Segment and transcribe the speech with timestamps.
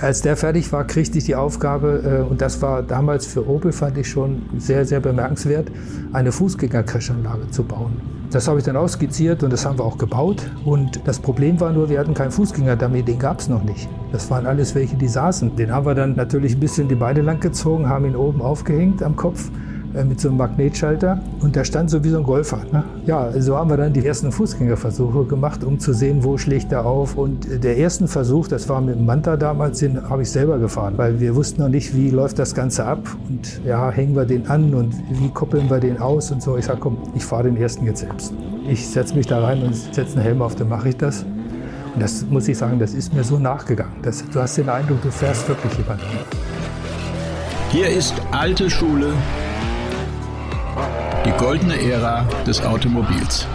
[0.00, 3.70] Als der fertig war, kriegte ich die Aufgabe, äh, und das war damals für Opel,
[3.70, 5.70] fand ich schon sehr, sehr bemerkenswert,
[6.14, 8.00] eine Fußgänger-Crashanlage zu bauen.
[8.30, 10.48] Das habe ich dann ausskizziert und das haben wir auch gebaut.
[10.64, 13.88] Und das Problem war nur, wir hatten keinen Fußgänger-Dummy, den gab es noch nicht.
[14.12, 15.56] Das waren alles welche, die saßen.
[15.56, 19.02] Den haben wir dann natürlich ein bisschen die Beine lang gezogen, haben ihn oben aufgehängt
[19.02, 19.50] am Kopf
[19.92, 22.60] mit so einem Magnetschalter und der stand so wie so ein Golfer.
[22.72, 22.84] Ne?
[23.06, 26.86] Ja, so haben wir dann die ersten Fußgängerversuche gemacht, um zu sehen, wo schlägt er
[26.86, 27.16] auf.
[27.16, 30.94] Und der ersten Versuch, das war mit dem Manta damals, den habe ich selber gefahren,
[30.96, 34.48] weil wir wussten noch nicht, wie läuft das Ganze ab und ja, hängen wir den
[34.48, 36.56] an und wie koppeln wir den aus und so.
[36.56, 38.32] Ich sage, komm, ich fahre den ersten jetzt selbst.
[38.68, 41.24] Ich setze mich da rein und setze einen Helm auf, dann mache ich das.
[41.94, 43.94] Und das muss ich sagen, das ist mir so nachgegangen.
[44.02, 46.04] Das, du hast den Eindruck, du fährst wirklich jemanden.
[47.70, 49.12] Hier ist alte Schule
[51.24, 53.46] die goldene Ära des Automobils.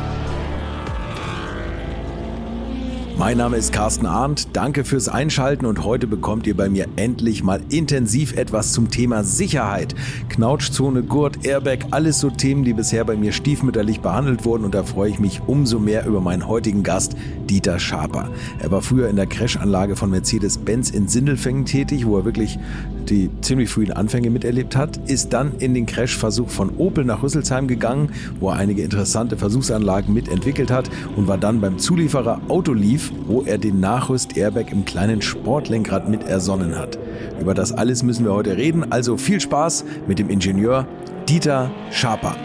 [3.17, 4.49] Mein Name ist Carsten Arndt.
[4.53, 9.23] Danke fürs Einschalten und heute bekommt ihr bei mir endlich mal intensiv etwas zum Thema
[9.23, 9.95] Sicherheit.
[10.29, 14.83] Knautschzone, Gurt, Airbag, alles so Themen, die bisher bei mir stiefmütterlich behandelt wurden und da
[14.83, 17.15] freue ich mich umso mehr über meinen heutigen Gast,
[17.49, 18.29] Dieter Schaper.
[18.59, 22.59] Er war früher in der Crashanlage von Mercedes-Benz in Sindelfängen tätig, wo er wirklich
[23.05, 27.67] die ziemlich frühen Anfänge miterlebt hat, ist dann in den Crashversuch von Opel nach Rüsselsheim
[27.67, 33.41] gegangen, wo er einige interessante Versuchsanlagen mitentwickelt hat und war dann beim Zulieferer Autolief, wo
[33.43, 36.97] er den Nachrüst-Airbag im kleinen Sportlenkrad mit ersonnen hat.
[37.39, 40.87] Über das alles müssen wir heute reden, also viel Spaß mit dem Ingenieur
[41.27, 42.35] Dieter Schaper.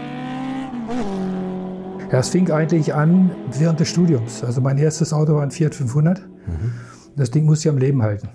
[2.11, 4.43] Ja, es fing eigentlich an während des Studiums.
[4.43, 6.19] Also mein erstes Auto war ein Fiat 500.
[6.19, 6.71] Mhm.
[7.15, 8.29] Das Ding musste ich am Leben halten.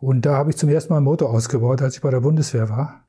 [0.00, 2.68] Und da habe ich zum ersten Mal einen Motor ausgebaut, als ich bei der Bundeswehr
[2.68, 3.00] war.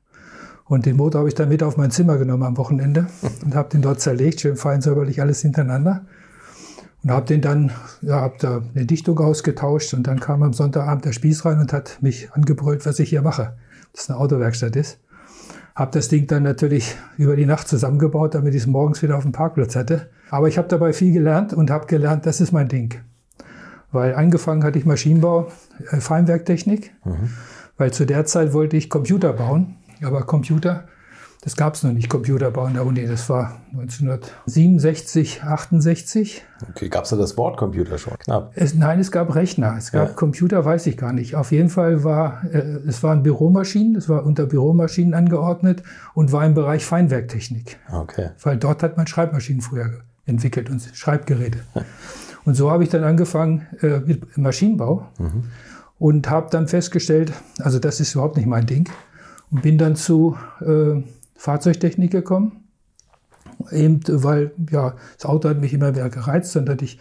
[0.64, 3.06] Und den Motor habe ich dann mit auf mein Zimmer genommen am Wochenende
[3.44, 6.06] und habe den dort zerlegt, schön fein säuberlich alles hintereinander.
[7.02, 7.70] Und habe den dann,
[8.02, 11.72] ja, habe da eine Dichtung ausgetauscht und dann kam am Sonntagabend der Spieß rein und
[11.72, 13.56] hat mich angebrüllt, was ich hier mache.
[13.94, 14.98] Das eine Autowerkstatt ist.
[15.74, 19.22] Habe das Ding dann natürlich über die Nacht zusammengebaut, damit ich es morgens wieder auf
[19.22, 20.10] dem Parkplatz hatte.
[20.28, 22.94] Aber ich habe dabei viel gelernt und habe gelernt, das ist mein Ding.
[23.92, 25.46] Weil angefangen hatte ich Maschinenbau,
[26.00, 27.30] Feinwerktechnik, mhm.
[27.76, 29.76] weil zu der Zeit wollte ich Computer bauen.
[30.02, 30.84] Aber Computer,
[31.42, 33.06] das gab es noch nicht, Computerbau in der Uni.
[33.06, 36.44] Das war 1967, 68.
[36.70, 38.18] Okay, gab es da das Wort Computer schon?
[38.18, 38.52] Knapp.
[38.56, 39.76] Es, nein, es gab Rechner.
[39.78, 40.14] Es gab ja.
[40.14, 41.36] Computer, weiß ich gar nicht.
[41.36, 45.84] Auf jeden Fall war, äh, es waren Büromaschinen, es war unter Büromaschinen angeordnet
[46.14, 47.78] und war im Bereich Feinwerktechnik.
[47.92, 48.30] Okay.
[48.42, 49.90] Weil dort hat man Schreibmaschinen früher
[50.26, 51.60] entwickelt und Schreibgeräte.
[52.44, 55.44] Und so habe ich dann angefangen äh, mit Maschinenbau mhm.
[55.98, 58.88] Und habe dann festgestellt, also das ist überhaupt nicht mein Ding.
[59.50, 61.02] Und bin dann zu äh,
[61.36, 62.68] Fahrzeugtechnik gekommen.
[63.72, 66.54] Eben, weil ja, das Auto hat mich immer mehr gereizt.
[66.54, 67.00] Dann hatte ich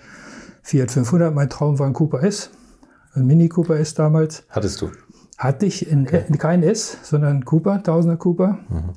[0.63, 1.33] Fiat 500.
[1.33, 2.49] Mein Traum war ein Cooper S,
[3.13, 4.43] ein Mini Cooper S damals.
[4.49, 4.91] Hattest du?
[5.37, 6.23] Hatte ich in, okay.
[6.37, 8.57] kein S, sondern ein Cooper, 1000er Cooper.
[8.69, 8.93] Mhm.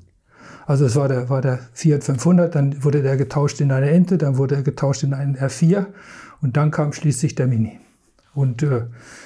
[0.66, 4.18] Also es war der, war der Fiat 500, dann wurde der getauscht in eine Ente,
[4.18, 5.86] dann wurde er getauscht in einen R4
[6.42, 7.80] und dann kam schließlich der Mini.
[8.32, 8.82] Und äh,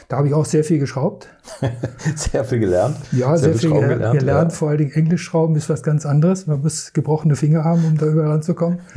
[0.09, 1.29] da habe ich auch sehr viel geschraubt.
[2.17, 2.97] sehr viel gelernt.
[3.13, 3.93] Ja, sehr, sehr viel gelernt.
[3.93, 4.19] gelernt.
[4.19, 4.53] gelernt.
[4.53, 4.57] Ja.
[4.59, 6.47] Vor allen Dingen Englisch schrauben ist was ganz anderes.
[6.47, 8.81] Man muss gebrochene Finger haben, um da überall ranzukommen.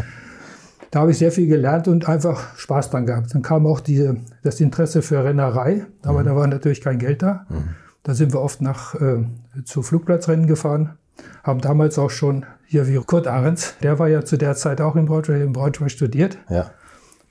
[0.90, 3.34] Da habe ich sehr viel gelernt und einfach Spaß dran gehabt.
[3.34, 6.26] Dann kam auch diese, das Interesse für Rennerei, aber mhm.
[6.26, 7.46] da war natürlich kein Geld da.
[7.50, 7.76] Mhm.
[8.04, 9.26] Da sind wir oft nach, äh,
[9.66, 10.98] zu Flugplatzrennen gefahren,
[11.44, 14.96] haben damals auch schon hier wie Kurt Ahrens, der war ja zu der Zeit auch
[14.96, 16.38] in Braunschweig, in Braunschweig studiert.
[16.50, 16.72] Ja.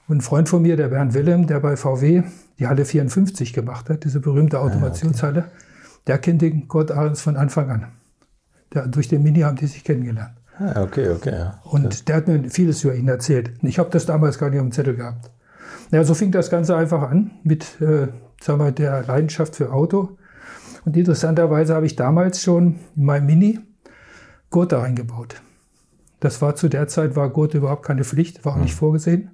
[0.09, 2.23] Und ein Freund von mir, der Bernd Willem, der bei VW
[2.59, 6.01] die Halle 54 gemacht hat, diese berühmte Automationshalle, ah, okay.
[6.07, 7.87] der kennt den Kurt Ahrens von Anfang an.
[8.73, 10.35] Der, durch den Mini haben die sich kennengelernt.
[10.59, 11.33] Ah, okay, okay.
[11.33, 11.61] Ja.
[11.65, 13.53] Und der hat mir vieles über ihn erzählt.
[13.63, 15.31] Ich habe das damals gar nicht auf dem Zettel gehabt.
[15.91, 18.09] Ja, so fing das Ganze einfach an mit äh,
[18.41, 20.17] sagen wir, der Leidenschaft für Auto.
[20.85, 23.59] Und interessanterweise habe ich damals schon in meinem Mini
[24.51, 25.43] Gurte eingebaut.
[26.21, 28.79] Das war zu der Zeit, war Gurte überhaupt keine Pflicht, war auch nicht hm.
[28.79, 29.31] vorgesehen.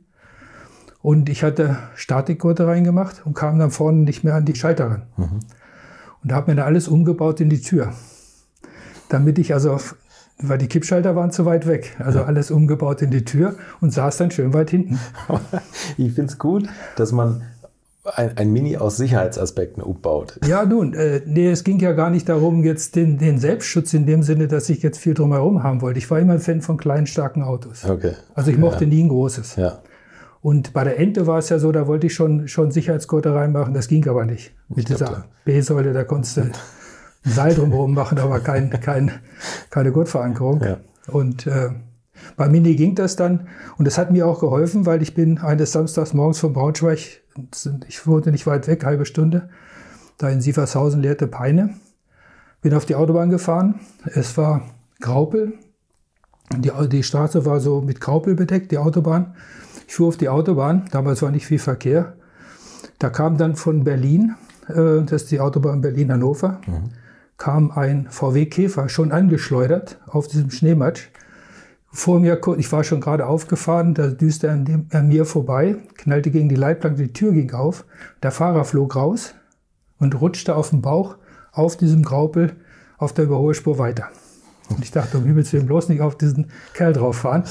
[1.03, 5.03] Und ich hatte Statikgurte reingemacht und kam dann vorne nicht mehr an die Schalter ran.
[5.17, 5.41] Mhm.
[6.23, 7.93] Und habe mir da alles umgebaut in die Tür.
[9.09, 9.79] Damit ich also,
[10.39, 12.25] weil die Kippschalter waren zu weit weg, also ja.
[12.27, 15.01] alles umgebaut in die Tür und saß dann schön weit hinten.
[15.99, 17.43] ich finde es gut, dass man
[18.05, 20.39] ein, ein, Mini aus Sicherheitsaspekten umbaut.
[20.47, 24.07] Ja, nun, äh, nee, es ging ja gar nicht darum, jetzt den, den Selbstschutz in
[24.07, 25.99] dem Sinne, dass ich jetzt viel drumherum haben wollte.
[25.99, 27.85] Ich war immer ein Fan von kleinen, starken Autos.
[27.85, 28.15] Okay.
[28.35, 28.91] Also ich mochte ja.
[28.91, 29.57] nie ein großes.
[29.57, 29.79] Ja.
[30.43, 33.75] Und bei der Ente war es ja so, da wollte ich schon, schon Sicherheitsgurte reinmachen,
[33.75, 34.53] das ging aber nicht.
[34.69, 36.53] Mit dieser B-Säule, da konntest du ein
[37.25, 39.13] Seil drumherum machen, aber kein, kein,
[39.71, 40.61] keine Gurtverankerung.
[40.61, 40.79] Ja.
[41.07, 41.71] Und äh,
[42.37, 43.47] bei Mini ging das dann
[43.79, 47.23] und das hat mir auch geholfen, weil ich bin eines Samstags morgens von Braunschweig,
[47.87, 49.49] ich wohnte nicht weit weg, halbe Stunde,
[50.19, 51.75] da in Sievershausen lehrte Peine.
[52.63, 53.81] Bin auf die Autobahn gefahren.
[54.05, 54.63] Es war
[55.01, 55.55] Graupel.
[56.57, 59.35] Die, die Straße war so mit Graupel bedeckt, die Autobahn.
[59.93, 60.87] Ich fuhr auf die Autobahn.
[60.91, 62.15] Damals war nicht viel Verkehr.
[62.99, 64.37] Da kam dann von Berlin,
[64.67, 66.85] äh, das ist die Autobahn Berlin-Hannover, mhm.
[67.37, 71.11] kam ein VW Käfer schon angeschleudert auf diesem Schneematsch.
[71.91, 75.77] Vor mir, ich war schon gerade aufgefahren, da düste er an, dem, an mir vorbei,
[75.99, 77.85] knallte gegen die Leitplanke, die Tür ging auf,
[78.23, 79.35] der Fahrer flog raus
[79.99, 81.17] und rutschte auf dem Bauch
[81.53, 82.57] auf diesem Graupel
[82.97, 84.09] auf der Überholspur weiter.
[84.77, 87.45] Und ich dachte, um Himmels Willen bloß nicht auf diesen Kerl drauf fahren.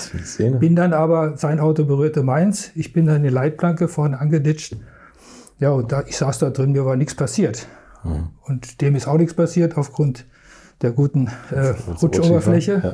[0.59, 2.71] Bin dann aber, sein Auto berührte meins.
[2.75, 4.75] Ich bin dann in die Leitplanke vorne angeditscht.
[5.59, 7.67] Ja, und da, ich saß da drin, mir war nichts passiert.
[8.03, 8.29] Mhm.
[8.41, 10.25] Und dem ist auch nichts passiert aufgrund
[10.81, 12.81] der guten äh, Rutschoberfläche.
[12.83, 12.93] Ja.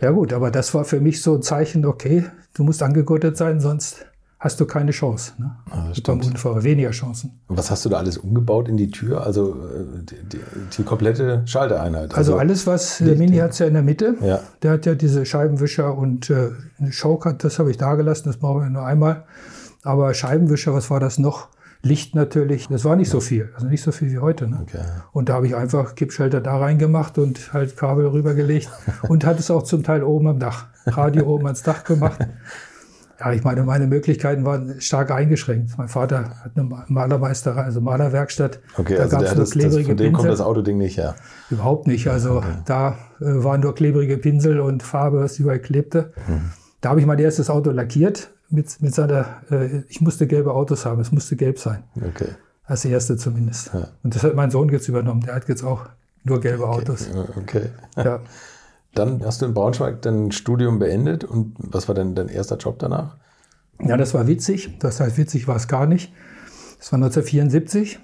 [0.00, 3.60] Ja gut, aber das war für mich so ein Zeichen, okay, du musst angegurtet sein,
[3.60, 4.06] sonst
[4.40, 5.34] hast du keine Chance.
[5.38, 5.54] Ne?
[5.70, 7.38] Ah, beim Unfall weniger Chancen.
[7.46, 9.24] Und was hast du da alles umgebaut in die Tür?
[9.24, 10.40] Also äh, die, die,
[10.78, 12.14] die komplette Schaltereinheit?
[12.14, 14.16] Also, also alles, was, der Mini hat es ja in der Mitte.
[14.22, 14.40] Ja.
[14.62, 16.52] Der hat ja diese Scheibenwischer und äh,
[16.90, 19.24] Choke, das habe ich da gelassen, das brauchen wir nur einmal.
[19.82, 21.48] Aber Scheibenwischer, was war das noch?
[21.82, 24.46] Licht natürlich, das war nicht so viel, also nicht so viel wie heute.
[24.48, 24.58] Ne?
[24.62, 24.84] Okay.
[25.12, 28.68] Und da habe ich einfach Kippschalter da reingemacht und halt Kabel rübergelegt
[29.08, 32.20] und hat es auch zum Teil oben am Dach, Radio oben ans Dach gemacht.
[33.20, 35.76] Ja, ich meine, meine Möglichkeiten waren stark eingeschränkt.
[35.76, 38.60] Mein Vater hat eine Malermeisterei, also Malerwerkstatt.
[38.78, 40.12] Okay, da also gab es nur klebrige das, von dem Pinsel.
[40.12, 41.14] kommt das Autoding nicht her.
[41.50, 42.08] Überhaupt nicht.
[42.08, 42.54] Also okay.
[42.64, 46.14] da äh, waren nur klebrige Pinsel und Farbe, was überall klebte.
[46.26, 46.50] Hm.
[46.80, 50.86] Da habe ich mein erstes Auto lackiert mit, mit seiner, äh, ich musste gelbe Autos
[50.86, 51.84] haben, es musste gelb sein.
[51.96, 52.28] Okay.
[52.64, 53.72] Als erste zumindest.
[53.74, 53.88] Ja.
[54.02, 55.20] Und das hat mein Sohn jetzt übernommen.
[55.20, 55.86] Der hat jetzt auch
[56.24, 56.80] nur gelbe okay.
[56.80, 57.10] Autos.
[57.36, 57.66] Okay.
[57.96, 58.20] Ja.
[58.94, 62.78] Dann hast du in Braunschweig dein Studium beendet und was war denn dein erster Job
[62.78, 63.16] danach?
[63.80, 64.78] Ja, das war witzig.
[64.80, 66.12] Das heißt, witzig war es gar nicht.
[66.78, 67.98] Das war 1974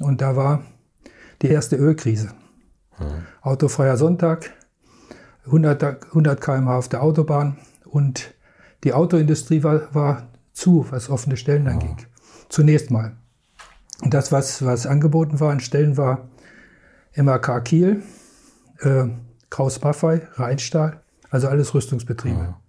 [0.00, 0.62] und da war
[1.42, 2.30] die erste Ölkrise.
[2.92, 3.06] Hm.
[3.42, 4.52] Autofreier Sonntag,
[5.46, 8.34] 100, 100 km/h auf der Autobahn und
[8.84, 11.96] die Autoindustrie war, war zu, was offene Stellen anging.
[12.48, 13.16] Zunächst mal.
[14.02, 16.28] Und das, was, was angeboten war an Stellen, war
[17.16, 18.02] MAK Kiel,
[18.80, 19.04] äh,
[19.50, 21.00] Kraus Maffei, Rheinstahl,
[21.30, 22.38] also alles Rüstungsbetriebe.
[22.38, 22.60] Ja.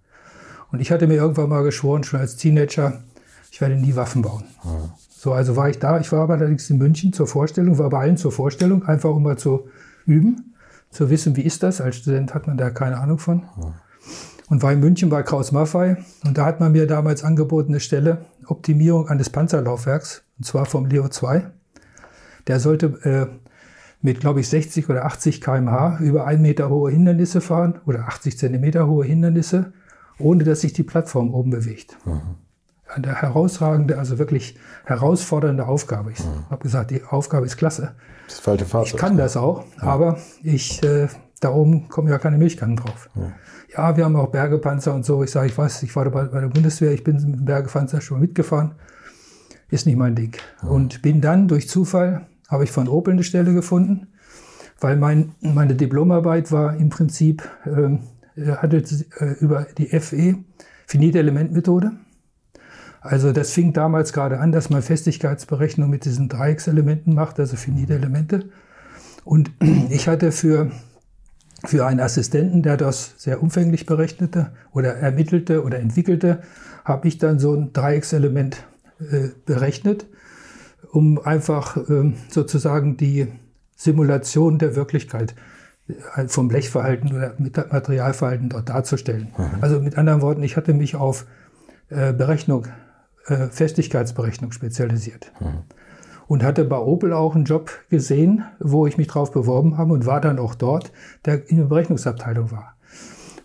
[0.70, 3.02] Und ich hatte mir irgendwann mal geschworen, schon als Teenager,
[3.50, 4.44] ich werde nie Waffen bauen.
[4.64, 4.94] Ja.
[5.10, 5.98] So, also war ich da.
[5.98, 9.22] Ich war aber allerdings in München zur Vorstellung, war bei allen zur Vorstellung, einfach um
[9.22, 9.68] mal zu
[10.06, 10.54] üben,
[10.90, 11.80] zu wissen, wie ist das.
[11.80, 13.42] Als Student hat man da keine Ahnung von.
[13.60, 13.74] Ja
[14.48, 15.96] und war in München bei Kraus Maffei.
[16.24, 20.86] Und da hat man mir damals angeboten, eine Stelle, Optimierung eines Panzerlaufwerks, und zwar vom
[20.86, 21.50] Leo 2.
[22.46, 23.26] Der sollte äh,
[24.00, 28.38] mit, glaube ich, 60 oder 80 kmh über ein Meter hohe Hindernisse fahren oder 80
[28.38, 29.72] Zentimeter hohe Hindernisse,
[30.18, 31.96] ohne dass sich die Plattform oben bewegt.
[32.04, 32.20] Mhm.
[32.86, 36.12] Eine herausragende, also wirklich herausfordernde Aufgabe.
[36.12, 36.48] Ich mhm.
[36.50, 37.94] habe gesagt, die Aufgabe ist klasse.
[38.28, 38.94] Das falte Fahrzeug.
[38.94, 39.82] Ich kann das auch, ja.
[39.82, 41.08] aber ich, äh,
[41.40, 43.10] da oben kommen ja keine Milchkannen drauf.
[43.14, 43.32] Ja
[43.76, 45.22] ja, wir haben auch Bergepanzer und so.
[45.22, 48.00] Ich sage, ich weiß, ich war bei, bei der Bundeswehr, ich bin mit dem Bergepanzer
[48.00, 48.74] schon mitgefahren.
[49.70, 50.36] Ist nicht mein Ding.
[50.62, 50.68] Mhm.
[50.68, 54.08] Und bin dann durch Zufall, habe ich von Opel eine Stelle gefunden,
[54.80, 58.00] weil mein, meine Diplomarbeit war im Prinzip, ähm,
[58.36, 58.82] äh, hatte
[59.18, 60.36] äh, über die FE,
[60.86, 61.92] Finite Elementmethode.
[63.00, 67.94] Also das fing damals gerade an, dass man Festigkeitsberechnung mit diesen Dreieckselementen macht, also finite
[67.94, 68.48] Elemente.
[69.24, 69.52] Und
[69.90, 70.72] ich hatte für
[71.64, 76.42] für einen Assistenten, der das sehr umfänglich berechnete oder ermittelte oder entwickelte,
[76.84, 78.64] habe ich dann so ein Dreieckselement
[79.00, 80.06] äh, berechnet,
[80.92, 83.28] um einfach äh, sozusagen die
[83.76, 85.34] Simulation der Wirklichkeit
[86.16, 89.28] äh, vom Blechverhalten oder Materialverhalten dort darzustellen.
[89.36, 89.44] Mhm.
[89.60, 91.26] Also mit anderen Worten, ich hatte mich auf
[91.88, 92.66] äh, Berechnung,
[93.26, 95.32] äh, Festigkeitsberechnung spezialisiert.
[95.40, 95.62] Mhm
[96.28, 100.06] und hatte bei Opel auch einen Job gesehen, wo ich mich drauf beworben habe und
[100.06, 100.92] war dann auch dort,
[101.24, 102.74] der in der Berechnungsabteilung war.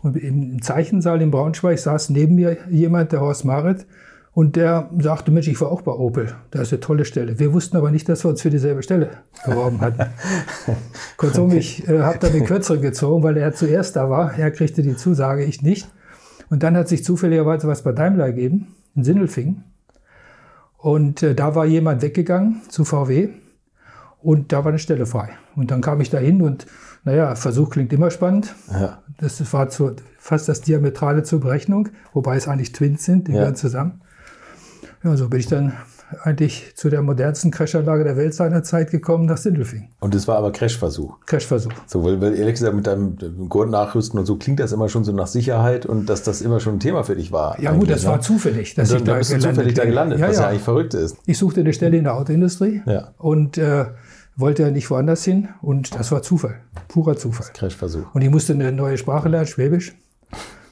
[0.02, 3.88] Und im Zeichensaal in Braunschweig saß neben mir jemand, der Horst Marit,
[4.34, 6.36] und der sagte, Mensch, ich war auch bei Opel.
[6.50, 7.38] Das ist eine tolle Stelle.
[7.38, 9.12] Wir wussten aber nicht, dass wir uns für dieselbe Stelle
[9.46, 10.12] beworben hatten.
[11.18, 14.34] Kurzum, ich äh, habe da den Kürzeren gezogen, weil er zuerst da war.
[14.38, 15.88] Er kriegte die Zusage, ich nicht.
[16.50, 19.64] Und dann hat sich zufälligerweise was bei Daimler gegeben, in Sindelfingen.
[20.78, 23.30] Und äh, da war jemand weggegangen zu VW
[24.22, 25.30] und da war eine Stelle frei.
[25.56, 26.66] Und dann kam ich da hin und
[27.06, 28.56] naja, Versuch klingt immer spannend.
[28.72, 29.04] Ja.
[29.18, 33.40] Das war zu, fast das Diametrale zur Berechnung, wobei es eigentlich Twins sind, die ja.
[33.40, 34.02] gehören zusammen.
[35.04, 35.74] Ja, so bin ich dann
[36.24, 39.90] eigentlich zu der modernsten Crashanlage der Welt seiner Zeit gekommen, nach Sindelfing.
[40.00, 41.18] Und das war aber Crashversuch.
[41.26, 41.72] Crashversuch.
[41.88, 43.18] So, weil, weil ehrlich gesagt, mit deinem
[43.50, 46.76] Gurt-Nachrüsten und so klingt das immer schon so nach Sicherheit und dass das immer schon
[46.76, 47.60] ein Thema für dich war.
[47.60, 48.10] Ja gut, das ne?
[48.10, 50.44] war zufällig, dass und dann, ich da, bist du zufällig da gelandet, ja, was ja.
[50.44, 51.18] ja eigentlich verrückt ist.
[51.26, 53.14] Ich suchte eine Stelle in der Autoindustrie ja.
[53.18, 53.86] und äh,
[54.36, 57.48] wollte ja nicht woanders hin und das war Zufall, purer Zufall.
[57.54, 58.14] Crashversuch.
[58.14, 59.96] Und ich musste eine neue Sprache lernen, Schwäbisch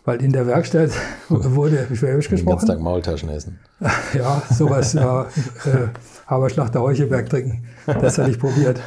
[0.05, 0.91] weil in der Werkstatt
[1.29, 2.45] wurde Schwäbisch gesprochen.
[2.45, 3.59] Den ganzen Tag Maultaschen essen.
[4.13, 5.21] Ja, sowas, ja.
[5.65, 5.87] Äh,
[6.27, 7.65] Haberschlachter Heuchelberg trinken.
[7.85, 8.79] Das hatte ich probiert.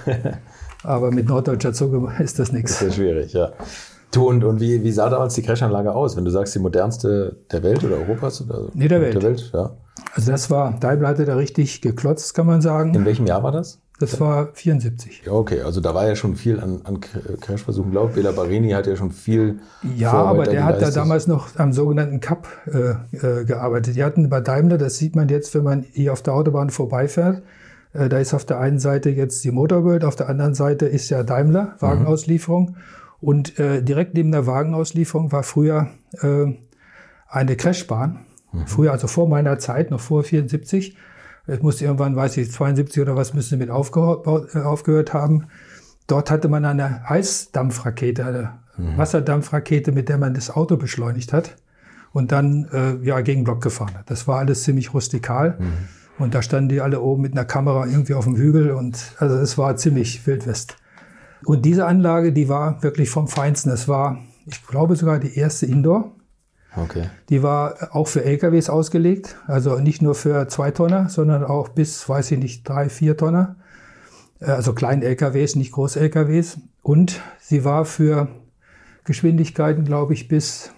[0.83, 2.73] Aber mit norddeutscher Zunge ist das nichts.
[2.73, 3.53] Ist ja schwierig, ja.
[4.13, 6.17] Du, und, und wie, wie sah damals die Crashanlage aus?
[6.17, 8.41] Wenn du sagst, die modernste der Welt oder Europas?
[8.43, 9.15] Oder nee, der Welt.
[9.15, 9.77] Der Welt ja.
[10.15, 12.95] Also das war, Daimler hatte da richtig geklotzt, kann man sagen.
[12.95, 13.81] In welchem Jahr war das?
[14.01, 15.23] Das war 74.
[15.25, 17.93] Ja, okay, also da war ja schon viel an, an Crashversuchen.
[17.93, 19.61] Glaube Bela Barini hat ja schon viel.
[19.97, 23.95] Ja, aber der hat da damals noch am sogenannten Cup äh, äh, gearbeitet.
[23.95, 27.43] Die hatten bei Daimler, das sieht man jetzt, wenn man hier auf der Autobahn vorbeifährt.
[27.93, 31.09] Äh, da ist auf der einen Seite jetzt die Motorworld, auf der anderen Seite ist
[31.11, 32.71] ja Daimler, Wagenauslieferung.
[32.71, 32.77] Mhm.
[33.21, 35.89] Und äh, direkt neben der Wagenauslieferung war früher
[36.21, 36.53] äh,
[37.29, 38.27] eine Crashbahn.
[38.53, 38.67] Mhm.
[38.67, 40.97] Früher, also vor meiner Zeit, noch vor 74
[41.47, 45.47] es muss irgendwann, weiß ich, 72 oder was müsste mit aufgehört, äh, aufgehört haben.
[46.07, 48.97] Dort hatte man eine Heißdampfrakete, eine mhm.
[48.97, 51.57] Wasserdampfrakete, mit der man das Auto beschleunigt hat
[52.13, 54.11] und dann äh, ja, gegen Block gefahren hat.
[54.11, 55.57] Das war alles ziemlich rustikal.
[55.59, 55.73] Mhm.
[56.17, 59.35] Und da standen die alle oben mit einer Kamera irgendwie auf dem Hügel und also
[59.37, 60.77] es war ziemlich Wildwest.
[61.45, 63.71] Und diese Anlage, die war wirklich vom Feinsten.
[63.71, 66.13] Es war, ich glaube sogar die erste Indoor.
[66.77, 67.05] Okay.
[67.29, 72.09] Die war auch für LKWs ausgelegt, also nicht nur für zwei Tonner, sondern auch bis,
[72.09, 73.57] weiß ich nicht, drei, vier Tonner.
[74.41, 76.59] Äh, also kleinen LKWs, nicht groß LKWs.
[76.83, 78.29] Und sie war für
[79.05, 80.73] Geschwindigkeiten, glaube ich, bis,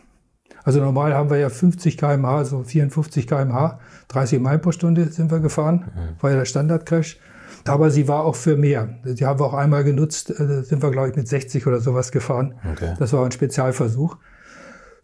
[0.65, 5.31] also normal haben wir ja 50 km/h, also 54 km/h, 30 Meilen pro Stunde sind
[5.31, 6.23] wir gefahren, mhm.
[6.23, 7.19] war ja der Standardcrash.
[7.65, 9.01] Aber sie war auch für mehr.
[9.05, 12.13] Die haben wir auch einmal genutzt, äh, sind wir, glaube ich, mit 60 oder sowas
[12.13, 12.55] gefahren.
[12.73, 12.95] Okay.
[12.99, 14.17] Das war ein Spezialversuch.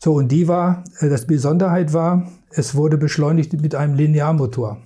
[0.02, 4.78] So, und die war, äh, das Besonderheit war, es wurde beschleunigt mit einem Linearmotor.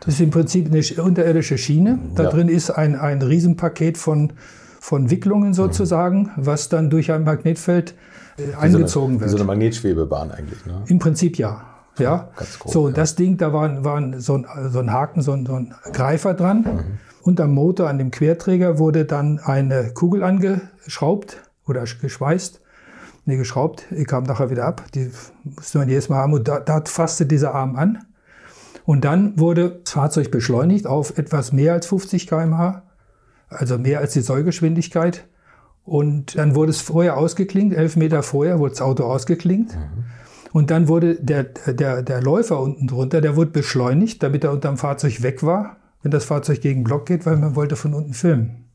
[0.00, 1.98] Das ist im Prinzip eine unterirdische Schiene.
[2.14, 2.30] Da ja.
[2.30, 4.34] drin ist ein, ein Riesenpaket von,
[4.80, 6.30] von Wicklungen sozusagen, mhm.
[6.36, 7.94] was dann durch ein Magnetfeld
[8.36, 9.30] äh, eingezogen so eine, wird.
[9.30, 10.66] So eine Magnetschwebebahn eigentlich.
[10.66, 10.82] Ne?
[10.88, 11.64] Im Prinzip ja.
[11.98, 12.94] Ja, grob, so, ja.
[12.94, 16.34] das Ding, da war, war so, ein, so ein Haken, so ein, so ein Greifer
[16.34, 16.58] dran.
[16.58, 16.98] Mhm.
[17.22, 22.60] Und am Motor, an dem Querträger, wurde dann eine Kugel angeschraubt oder geschweißt
[23.26, 24.84] nee, geschraubt, ich kam nachher wieder ab.
[24.94, 25.10] Die
[25.44, 28.04] musste man jedes Mal haben und da, da fasste dieser Arm an.
[28.84, 32.82] Und dann wurde das Fahrzeug beschleunigt auf etwas mehr als 50 km/h,
[33.48, 35.26] also mehr als die Sollgeschwindigkeit.
[35.84, 39.74] Und dann wurde es vorher ausgeklingt, elf Meter vorher wurde das Auto ausgeklingt.
[39.74, 40.04] Mhm.
[40.52, 44.78] Und dann wurde der, der, der Läufer unten drunter, der wurde beschleunigt, damit er unterm
[44.78, 48.65] Fahrzeug weg war, wenn das Fahrzeug gegen Block geht, weil man wollte von unten filmen.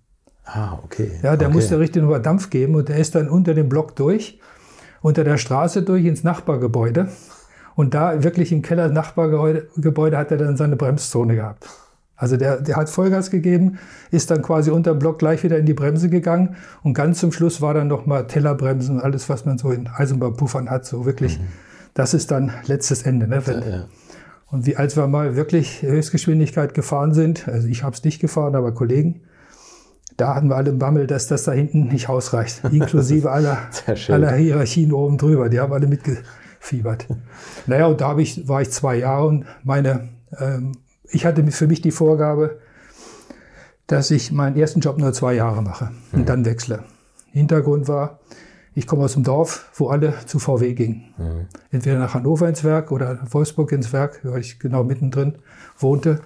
[0.46, 1.12] Ah, okay.
[1.24, 1.56] Ja, der okay.
[1.56, 4.40] musste richtig nur Dampf geben und der ist dann unter dem Block durch,
[5.02, 7.10] unter der Straße durch ins Nachbargebäude.
[7.76, 11.70] Und da wirklich im Keller Nachbargebäude hat er dann seine Bremszone gehabt.
[12.22, 13.80] Also der, der hat Vollgas gegeben,
[14.12, 17.32] ist dann quasi unter dem Block gleich wieder in die Bremse gegangen und ganz zum
[17.32, 21.40] Schluss war dann nochmal Tellerbremsen und alles, was man so in Eisenbahnpuffern hat, so wirklich.
[21.40, 21.46] Mhm.
[21.96, 23.28] Das ist dann letztes Ende.
[23.28, 23.42] Ne?
[23.44, 23.86] Ja, ja.
[24.52, 28.56] Und wie, als wir mal wirklich Höchstgeschwindigkeit gefahren sind, also ich habe es nicht gefahren,
[28.56, 29.22] aber Kollegen,
[30.22, 32.62] da hatten wir alle Bammel, dass das da hinten nicht ausreicht.
[32.72, 33.58] Inklusive aller,
[34.08, 35.50] aller Hierarchien oben drüber.
[35.50, 37.08] Die haben alle mitgefiebert.
[37.66, 40.74] Naja, und da ich, war ich zwei Jahre und meine, ähm,
[41.10, 42.60] ich hatte für mich die Vorgabe,
[43.88, 46.26] dass ich meinen ersten Job nur zwei Jahre mache und mhm.
[46.26, 46.84] dann wechsle.
[47.32, 48.20] Hintergrund war,
[48.76, 51.16] ich komme aus dem Dorf, wo alle zu VW gingen.
[51.18, 51.48] Mhm.
[51.72, 55.40] Entweder nach Hannover ins Werk oder Wolfsburg ins Werk, weil ich genau mittendrin
[55.80, 56.22] wohnte.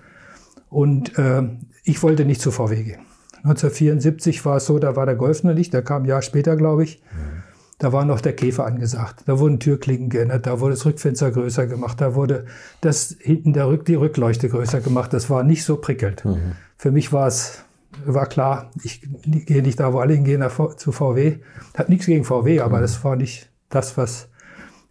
[0.70, 1.44] Und äh,
[1.86, 3.05] ich wollte nicht zu VW gehen.
[3.46, 6.56] 1974 war es so, da war der Golf noch nicht, der kam ein Jahr später,
[6.56, 7.02] glaube ich.
[7.12, 7.44] Mhm.
[7.78, 9.24] Da war noch der Käfer angesagt.
[9.26, 12.46] Da wurden Türklinken geändert, da wurde das Rückfenster größer gemacht, da wurde
[12.82, 15.14] das hinten der Rück, die Rückleuchte größer gemacht.
[15.14, 16.26] Das war nicht so prickelnd.
[16.26, 16.54] Mhm.
[16.78, 17.66] Für mich war es
[18.06, 20.44] war klar, ich gehe nicht da, wo alle hingehen,
[20.76, 21.38] zu VW.
[21.76, 22.82] Hat nichts gegen VW, aber mhm.
[22.82, 24.28] das war nicht das, was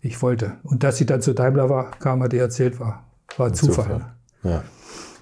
[0.00, 0.52] ich wollte.
[0.62, 3.06] Und dass sie dann zu Daimler war, kam, hat ihr erzählt, war,
[3.36, 3.84] war Zufall.
[3.84, 4.06] Zufall.
[4.42, 4.62] Ja.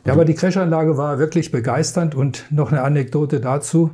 [0.05, 3.91] Ja, aber die Crashanlage war wirklich begeisternd und noch eine Anekdote dazu.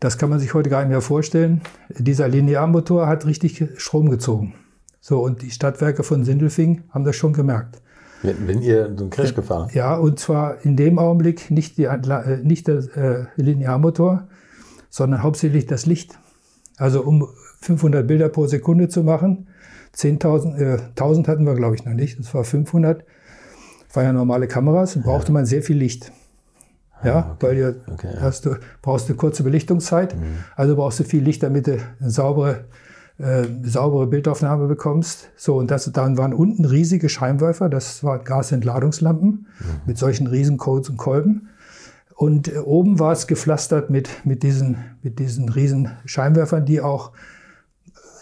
[0.00, 1.60] Das kann man sich heute gar nicht mehr vorstellen.
[1.88, 4.54] Dieser Linearmotor hat richtig Strom gezogen.
[5.00, 7.80] So, und die Stadtwerke von Sindelfing haben das schon gemerkt.
[8.22, 9.74] Wenn, ihr so einen Crash gefahren habt?
[9.74, 14.28] Ja, und zwar in dem Augenblick nicht, die, äh, nicht der äh, Linearmotor,
[14.90, 16.18] sondern hauptsächlich das Licht.
[16.76, 17.28] Also um
[17.60, 19.48] 500 Bilder pro Sekunde zu machen,
[19.96, 23.04] 10.000, äh, 1000 hatten wir glaube ich noch nicht, das war 500,
[23.94, 26.12] waren ja normale Kameras brauchte man sehr viel Licht.
[27.04, 27.46] Ja, Ah, okay.
[27.46, 28.20] weil du, Okay, ja.
[28.20, 30.14] hast du brauchst eine kurze Belichtungszeit,
[30.54, 32.64] also brauchst du viel Licht, damit du eine saubere,
[33.18, 35.30] äh, saubere Bildaufnahme bekommst.
[35.36, 39.48] So, und das, dann waren unten riesige Scheinwerfer, das waren Gasentladungslampen
[39.84, 41.48] mit solchen riesen Codes und Kolben.
[42.14, 47.10] Und äh, oben war es gepflastert mit, mit, diesen, mit diesen riesen Scheinwerfern, die auch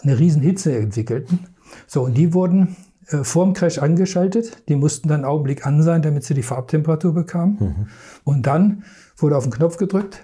[0.01, 1.39] eine riesen Hitze entwickelten.
[1.85, 2.75] So, und die wurden
[3.11, 4.63] äh, vorm Crash angeschaltet.
[4.69, 7.89] Die mussten dann einen Augenblick an sein, damit sie die Farbtemperatur bekamen.
[8.23, 8.83] Und dann
[9.17, 10.23] wurde auf den Knopf gedrückt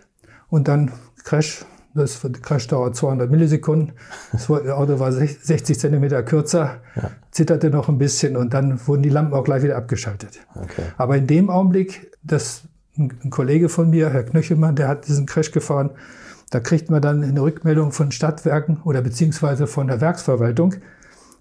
[0.50, 0.92] und dann
[1.24, 1.66] Crash.
[1.94, 3.94] Das Crash dauert 200 Millisekunden.
[4.32, 6.82] Das Auto war 60 Zentimeter kürzer,
[7.32, 10.42] zitterte noch ein bisschen und dann wurden die Lampen auch gleich wieder abgeschaltet.
[10.54, 10.84] Okay.
[10.98, 12.66] Aber in dem Augenblick, das,
[13.00, 15.90] ein ein Kollege von mir, Herr Knöchelmann, der hat diesen Crash gefahren,
[16.50, 20.76] da kriegt man dann eine Rückmeldung von Stadtwerken oder beziehungsweise von der Werksverwaltung,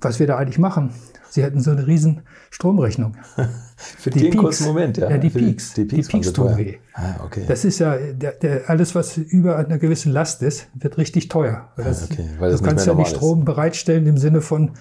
[0.01, 0.93] was wir da eigentlich machen.
[1.29, 3.17] Sie hätten so eine riesen Stromrechnung.
[3.77, 5.11] Für den kurzen Moment, ja.
[5.11, 5.75] Ja, die Peaks.
[5.75, 6.77] Die Peaks, waren so tun weh.
[6.95, 7.45] Ah, okay.
[7.47, 11.69] Das ist ja, der, der, alles, was über einer gewissen Last ist, wird richtig teuer.
[11.77, 13.17] Weil das, okay, weil das du kannst ja nicht normal ist.
[13.17, 14.73] Strom bereitstellen im Sinne von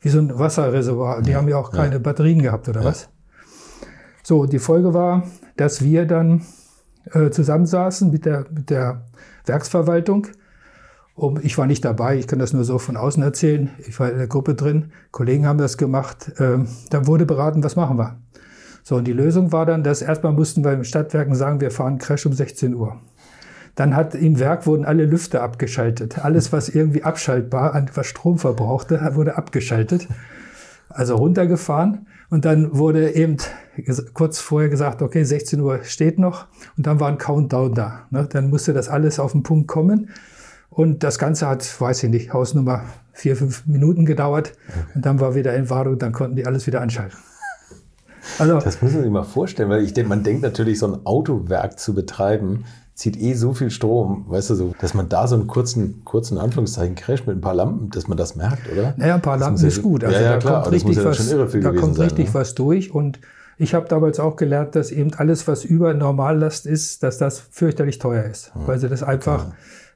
[0.00, 1.22] wie so ein Wasserreservoir.
[1.22, 3.08] Die haben ja auch keine Batterien gehabt oder was.
[4.22, 5.24] So, die Folge war,
[5.56, 6.42] dass wir dann
[7.12, 9.06] äh, zusammensaßen mit der, mit der
[9.46, 10.28] Werksverwaltung.
[11.18, 13.70] Um, ich war nicht dabei, ich kann das nur so von außen erzählen.
[13.88, 16.30] Ich war in der Gruppe drin, Kollegen haben das gemacht.
[16.38, 18.18] Ähm, dann wurde beraten, was machen wir.
[18.84, 21.98] So, und die Lösung war dann, dass erstmal mussten wir im Stadtwerken sagen, wir fahren
[21.98, 22.96] Crash um 16 Uhr.
[23.74, 26.24] Dann hat im Werk wurden alle Lüfter abgeschaltet.
[26.24, 30.06] Alles, was irgendwie abschaltbar, an- was Strom verbrauchte, wurde abgeschaltet.
[30.88, 32.06] Also runtergefahren.
[32.30, 33.38] Und dann wurde eben
[34.14, 36.46] kurz vorher gesagt, okay, 16 Uhr steht noch.
[36.76, 38.06] Und dann war ein Countdown da.
[38.10, 38.28] Ne?
[38.30, 40.10] Dann musste das alles auf den Punkt kommen.
[40.78, 42.82] Und das Ganze hat, weiß ich nicht, Hausnummer
[43.12, 44.52] vier, fünf Minuten gedauert.
[44.94, 47.18] Und dann war wieder in Wartung, dann konnten die alles wieder anschalten.
[48.38, 51.04] Also, Das muss man sich mal vorstellen, weil ich denke, man denkt natürlich, so ein
[51.04, 55.34] Autowerk zu betreiben, zieht eh so viel Strom, weißt du, so, dass man da so
[55.34, 58.94] einen kurzen, kurzen Anführungszeichen Crash mit ein paar Lampen, dass man das merkt, oder?
[58.96, 60.02] Naja, ein paar Das Lampen ja- ist gut.
[60.04, 62.34] Ja, Also ja, da klar, kommt richtig, ja was, da kommt sein, richtig ne?
[62.34, 62.94] was durch.
[62.94, 63.18] Und
[63.56, 67.98] ich habe damals auch gelernt, dass eben alles, was über Normallast ist, dass das fürchterlich
[67.98, 69.46] teuer ist, weil sie das einfach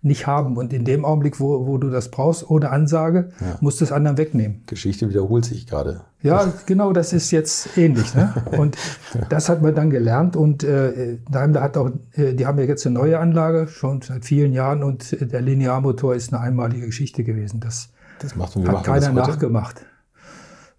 [0.02, 0.56] nicht haben.
[0.56, 4.18] Und in dem Augenblick, wo, wo du das brauchst, ohne Ansage, musst du es anderen
[4.18, 4.62] wegnehmen.
[4.66, 6.02] Geschichte wiederholt sich gerade.
[6.22, 8.14] Ja, genau, das ist jetzt ähnlich.
[8.14, 8.32] Ne?
[8.58, 8.76] Und
[9.28, 10.36] das hat man dann gelernt.
[10.36, 14.24] Und äh, Daimler hat auch, äh, die haben ja jetzt eine neue Anlage, schon seit
[14.24, 14.82] vielen Jahren.
[14.82, 17.60] Und der Linearmotor ist eine einmalige Geschichte gewesen.
[17.60, 19.84] Das Das macht hat keiner nachgemacht.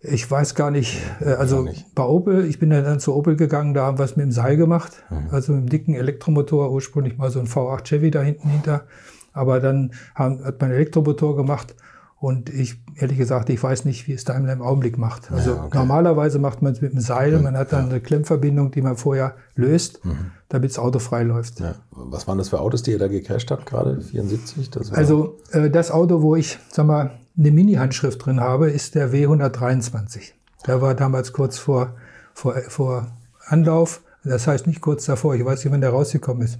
[0.05, 1.95] Ich weiß gar nicht, äh, also gar nicht.
[1.95, 4.57] bei Opel, ich bin dann, zu Opel gegangen, da haben wir es mit dem Seil
[4.57, 5.29] gemacht, Mhm.
[5.31, 8.83] also mit dem dicken Elektromotor, ursprünglich mal so ein V8 Chevy da hinten hinter,
[9.31, 11.73] aber dann haben, hat man Elektromotor gemacht
[12.23, 15.29] und ich, ehrlich gesagt, ich weiß nicht, wie es Daimler im Augenblick macht.
[15.29, 15.77] Also Ja, okay.
[15.77, 19.35] normalerweise macht man es mit dem Seil, man hat dann eine Klemmverbindung, die man vorher
[19.55, 19.99] löst,
[20.47, 21.59] damit das Auto frei läuft.
[21.59, 21.65] Mhm.
[21.65, 21.75] Ja.
[21.91, 23.99] Was waren das für Autos, die ihr da gecrasht habt gerade?
[23.99, 24.69] 74?
[24.69, 29.11] Das Also äh, das Auto, wo ich, sag mal, eine Mini-Handschrift drin habe, ist der
[29.11, 30.31] W123.
[30.65, 31.93] Der war damals kurz vor,
[32.33, 33.07] vor, vor
[33.47, 34.01] Anlauf.
[34.23, 35.35] Das heißt nicht kurz davor.
[35.35, 36.57] Ich weiß nicht, wann der rausgekommen ist.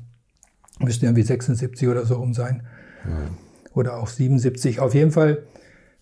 [0.80, 2.64] Müsste irgendwie 76 oder so rum sein.
[3.74, 4.80] Oder auch 77.
[4.80, 5.44] Auf jeden Fall,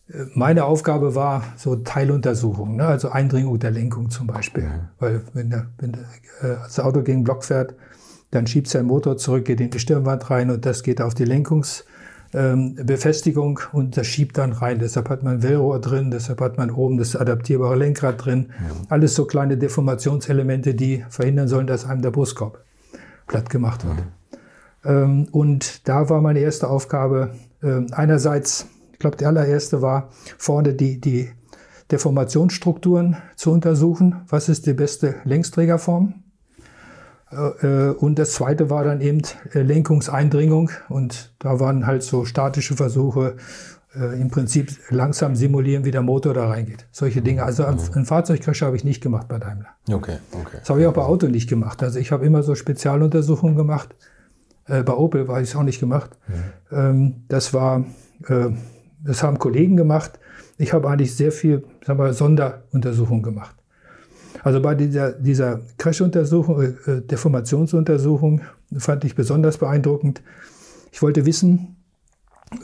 [0.09, 2.85] äh, meine Aufgabe war so Teiluntersuchung, ne?
[2.85, 4.69] also Eindringung der Lenkung zum Beispiel.
[4.99, 6.01] Weil wenn, der, wenn der,
[6.41, 7.75] äh, das Auto gegen den Block fährt,
[8.31, 11.25] dann schiebt sein Motor zurück, geht in die Stirnwand rein und das geht auf die
[11.25, 11.85] Lenkungs,
[12.33, 12.77] ähm,
[13.73, 14.79] und das schiebt dann rein.
[14.79, 18.51] Deshalb hat man Wellrohr drin, deshalb hat man oben das adaptierbare Lenkrad drin.
[18.89, 22.63] Alles so kleine Deformationselemente, die verhindern sollen, dass einem der Brustkorb
[23.27, 24.03] platt gemacht wird.
[24.83, 27.31] Ähm, und da war meine erste Aufgabe,
[27.63, 31.29] ähm, einerseits, ich glaube, die allererste war, vorne die, die
[31.91, 34.21] Deformationsstrukturen zu untersuchen.
[34.29, 36.13] Was ist die beste Längsträgerform?
[37.31, 39.21] Äh, äh, Und das zweite war dann eben
[39.53, 40.71] äh, Lenkungseindringung.
[40.89, 43.35] Und da waren halt so statische Versuche,
[43.95, 46.87] äh, im Prinzip langsam simulieren, wie der Motor da reingeht.
[46.91, 47.43] Solche Dinge.
[47.43, 49.69] Also einen einen Fahrzeugcrash habe ich nicht gemacht bei Daimler.
[49.91, 50.57] Okay, okay.
[50.59, 51.83] Das habe ich auch bei Auto nicht gemacht.
[51.83, 53.95] Also ich habe immer so Spezialuntersuchungen gemacht.
[54.71, 56.11] Äh, bei Opel habe ich es auch nicht gemacht.
[56.71, 57.83] Ähm, das war,
[58.27, 58.49] äh,
[59.03, 60.19] das haben Kollegen gemacht.
[60.57, 63.55] Ich habe eigentlich sehr viel, sagen wir, Sonderuntersuchungen gemacht.
[64.43, 68.41] Also bei dieser, dieser Crash-Untersuchung, äh, Deformationsuntersuchung
[68.77, 70.21] fand ich besonders beeindruckend.
[70.91, 71.75] Ich wollte wissen,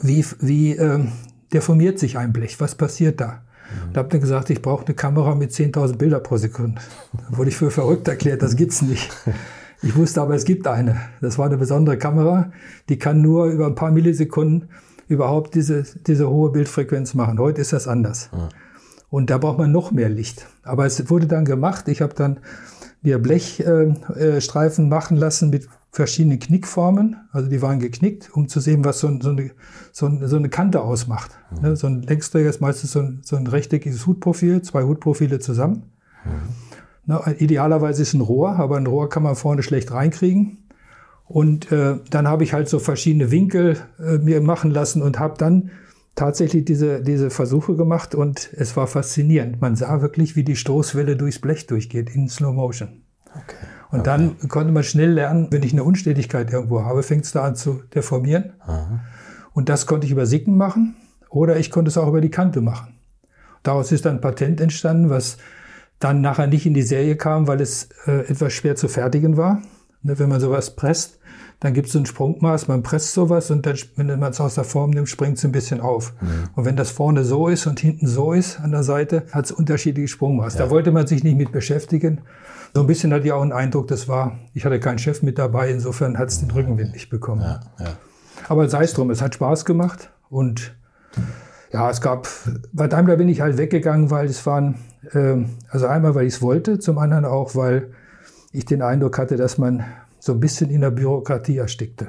[0.02, 1.12] wie, wie ähm,
[1.52, 2.58] deformiert sich ein Blech?
[2.60, 3.42] Was passiert da?
[3.86, 6.80] Und habe dann gesagt, ich brauche eine Kamera mit 10.000 Bilder pro Sekunde.
[7.12, 9.10] Da wurde ich für verrückt erklärt, das gibt's nicht.
[9.82, 10.96] Ich wusste aber, es gibt eine.
[11.20, 12.50] Das war eine besondere Kamera,
[12.88, 14.68] die kann nur über ein paar Millisekunden
[15.08, 17.38] überhaupt diese, diese hohe Bildfrequenz machen.
[17.38, 18.30] Heute ist das anders.
[19.10, 20.46] Und da braucht man noch mehr Licht.
[20.62, 21.88] Aber es wurde dann gemacht.
[21.88, 22.40] Ich habe dann
[23.00, 27.16] mir Blechstreifen äh, machen lassen mit verschiedenen Knickformen.
[27.32, 29.52] Also die waren geknickt, um zu sehen, was so, so, eine,
[29.92, 31.30] so, so eine Kante ausmacht.
[31.50, 31.62] Mhm.
[31.62, 35.84] Ne, so ein Längsträger ist meistens so ein, ein rechteckiges Hutprofil, zwei Hutprofile zusammen.
[36.24, 36.67] Mhm.
[37.08, 40.58] Na, idealerweise ist ein Rohr, aber ein Rohr kann man vorne schlecht reinkriegen.
[41.24, 45.36] Und äh, dann habe ich halt so verschiedene Winkel äh, mir machen lassen und habe
[45.38, 45.70] dann
[46.16, 49.58] tatsächlich diese, diese Versuche gemacht und es war faszinierend.
[49.58, 53.02] Man sah wirklich, wie die Stoßwelle durchs Blech durchgeht in Slow Motion.
[53.30, 53.56] Okay.
[53.90, 54.04] Und okay.
[54.04, 57.56] dann konnte man schnell lernen, wenn ich eine Unstetigkeit irgendwo habe, fängt es da an
[57.56, 58.52] zu deformieren.
[58.60, 59.00] Aha.
[59.54, 60.94] Und das konnte ich über Sicken machen
[61.30, 62.98] oder ich konnte es auch über die Kante machen.
[63.62, 65.38] Daraus ist dann ein Patent entstanden, was
[65.98, 69.62] dann nachher nicht in die Serie kam, weil es äh, etwas schwer zu fertigen war.
[70.02, 71.18] Ne, wenn man sowas presst,
[71.60, 74.62] dann gibt es ein Sprungmaß, man presst sowas und dann, wenn man es aus der
[74.62, 76.14] Form nimmt, springt es ein bisschen auf.
[76.20, 76.28] Mhm.
[76.54, 79.52] Und wenn das vorne so ist und hinten so ist an der Seite, hat es
[79.52, 80.54] unterschiedliche Sprungmaß.
[80.54, 80.64] Ja.
[80.64, 82.20] Da wollte man sich nicht mit beschäftigen.
[82.74, 85.38] So ein bisschen hatte ich auch einen Eindruck, das war, ich hatte keinen Chef mit
[85.38, 87.40] dabei, insofern hat es den Rückenwind nicht bekommen.
[87.40, 87.96] Ja, ja.
[88.48, 90.76] Aber sei es drum, es hat Spaß gemacht und
[91.72, 92.28] ja, es gab,
[92.72, 94.76] bei Daimler bin ich halt weggegangen, weil es waren,
[95.12, 97.92] also einmal, weil ich es wollte, zum anderen auch, weil
[98.52, 99.84] ich den Eindruck hatte, dass man
[100.18, 102.08] so ein bisschen in der Bürokratie erstickte.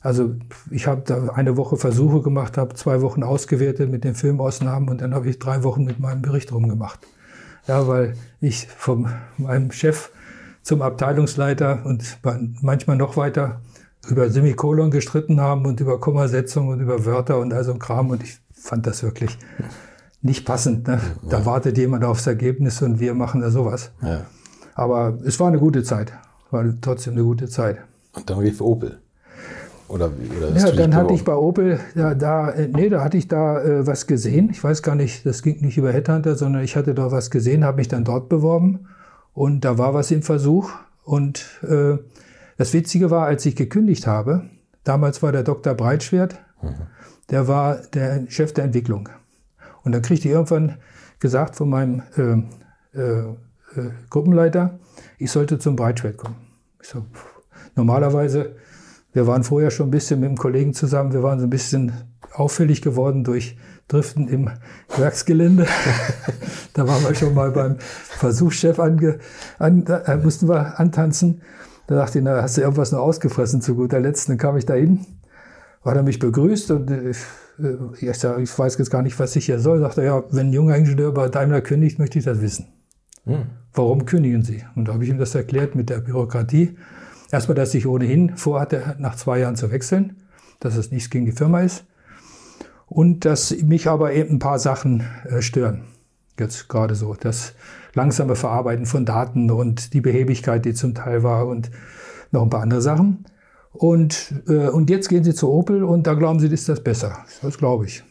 [0.00, 0.34] Also
[0.70, 5.02] ich habe da eine Woche Versuche gemacht, habe zwei Wochen ausgewertet mit den Filmausnahmen und
[5.02, 7.00] dann habe ich drei Wochen mit meinem Bericht rumgemacht.
[7.66, 10.10] Ja, weil ich von meinem Chef
[10.62, 12.18] zum Abteilungsleiter und
[12.62, 13.60] manchmal noch weiter
[14.08, 18.08] über Semikolon gestritten haben und über Kommasetzung und über Wörter und all so ein Kram
[18.08, 19.36] und ich fand das wirklich
[20.22, 20.86] nicht passend.
[20.86, 21.00] Ne?
[21.28, 23.90] Da wartet jemand aufs Ergebnis und wir machen da sowas.
[24.02, 24.22] Ja.
[24.74, 26.12] Aber es war eine gute Zeit
[26.50, 27.78] war trotzdem eine gute Zeit.
[28.12, 28.98] Und dann rief Opel.
[29.88, 33.26] Oder, oder ja, dann hatte ich bei Opel, ja, da, äh, nee, da hatte ich
[33.26, 34.48] da äh, was gesehen.
[34.50, 37.64] Ich weiß gar nicht, das ging nicht über Headhunter, sondern ich hatte da was gesehen,
[37.64, 38.86] habe mich dann dort beworben
[39.34, 40.70] und da war was im Versuch.
[41.02, 41.98] Und äh,
[42.56, 44.42] das Witzige war, als ich gekündigt habe,
[44.84, 45.74] damals war der Dr.
[45.74, 46.74] Breitschwert, mhm.
[47.30, 49.08] der war der Chef der Entwicklung.
[49.84, 50.76] Und dann kriegte ich irgendwann
[51.18, 53.20] gesagt von meinem äh, äh,
[53.76, 54.78] äh Gruppenleiter,
[55.18, 56.36] ich sollte zum Breitschwert kommen.
[56.82, 57.04] Ich so,
[57.76, 58.56] normalerweise,
[59.12, 61.92] wir waren vorher schon ein bisschen mit einem Kollegen zusammen, wir waren so ein bisschen
[62.32, 64.50] auffällig geworden durch Driften im
[64.96, 65.66] Werksgelände.
[66.74, 69.18] da waren wir schon mal beim Versuchschef ange,
[69.58, 71.42] an, da mussten wir antanzen.
[71.86, 74.28] Da dachte ich, na, hast du irgendwas noch ausgefressen zu guter Letzt?
[74.28, 75.04] Dann kam ich da hin,
[75.82, 77.12] war er mich begrüßt und äh,
[77.94, 79.80] ich, ich weiß jetzt gar nicht, was ich hier soll.
[79.80, 82.66] Sagte, ja, wenn ein junger Ingenieur bei Daimler kündigt, möchte ich das wissen.
[83.24, 83.46] Hm.
[83.72, 84.64] Warum kündigen Sie?
[84.74, 86.76] Und da habe ich ihm das erklärt mit der Bürokratie.
[87.30, 90.16] Erstmal, dass ich ohnehin vorhatte, nach zwei Jahren zu wechseln,
[90.58, 91.84] dass es nichts gegen die Firma ist.
[92.86, 95.84] Und dass mich aber eben ein paar Sachen äh, stören.
[96.38, 97.14] Jetzt gerade so.
[97.14, 97.54] Das
[97.94, 101.70] langsame Verarbeiten von Daten und die Behebigkeit, die zum Teil war und
[102.32, 103.24] noch ein paar andere Sachen.
[103.72, 107.24] Und, äh, und jetzt gehen Sie zu Opel und da glauben Sie, ist das besser.
[107.42, 108.02] Das glaube ich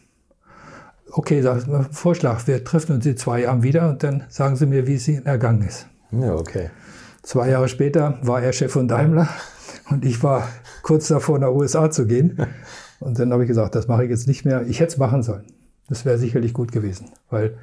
[1.12, 4.86] okay, sag, Vorschlag, wir treffen uns in zwei Jahren wieder und dann sagen Sie mir,
[4.86, 5.86] wie es Ihnen ergangen ist.
[6.12, 6.70] Ja, okay.
[7.22, 9.28] Zwei Jahre später war er Chef von Daimler
[9.90, 10.48] und ich war
[10.82, 12.38] kurz davor, nach USA zu gehen.
[13.00, 14.66] Und dann habe ich gesagt, das mache ich jetzt nicht mehr.
[14.66, 15.46] Ich hätte es machen sollen.
[15.88, 17.56] Das wäre sicherlich gut gewesen, weil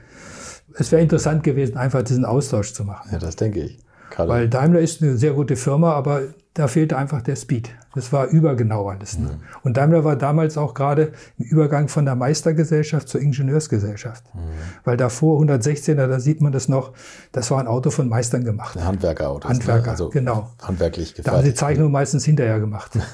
[0.74, 3.10] es wäre interessant gewesen, einfach diesen Austausch zu machen.
[3.12, 3.80] Ja, das denke ich.
[4.10, 4.30] Gerade.
[4.30, 6.22] Weil Daimler ist eine sehr gute Firma, aber
[6.58, 7.70] da fehlte einfach der Speed.
[7.94, 9.20] Das war übergenau alles.
[9.20, 9.28] Ne?
[9.28, 9.42] Mhm.
[9.62, 14.24] Und Daimler war damals auch gerade im Übergang von der Meistergesellschaft zur Ingenieursgesellschaft.
[14.34, 14.40] Mhm.
[14.84, 16.94] Weil davor 116er, da sieht man das noch,
[17.32, 18.76] das war ein Auto von Meistern gemacht.
[18.76, 19.48] Ein Handwerkerauto.
[19.48, 19.92] Handwerker, ne?
[19.92, 20.50] also genau.
[20.64, 21.28] Handwerklich gefertigt.
[21.28, 22.98] Da haben die Zeichnung meistens hinterher gemacht.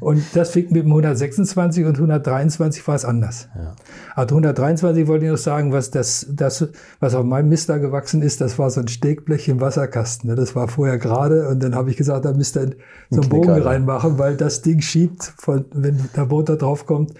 [0.00, 3.48] Und das fing mit dem 126 und 123 war es anders.
[3.54, 3.74] Ja.
[4.16, 6.66] Aber 123 wollte ich noch sagen, was das, das,
[7.00, 10.30] was auf meinem Mister gewachsen ist, das war so ein Stegblech im Wasserkasten.
[10.30, 10.36] Ne?
[10.36, 12.70] Das war vorher gerade und dann habe ich gesagt, da müsst ihr
[13.10, 17.12] so einen Bogen reinmachen, weil das Ding schiebt, von, wenn der Motor draufkommt,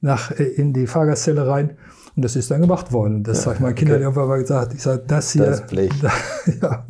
[0.00, 1.76] nach, äh, in die Fahrgastzelle rein.
[2.16, 3.22] Und das ist dann gemacht worden.
[3.22, 4.04] Das habe ich meinen Kindern okay.
[4.06, 4.74] irgendwann mal gesagt.
[4.74, 5.46] Ich sage, das hier.
[5.46, 5.92] Das Blech.
[6.02, 6.10] Da,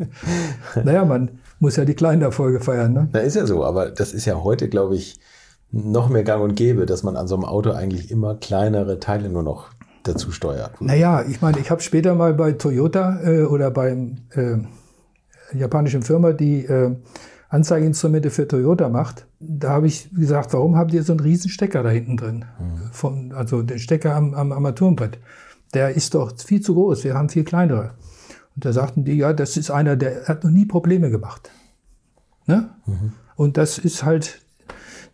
[0.74, 0.82] ja.
[0.82, 2.94] naja, man muss ja die kleinen Erfolge feiern.
[2.94, 3.08] Ne?
[3.12, 3.62] Na, ist ja so.
[3.62, 5.20] Aber das ist ja heute, glaube ich,
[5.72, 9.28] noch mehr gang und gäbe, dass man an so einem Auto eigentlich immer kleinere Teile
[9.28, 9.70] nur noch
[10.02, 10.80] dazu steuert.
[10.80, 14.56] Naja, ich meine, ich habe später mal bei Toyota äh, oder beim äh,
[15.56, 16.96] japanischen Firma, die äh,
[17.48, 21.82] Anzeigeinstrumente für Toyota macht, da habe ich gesagt, warum habt ihr so einen riesen Stecker
[21.82, 22.44] da hinten drin?
[22.58, 22.92] Mhm.
[22.92, 25.18] Von, also den Stecker am, am Armaturenbrett.
[25.74, 27.94] Der ist doch viel zu groß, wir haben viel kleinere.
[28.54, 31.50] Und da sagten die, ja, das ist einer, der hat noch nie Probleme gemacht.
[32.46, 32.70] Ne?
[32.86, 33.12] Mhm.
[33.36, 34.40] Und das ist halt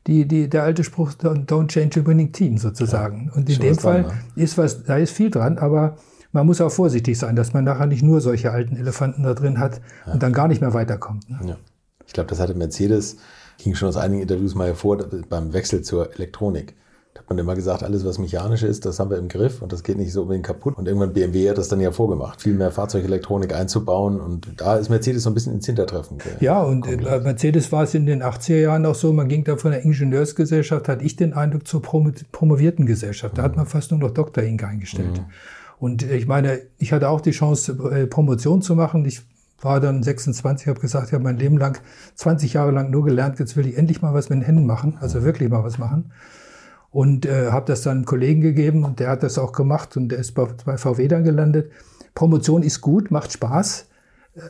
[0.07, 3.27] die, die, der alte Spruch, don't change a winning team sozusagen.
[3.27, 4.43] Ja, und in dem Fall dran, ne?
[4.43, 5.97] ist was, da ist viel dran, aber
[6.33, 9.59] man muss auch vorsichtig sein, dass man nachher nicht nur solche alten Elefanten da drin
[9.59, 10.13] hat ja.
[10.13, 11.29] und dann gar nicht mehr weiterkommt.
[11.31, 11.39] Ne?
[11.49, 11.57] Ja.
[12.07, 13.17] Ich glaube, das hatte Mercedes,
[13.59, 16.75] ging schon aus einigen Interviews mal hervor, beim Wechsel zur Elektronik
[17.17, 19.73] da hat man immer gesagt, alles was mechanisch ist, das haben wir im Griff und
[19.73, 20.77] das geht nicht so unbedingt kaputt.
[20.77, 24.91] Und irgendwann BMW hat das dann ja vorgemacht, viel mehr Fahrzeugelektronik einzubauen und da ist
[24.91, 26.19] Mercedes so ein bisschen ins Hintertreffen.
[26.41, 29.57] Ja, und bei Mercedes war es in den 80er Jahren auch so, man ging da
[29.57, 33.39] von der Ingenieursgesellschaft, hatte ich den Eindruck, zur promovierten Gesellschaft.
[33.39, 34.15] Da hat man fast nur noch.
[34.37, 34.65] Inc.
[34.65, 35.19] eingestellt.
[35.19, 35.25] Mhm.
[35.79, 39.05] Und ich meine, ich hatte auch die Chance, äh, Promotion zu machen.
[39.07, 39.23] Ich
[39.61, 41.81] war dann 26, habe gesagt, ich habe mein Leben lang,
[42.17, 44.99] 20 Jahre lang nur gelernt, jetzt will ich endlich mal was mit den Händen machen,
[45.01, 46.13] also wirklich mal was machen
[46.97, 50.09] und äh, habe das dann einem Kollegen gegeben und der hat das auch gemacht und
[50.09, 51.71] der ist bei, bei VW dann gelandet.
[52.15, 53.85] Promotion ist gut, macht Spaß,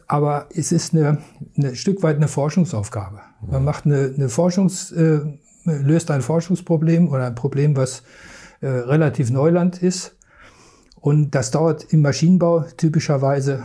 [0.07, 1.19] aber es ist eine,
[1.57, 3.19] eine Stück weit eine Forschungsaufgabe.
[3.51, 5.23] Man macht eine, eine Forschungs, äh,
[5.65, 8.05] löst ein Forschungsproblem oder ein Problem, was
[8.61, 10.15] äh, relativ Neuland ist.
[11.01, 13.65] Und das dauert im Maschinenbau typischerweise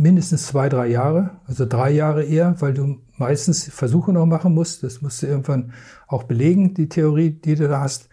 [0.00, 4.84] mindestens zwei, drei Jahre, also drei Jahre eher, weil du meistens Versuche noch machen musst.
[4.84, 5.72] Das musst du irgendwann
[6.06, 8.08] auch belegen, die Theorie, die du da hast.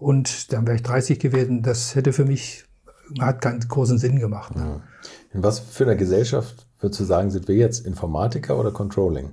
[0.00, 1.62] Und dann wäre ich 30 gewesen.
[1.62, 2.64] Das hätte für mich,
[3.20, 4.52] hat keinen großen Sinn gemacht.
[4.56, 4.80] Ja.
[5.32, 7.86] In was für einer Gesellschaft würdest du sagen, sind wir jetzt?
[7.86, 9.30] Informatiker oder Controlling?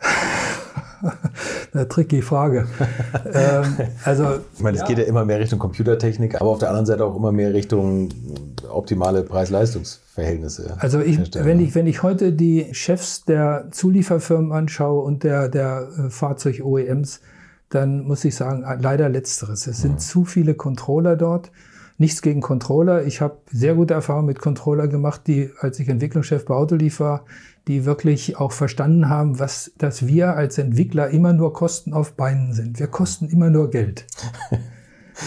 [1.74, 2.66] Eine tricky Frage.
[3.34, 4.86] ähm, also, ich meine, es ja.
[4.86, 8.08] geht ja immer mehr Richtung Computertechnik, aber auf der anderen Seite auch immer mehr Richtung
[8.70, 10.76] optimale Preis-Leistungs-Verhältnisse.
[10.78, 15.88] Also ich, wenn, ich, wenn ich heute die Chefs der Zulieferfirmen anschaue und der, der
[15.98, 17.20] äh, Fahrzeug-OEMs,
[17.68, 19.66] dann muss ich sagen, leider letzteres.
[19.66, 21.50] Es sind zu viele Controller dort.
[21.96, 23.04] Nichts gegen Controller.
[23.04, 27.24] Ich habe sehr gute Erfahrungen mit Controller gemacht, die, als ich Entwicklungschef bei Autolief war,
[27.68, 32.52] die wirklich auch verstanden haben, was, dass wir als Entwickler immer nur Kosten auf Beinen
[32.52, 32.78] sind.
[32.78, 34.06] Wir kosten immer nur Geld.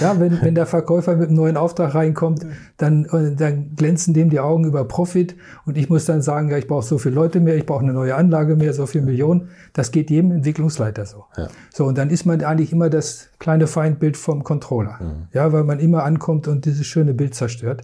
[0.02, 2.46] Ja, wenn, wenn der Verkäufer mit einem neuen Auftrag reinkommt,
[2.78, 6.58] dann, äh, dann glänzen dem die Augen über Profit und ich muss dann sagen, ja,
[6.58, 9.50] ich brauche so viele Leute mehr, ich brauche eine neue Anlage mehr, so viel Millionen.
[9.74, 11.26] Das geht jedem Entwicklungsleiter so.
[11.38, 11.48] Ja.
[11.74, 14.98] So, und dann ist man eigentlich immer das kleine Feindbild vom Controller.
[15.00, 15.28] Mhm.
[15.34, 17.84] Ja, weil man immer ankommt und dieses schöne Bild zerstört.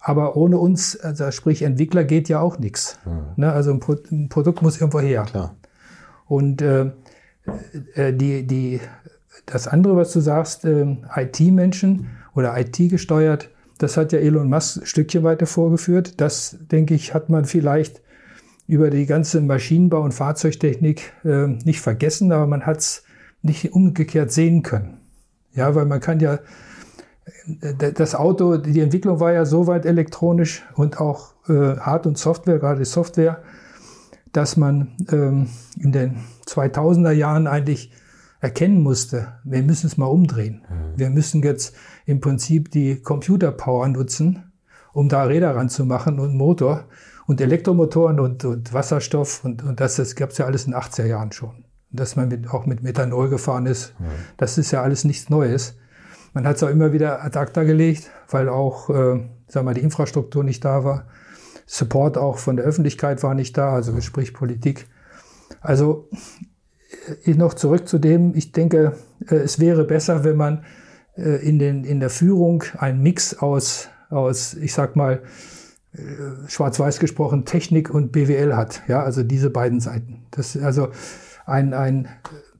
[0.00, 2.98] Aber ohne uns, also sprich Entwickler, geht ja auch nichts.
[3.04, 3.20] Mhm.
[3.36, 5.24] Ne, also ein, Pro ein, Produkt muss irgendwo her.
[5.24, 5.56] Klar.
[6.26, 6.92] Und äh,
[7.94, 8.80] äh die, die
[9.46, 14.78] das andere, was du sagst, äh, IT-Menschen oder IT gesteuert, das hat ja Elon Musk
[14.78, 16.20] ein Stückchen weiter vorgeführt.
[16.20, 18.00] Das, denke ich, hat man vielleicht
[18.66, 23.04] über die ganze Maschinenbau- und Fahrzeugtechnik äh, nicht vergessen, aber man hat es
[23.42, 24.98] nicht umgekehrt sehen können.
[25.52, 26.40] Ja, weil man kann ja,
[27.60, 32.18] äh, das Auto, die Entwicklung war ja so weit elektronisch und auch äh, Hard- und
[32.18, 33.42] Software, gerade Software,
[34.32, 37.92] dass man ähm, in den 2000er Jahren eigentlich
[38.46, 40.64] erkennen musste, wir müssen es mal umdrehen.
[40.68, 40.98] Mhm.
[40.98, 44.52] Wir müssen jetzt im Prinzip die Computerpower nutzen,
[44.92, 46.84] um da Räder ranzumachen und Motor
[47.26, 50.80] und Elektromotoren und, und Wasserstoff und, und das, das gab es ja alles in den
[50.80, 51.64] 80er Jahren schon.
[51.90, 54.04] Dass man mit, auch mit Methanol gefahren ist, mhm.
[54.36, 55.76] das ist ja alles nichts Neues.
[56.32, 59.80] Man hat es auch immer wieder ad acta gelegt, weil auch, äh, sagen wir, die
[59.80, 61.06] Infrastruktur nicht da war.
[61.66, 64.86] Support auch von der Öffentlichkeit war nicht da, also sprich Politik.
[65.60, 66.08] Also
[67.26, 68.92] noch zurück zu dem, ich denke,
[69.28, 70.64] äh, es wäre besser, wenn man
[71.16, 75.22] äh, in, den, in der Führung einen Mix aus, aus ich sag mal,
[76.46, 78.82] schwarz-weiß gesprochen, Technik und BWL hat.
[78.86, 80.26] Ja, also diese beiden Seiten.
[80.30, 80.88] Das, also
[81.46, 82.08] ein, ein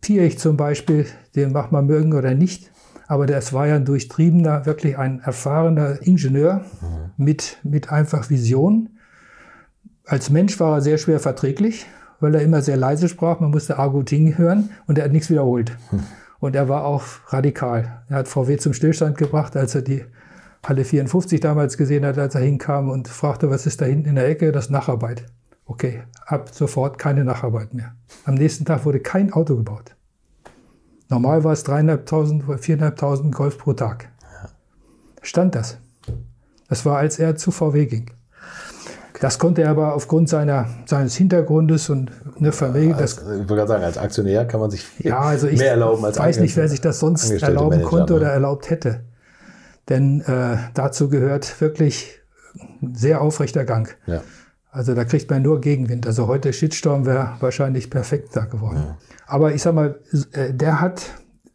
[0.00, 2.70] Piech zum Beispiel, den macht man mögen oder nicht,
[3.08, 7.24] aber das war ja ein durchtriebener, wirklich ein erfahrener Ingenieur mhm.
[7.24, 8.90] mit, mit einfach Vision.
[10.04, 11.86] Als Mensch war er sehr schwer verträglich,
[12.20, 13.40] weil er immer sehr leise sprach.
[13.40, 15.76] Man musste Arguting hören und er hat nichts wiederholt.
[15.90, 16.00] Hm.
[16.38, 18.02] Und er war auch radikal.
[18.08, 20.04] Er hat VW zum Stillstand gebracht, als er die
[20.66, 24.14] Halle 54 damals gesehen hat, als er hinkam und fragte, was ist da hinten in
[24.16, 24.52] der Ecke?
[24.52, 25.26] Das Nacharbeit.
[25.64, 27.94] Okay, ab sofort keine Nacharbeit mehr.
[28.24, 29.96] Am nächsten Tag wurde kein Auto gebaut.
[31.08, 34.10] Normal war es 3.500 oder 4.500 Golf pro Tag.
[35.22, 35.78] Stand das.
[36.68, 38.10] Das war, als er zu VW ging.
[39.20, 42.94] Das konnte er aber aufgrund seiner, seines Hintergrundes und eine Familie.
[42.98, 46.04] Das, ich wollte gerade sagen, als Aktionär kann man sich ja, also ich mehr erlauben
[46.04, 48.20] als weiß nicht, wer sich das sonst erlauben Manager, konnte ne?
[48.20, 49.04] oder erlaubt hätte.
[49.88, 52.20] Denn äh, dazu gehört wirklich
[52.82, 53.96] ein sehr aufrechter Gang.
[54.06, 54.22] Ja.
[54.70, 56.06] Also da kriegt man nur Gegenwind.
[56.06, 58.84] Also heute Shitstorm wäre wahrscheinlich perfekt da geworden.
[58.86, 58.96] Ja.
[59.26, 59.98] Aber ich sag mal,
[60.32, 61.02] äh, der hat,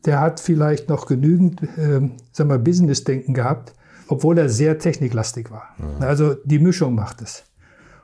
[0.05, 3.73] der hat vielleicht noch genügend, äh, sag mal, Business-Denken gehabt,
[4.07, 5.75] obwohl er sehr techniklastig war.
[5.77, 6.07] Ja.
[6.07, 7.43] Also die Mischung macht es.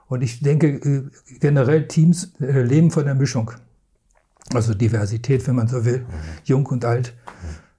[0.07, 1.03] Und ich denke, äh,
[1.39, 3.51] generell Teams äh, leben von der Mischung.
[4.53, 6.05] Also Diversität, wenn man so will.
[6.45, 7.13] Jung und alt,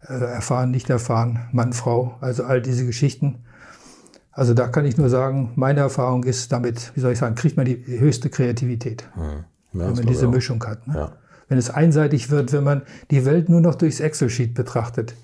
[0.02, 3.44] äh, erfahren, nicht erfahren, Mann, Frau, also all diese Geschichten.
[4.32, 7.56] Also da kann ich nur sagen, meine Erfahrung ist damit, wie soll ich sagen, kriegt
[7.56, 10.28] man die höchste Kreativität, Ja, wenn man diese.
[10.28, 10.86] Mischung hat.
[10.86, 10.94] Ne?
[10.94, 11.12] Ja.
[11.48, 15.14] Wenn es einseitig wird, wenn man die Welt nur noch durchs Excel-Sheet betrachtet,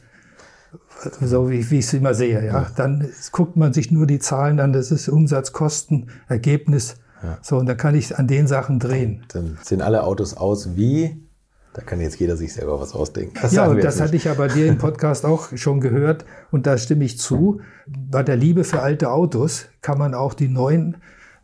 [1.21, 4.61] so wie, wie ich es immer sehe, ja, dann guckt man sich nur die Zahlen
[4.61, 6.97] an, das ist Umsatz, Kosten, Ergebnis.
[7.41, 9.25] So, und dann kann ich an den Sachen drehen.
[9.29, 11.25] Dann sehen alle Autos aus wie,
[11.73, 13.37] da kann jetzt jeder sich selber was ausdenken.
[13.41, 16.67] Das ja, und das hatte ich ja bei dir im Podcast auch schon gehört und
[16.67, 17.61] da stimme ich zu.
[17.87, 20.99] Bei der Liebe für alte Autos kann man auch die neuen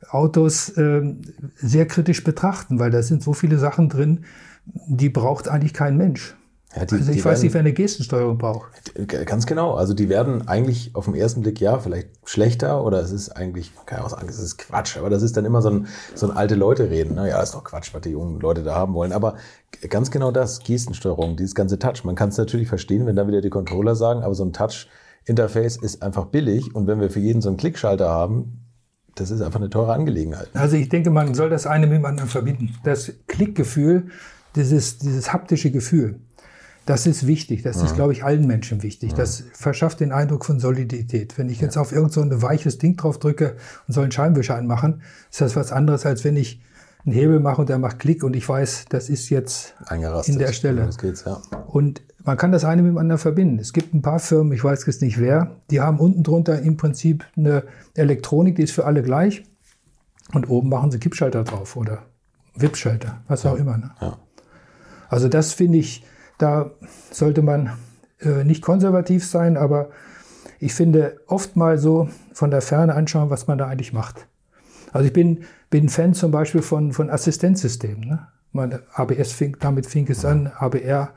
[0.09, 1.23] Autos ähm,
[1.57, 4.25] sehr kritisch betrachten, weil da sind so viele Sachen drin,
[4.65, 6.37] die braucht eigentlich kein Mensch.
[6.77, 8.71] Ja, die- also ich weiß nicht, wer eine Gestensteuerung braucht.
[9.27, 9.75] Ganz genau.
[9.75, 13.75] Also die werden eigentlich auf den ersten Blick ja vielleicht schlechter oder es ist eigentlich,
[13.75, 15.87] man kann ja auch sagen, es ist Quatsch, aber das ist dann immer so ein,
[16.15, 17.17] so ein alte Leute reden.
[17.17, 17.29] Ne?
[17.29, 19.13] Ja, ist doch Quatsch, was die jungen Leute da haben wollen.
[19.13, 19.35] Aber
[19.89, 22.05] ganz genau das, Gestensteuerung, dieses ganze Touch.
[22.05, 25.77] Man kann es natürlich verstehen, wenn da wieder die Controller sagen, aber so ein Touch-Interface
[25.77, 28.65] ist einfach billig und wenn wir für jeden so einen Klickschalter haben,
[29.17, 30.49] das ist einfach eine teure Angelegenheit.
[30.55, 32.75] Also ich denke, man soll das eine mit dem anderen verbinden.
[32.85, 34.07] Das Klickgefühl,
[34.55, 36.21] dieses, dieses haptische Gefühl,
[36.91, 37.63] das ist wichtig.
[37.63, 39.15] Das ist, glaube ich, allen Menschen wichtig.
[39.15, 41.39] Das verschafft den Eindruck von Solidität.
[41.39, 43.55] Wenn ich jetzt auf irgend so ein weiches Ding drauf drücke
[43.87, 46.61] und soll einen Scheinwischer anmachen, ist das was anderes, als wenn ich
[47.07, 49.77] einen Hebel mache und der macht Klick und ich weiß, das ist jetzt
[50.27, 50.85] in der Stelle.
[50.85, 51.41] Das geht's, ja.
[51.69, 53.61] Und man kann das eine mit dem anderen verbinden.
[53.61, 56.77] Es gibt ein paar Firmen, ich weiß jetzt nicht wer, die haben unten drunter im
[56.77, 57.63] Prinzip eine
[57.95, 59.45] Elektronik, die ist für alle gleich.
[60.35, 62.03] Und oben machen sie Kippschalter drauf oder
[62.57, 63.79] Wippschalter, was auch immer.
[63.79, 63.93] Ne?
[64.01, 64.19] Ja.
[65.09, 66.05] Also das finde ich,
[66.43, 66.71] da
[67.11, 67.71] sollte man
[68.21, 69.91] äh, nicht konservativ sein, aber
[70.59, 74.27] ich finde oft mal so von der Ferne anschauen, was man da eigentlich macht.
[74.93, 78.09] Also ich bin, bin Fan zum Beispiel von, von Assistenzsystemen.
[78.09, 78.27] Ne?
[78.53, 81.13] Man, ABS fing, damit fing es an, ABR.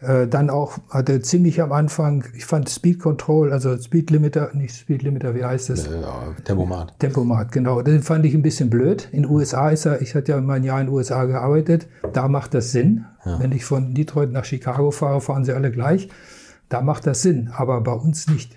[0.00, 4.74] Äh, dann auch hatte ziemlich am Anfang, ich fand Speed Control, also Speed Limiter, nicht
[4.74, 5.86] Speed Limiter, wie heißt es?
[5.86, 6.98] Äh, ja, Tempomat.
[6.98, 7.80] Tempomat, genau.
[7.82, 9.08] Den fand ich ein bisschen blöd.
[9.12, 11.88] In den USA ist er, ich hatte ja mal ein Jahr in den USA gearbeitet,
[12.12, 13.06] da macht das Sinn.
[13.40, 16.08] Wenn ich von Detroit nach Chicago fahre, fahren sie alle gleich.
[16.68, 18.56] Da macht das Sinn, aber bei uns nicht.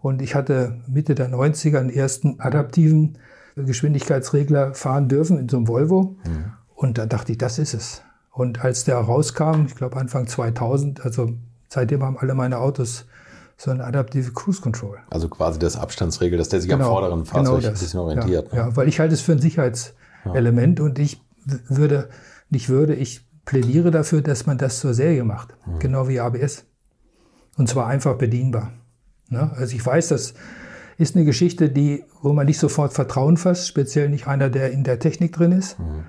[0.00, 3.18] Und ich hatte Mitte der 90er einen ersten adaptiven
[3.54, 6.16] Geschwindigkeitsregler fahren dürfen in so einem Volvo.
[6.74, 8.02] Und da dachte ich, das ist es.
[8.32, 11.34] Und als der rauskam, ich glaube Anfang 2000, also
[11.68, 13.04] seitdem haben alle meine Autos
[13.58, 14.98] so eine adaptive Cruise Control.
[15.10, 18.50] Also quasi das Abstandsregel, dass der sich am vorderen Fahrzeug ein bisschen orientiert.
[18.50, 18.70] Genau Ja, ne?
[18.70, 21.20] ja, weil ich halte es für ein Sicherheitselement und ich
[21.68, 22.08] würde,
[22.48, 25.54] nicht würde, ich plädiere dafür, dass man das zur Serie macht.
[25.64, 25.78] Hm.
[25.78, 26.64] Genau wie ABS.
[27.58, 28.72] Und zwar einfach bedienbar.
[29.28, 29.52] Ne?
[29.56, 30.34] Also ich weiß, das
[30.96, 34.84] ist eine Geschichte, die, wo man nicht sofort Vertrauen fasst, speziell nicht einer, der in
[34.84, 35.78] der Technik drin ist.
[35.78, 36.04] Hm.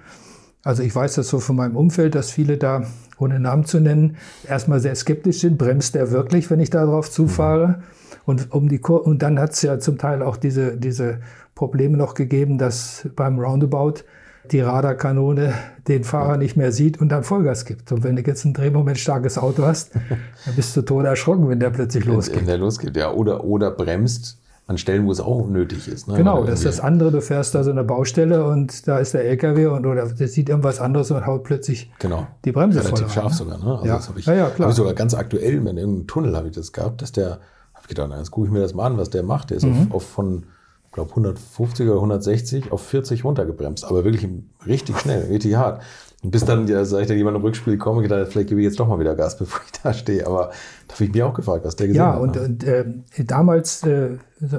[0.63, 2.83] Also ich weiß das so von meinem Umfeld, dass viele da,
[3.17, 4.15] ohne Namen zu nennen,
[4.47, 5.57] erstmal sehr skeptisch sind.
[5.57, 7.83] Bremst der wirklich, wenn ich da drauf zufahre?
[8.25, 11.19] Und, um die Kur und dann hat es ja zum Teil auch diese, diese
[11.55, 14.05] Probleme noch gegeben, dass beim Roundabout
[14.51, 15.53] die Radarkanone
[15.87, 17.91] den Fahrer nicht mehr sieht und dann Vollgas gibt.
[17.91, 21.59] Und wenn du jetzt ein Drehmoment starkes Auto hast, dann bist du tot erschrocken, wenn
[21.59, 22.37] der plötzlich losgeht.
[22.37, 23.11] Wenn der losgeht, ja.
[23.11, 26.07] Oder, oder bremst an Stellen, wo es auch nötig ist.
[26.07, 26.15] Ne?
[26.15, 27.11] Genau, das ist das andere.
[27.11, 30.47] Du fährst da so eine Baustelle und da ist der LKW und oder der sieht
[30.47, 32.27] irgendwas anderes und haut plötzlich Genau.
[32.45, 33.37] die Bremse Relativ voll rein, scharf ne?
[33.37, 33.71] sogar, ne?
[33.73, 33.95] Also Ja.
[33.97, 34.67] das habe ich, Ja, ja, klar.
[34.67, 37.31] hab ich sogar ganz aktuell, in irgendeinem Tunnel habe ich das gehabt, dass der,
[37.73, 39.49] habe ich gedacht, na, jetzt gucke ich mir das mal an, was der macht.
[39.49, 39.87] Der ist Mhm.
[39.89, 40.43] auf, auf von,
[40.85, 44.29] ich glaube, 150 oder 160 auf 40 runtergebremst, aber wirklich
[44.65, 45.81] richtig schnell, richtig hart.
[46.23, 48.65] Und bis dann, ja, sag ich, da jemand im Rückspiel komme, gedacht, vielleicht gebe ich
[48.65, 50.25] jetzt doch mal wieder Gas, bevor ich da stehe.
[50.25, 50.51] Aber
[50.87, 52.21] da habe ich mich auch gefragt, was der gesehen Ja, hat.
[52.21, 52.41] und, ne?
[52.43, 52.85] und äh,
[53.25, 54.11] damals, äh,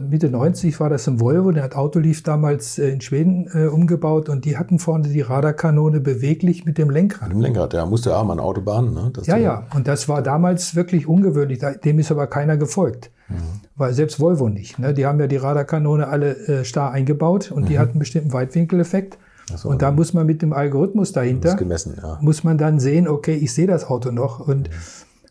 [0.09, 4.29] Mitte 90 war das im Volvo, der hat Autolief damals äh, in Schweden äh, umgebaut
[4.29, 7.29] und die hatten vorne die Radarkanone beweglich mit dem Lenkrad.
[7.29, 9.11] Mit dem Lenkrad, der musste ja an Autobahnen, ne?
[9.15, 13.11] Dass Ja, ja, und das war damals wirklich ungewöhnlich, dem ist aber keiner gefolgt.
[13.29, 13.37] Mhm.
[13.77, 14.79] Weil selbst Volvo nicht.
[14.79, 14.93] Ne?
[14.95, 17.67] Die haben ja die Radarkanone alle äh, starr eingebaut und Mhm.
[17.69, 19.19] die hatten einen bestimmten Weitwinkeleffekt.
[19.65, 22.19] Und da muss man mit dem Algorithmus dahinter, gemessen, ja.
[22.21, 24.41] muss man dann sehen, okay, ich sehe das Auto noch.
[24.41, 24.71] Und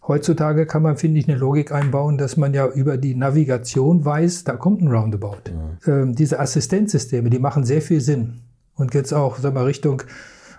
[0.08, 4.44] heutzutage kann man, finde ich, eine Logik einbauen, dass man ja über die Navigation weiß,
[4.44, 5.38] da kommt ein Roundabout.
[5.88, 8.42] Ähm, diese Assistenzsysteme, die machen sehr viel Sinn.
[8.76, 10.04] Und jetzt auch, sag mal, Richtung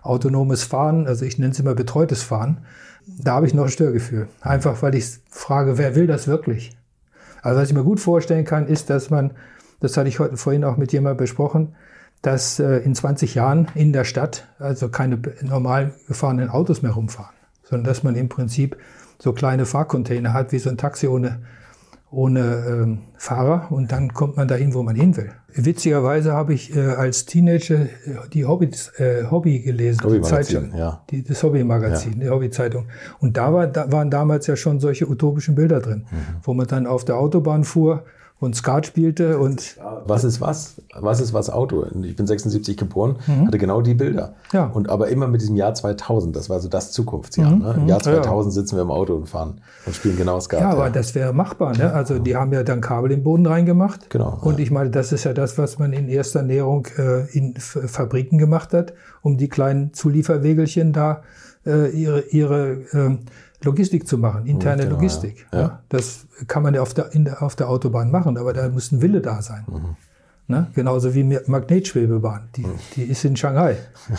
[0.02, 2.58] autonomes Fahren, also ich nenne es immer betreutes Fahren,
[3.06, 4.28] da habe ich noch ein Störgefühl.
[4.40, 6.76] Einfach, weil ich frage, wer will das wirklich?
[7.42, 9.32] Also was ich mir gut vorstellen kann, ist, dass man,
[9.80, 11.74] das hatte ich heute vorhin auch mit jemandem besprochen,
[12.24, 17.34] dass äh, in 20 Jahren in der Stadt also keine normal gefahrenen Autos mehr rumfahren,
[17.62, 18.78] sondern dass man im Prinzip
[19.18, 21.42] so kleine Fahrcontainer hat, wie so ein Taxi ohne,
[22.10, 25.32] ohne ähm, Fahrer und dann kommt man dahin, wo man hin will.
[25.54, 27.88] Witzigerweise habe ich äh, als Teenager äh,
[28.32, 31.02] die Hobbys, äh, Hobby gelesen, die Hobbymagazin, ja.
[31.10, 32.86] die, das Hobbymagazin, die Hobbyzeitung.
[33.20, 36.06] Und da, war, da waren damals ja schon solche utopischen Bilder drin,
[36.42, 38.04] wo man dann auf der Autobahn fuhr
[38.44, 39.76] und Skat spielte und
[40.06, 40.76] Was ist was?
[40.94, 41.86] Was ist was Auto?
[42.02, 43.16] Ich bin 76 geboren,
[43.46, 44.28] hatte genau die Bilder.
[44.28, 44.56] Mhm.
[44.56, 44.66] Ja.
[44.66, 46.36] Und aber immer mit diesem Jahr 2000.
[46.36, 47.50] Das war so das Zukunftsjahr.
[47.50, 47.74] Ne?
[47.76, 48.10] Im Jahr Mhm.
[48.12, 48.22] Ja, ja.
[48.22, 50.60] 2000 sitzen wir im Auto und fahren und spielen genau Skat.
[50.60, 51.76] Ja, aber das wäre machbar.
[51.76, 51.92] Ne?
[51.92, 54.10] Also die haben ja dann Kabel im Boden reingemacht.
[54.10, 57.56] Genau, Und ich meine, das ist ja das, was man in erster Näherung äh, in
[57.56, 58.92] F Fabriken gemacht hat,
[59.22, 61.22] um die kleinen Zulieferwegelchen da
[61.66, 63.18] äh, ihre, ihre ähm,
[63.62, 65.46] Logistik zu machen, interne Genau, Logistik.
[65.52, 65.60] ja.
[65.60, 65.82] Ja.
[65.88, 69.00] Das kann man ja auf der, der, auf der Autobahn machen, aber da muss ein
[69.00, 69.64] Wille da sein.
[69.66, 69.96] Mhm.
[70.46, 70.66] Ne?
[70.74, 72.48] Genauso wie Magnetschwebebahn.
[72.56, 73.76] Die, die ist in Shanghai.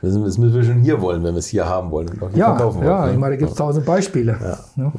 [0.00, 2.38] Das müssen, wir schon hier wollen, wenn wir es hier haben wollen und auch hier
[2.38, 3.08] Ja, verkaufen ja, wollen.
[3.08, 3.18] ich ne?
[3.18, 4.38] meine, da gibt es tausend Beispiele.
[4.76, 4.92] Ne?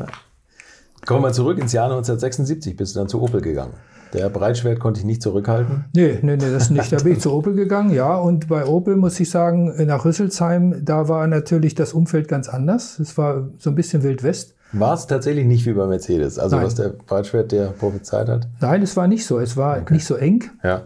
[1.06, 2.76] Kommen wir zurück ins Jahr 1976.
[2.76, 3.74] Bist du dann zu Opel gegangen?
[4.14, 5.86] Der Breitschwert konnte ich nicht zurückhalten.
[5.94, 6.92] Nee, nee, nee, das nicht.
[6.92, 8.16] Da bin ich zu Opel gegangen, ja.
[8.16, 13.00] Und bei Opel muss ich sagen, nach Rüsselsheim, da war natürlich das Umfeld ganz anders.
[13.00, 14.56] Es war so ein bisschen Wild West.
[14.72, 16.38] War es tatsächlich nicht wie bei Mercedes?
[16.38, 16.66] Also Nein.
[16.66, 18.48] was der Breitschwert der prophezeit hat?
[18.62, 19.40] Nein, es war nicht so.
[19.40, 20.44] Es war nicht so eng.
[20.64, 20.84] Ja.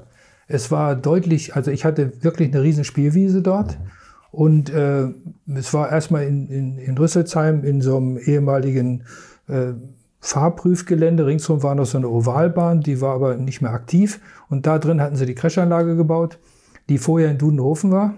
[0.48, 3.78] Es war deutlich, also ich hatte wirklich eine riesen Spielwiese dort.
[4.32, 5.10] Und äh,
[5.54, 9.04] es war erstmal in, in, in Rüsselsheim in so einem ehemaligen
[9.48, 9.74] äh,
[10.24, 11.26] Fahrprüfgelände.
[11.26, 14.22] Ringsherum war noch so eine Ovalbahn, die war aber nicht mehr aktiv.
[14.50, 16.40] Und da drin hatten sie die Crashanlage gebaut,
[16.88, 18.14] die vorher in Dudenhofen war,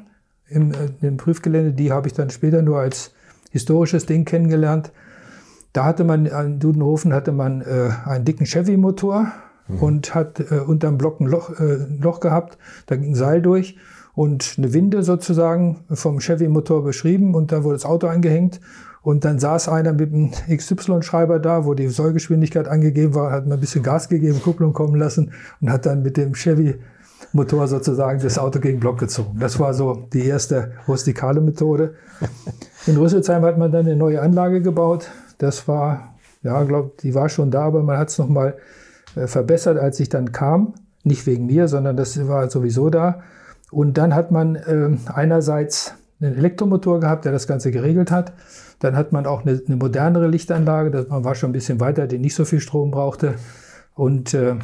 [0.47, 1.73] im, äh, im Prüfgelände.
[1.73, 3.11] Die habe ich dann später nur als
[3.49, 4.91] historisches Ding kennengelernt.
[5.73, 9.31] Da hatte man an Dudenhofen hatte man äh, einen dicken Chevy-Motor
[9.79, 12.59] und hat äh, unterm Block ein Loch, äh, ein Loch gehabt.
[12.85, 13.77] Da ging ein Seil durch
[14.13, 18.61] und eine Winde sozusagen vom Chevy-Motor beschrieben und da wurde das Auto eingehängt.
[19.05, 23.53] Und dann saß einer mit einem XY-Schreiber da, wo die Sollgeschwindigkeit angegeben war, hat mal
[23.53, 25.31] ein bisschen Gas gegeben, Kupplung kommen lassen
[25.61, 29.37] und hat dann mit dem Chevy-Motor sozusagen das Auto gegen Block gezogen.
[29.39, 31.93] Das war so die erste rustikale Methode.
[32.87, 35.11] In Rüsselsheim hat man dann eine neue Anlage gebaut.
[35.37, 38.57] Das war, ja, glaube die war schon da, aber man hat es nochmal
[39.15, 40.73] äh, verbessert, als ich dann kam.
[41.03, 43.21] Nicht wegen mir, sondern das war sowieso da.
[43.69, 48.33] Und dann hat man ähm, einerseits einen Elektromotor gehabt, der das Ganze geregelt hat.
[48.79, 50.91] Dann hat man auch eine, eine modernere Lichtanlage.
[50.91, 53.35] Das, man war schon ein bisschen weiter, die nicht so viel Strom brauchte.
[53.93, 54.55] Und äh,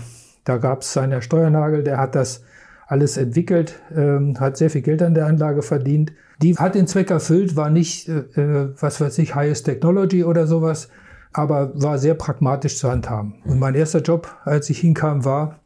[0.43, 2.43] da gab es seinen Herr Steuernagel, der hat das
[2.87, 6.11] alles entwickelt, ähm, hat sehr viel Geld an der Anlage verdient.
[6.41, 10.47] Die hat den Zweck erfüllt, war nicht, äh, äh, was weiß ich, Highest Technology oder
[10.47, 10.89] sowas,
[11.31, 13.35] aber war sehr pragmatisch zu handhaben.
[13.45, 15.59] Und mein erster Job, als ich hinkam, war,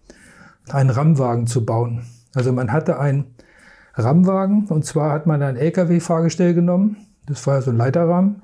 [0.69, 2.03] einen RAM-Wagen zu bauen.
[2.35, 3.34] Also man hatte einen
[3.95, 8.41] RAM-Wagen und zwar hat man ein LKW-Fahrgestell genommen, das war so ein Leiterrahmen,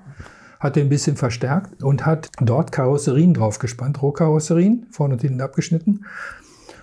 [0.59, 6.05] hat den ein bisschen verstärkt und hat dort Karosserien draufgespannt, Rohkarosserien, vorne und hinten abgeschnitten,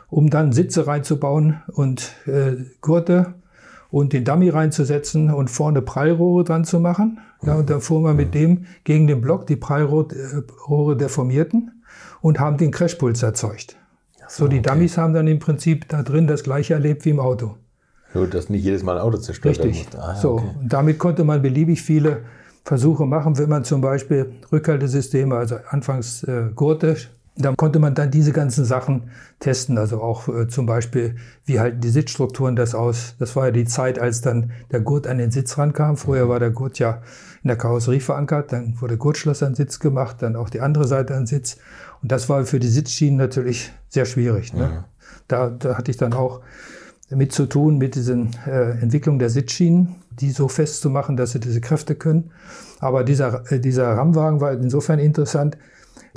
[0.08, 3.34] um dann Sitze reinzubauen und äh, Gurte
[3.90, 7.20] und den Dummy reinzusetzen und vorne Prallrohre dran zu machen.
[7.42, 11.82] Ja, und dann fuhren wir mit dem gegen den Block, die Prallrohre deformierten
[12.20, 13.76] und haben den Crashpuls erzeugt.
[14.26, 17.56] So, die Dummies haben dann im Prinzip da drin das gleiche erlebt wie im Auto.
[18.14, 19.92] Nur, dass nicht jedes Mal ein Auto zerstört werden Richtig.
[19.92, 20.02] musste.
[20.02, 20.50] Ah, ja, so, okay.
[20.61, 22.22] und damit konnte man beliebig viele
[22.64, 26.96] Versuche machen, wenn man zum Beispiel Rückhaltesysteme, also anfangs äh, Gurte,
[27.38, 29.78] da konnte man dann diese ganzen Sachen testen.
[29.78, 33.14] Also auch äh, zum Beispiel, wie halten die Sitzstrukturen das aus?
[33.18, 35.96] Das war ja die Zeit, als dann der Gurt an den Sitz rankam.
[35.96, 37.00] Vorher war der Gurt ja
[37.42, 41.14] in der Karosserie verankert, dann wurde Gurtschloss an Sitz gemacht, dann auch die andere Seite
[41.14, 41.59] an Sitz.
[42.02, 44.52] Und das war für die Sitzschienen natürlich sehr schwierig.
[44.52, 44.84] Ne?
[45.28, 46.40] Da, da hatte ich dann auch
[47.11, 51.61] mit zu tun, mit diesen äh, Entwicklung der Sitzschienen, die so festzumachen, dass sie diese
[51.61, 52.30] Kräfte können.
[52.80, 55.56] Aber dieser, äh, dieser RAM-Wagen war insofern interessant.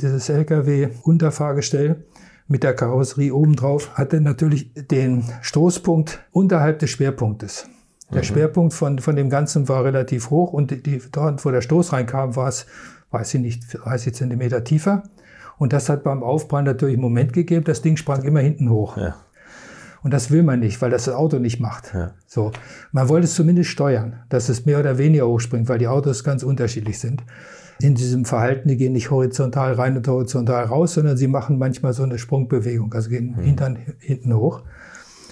[0.02, 2.04] Dieses LKW-Unterfahrgestell
[2.48, 7.68] mit der Karosserie obendrauf hatte natürlich den Stoßpunkt unterhalb des Schwerpunktes.
[8.14, 11.62] Der Schwerpunkt von, von dem Ganzen war relativ hoch und die, die, dort, wo der
[11.62, 12.66] Stoß reinkam, war es,
[13.12, 15.04] weiß ich nicht, 30 Zentimeter tiefer.
[15.58, 17.64] Und das hat beim Aufprall natürlich einen Moment gegeben.
[17.64, 18.98] Das Ding sprang immer hinten hoch.
[18.98, 19.16] Ja.
[20.04, 21.94] Und das will man nicht, weil das das Auto nicht macht.
[21.94, 22.12] Ja.
[22.26, 22.52] So,
[22.92, 26.44] man wollte es zumindest steuern, dass es mehr oder weniger hochspringt, weil die Autos ganz
[26.44, 27.24] unterschiedlich sind.
[27.80, 31.94] In diesem Verhalten, die gehen nicht horizontal rein und horizontal raus, sondern sie machen manchmal
[31.94, 34.62] so eine Sprungbewegung, also gehen hintern hinten hoch.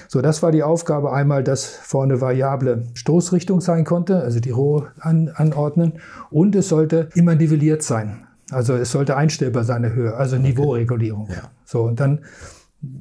[0.07, 4.88] So, das war die Aufgabe einmal, dass vorne variable Stoßrichtung sein konnte, also die Rohre
[4.99, 5.93] an, anordnen.
[6.32, 8.26] Und es sollte immer nivelliert sein.
[8.49, 11.28] Also es sollte einstellbar sein, eine Höhe, also Niveauregulierung.
[11.30, 11.51] Ja.
[11.63, 12.22] So, und dann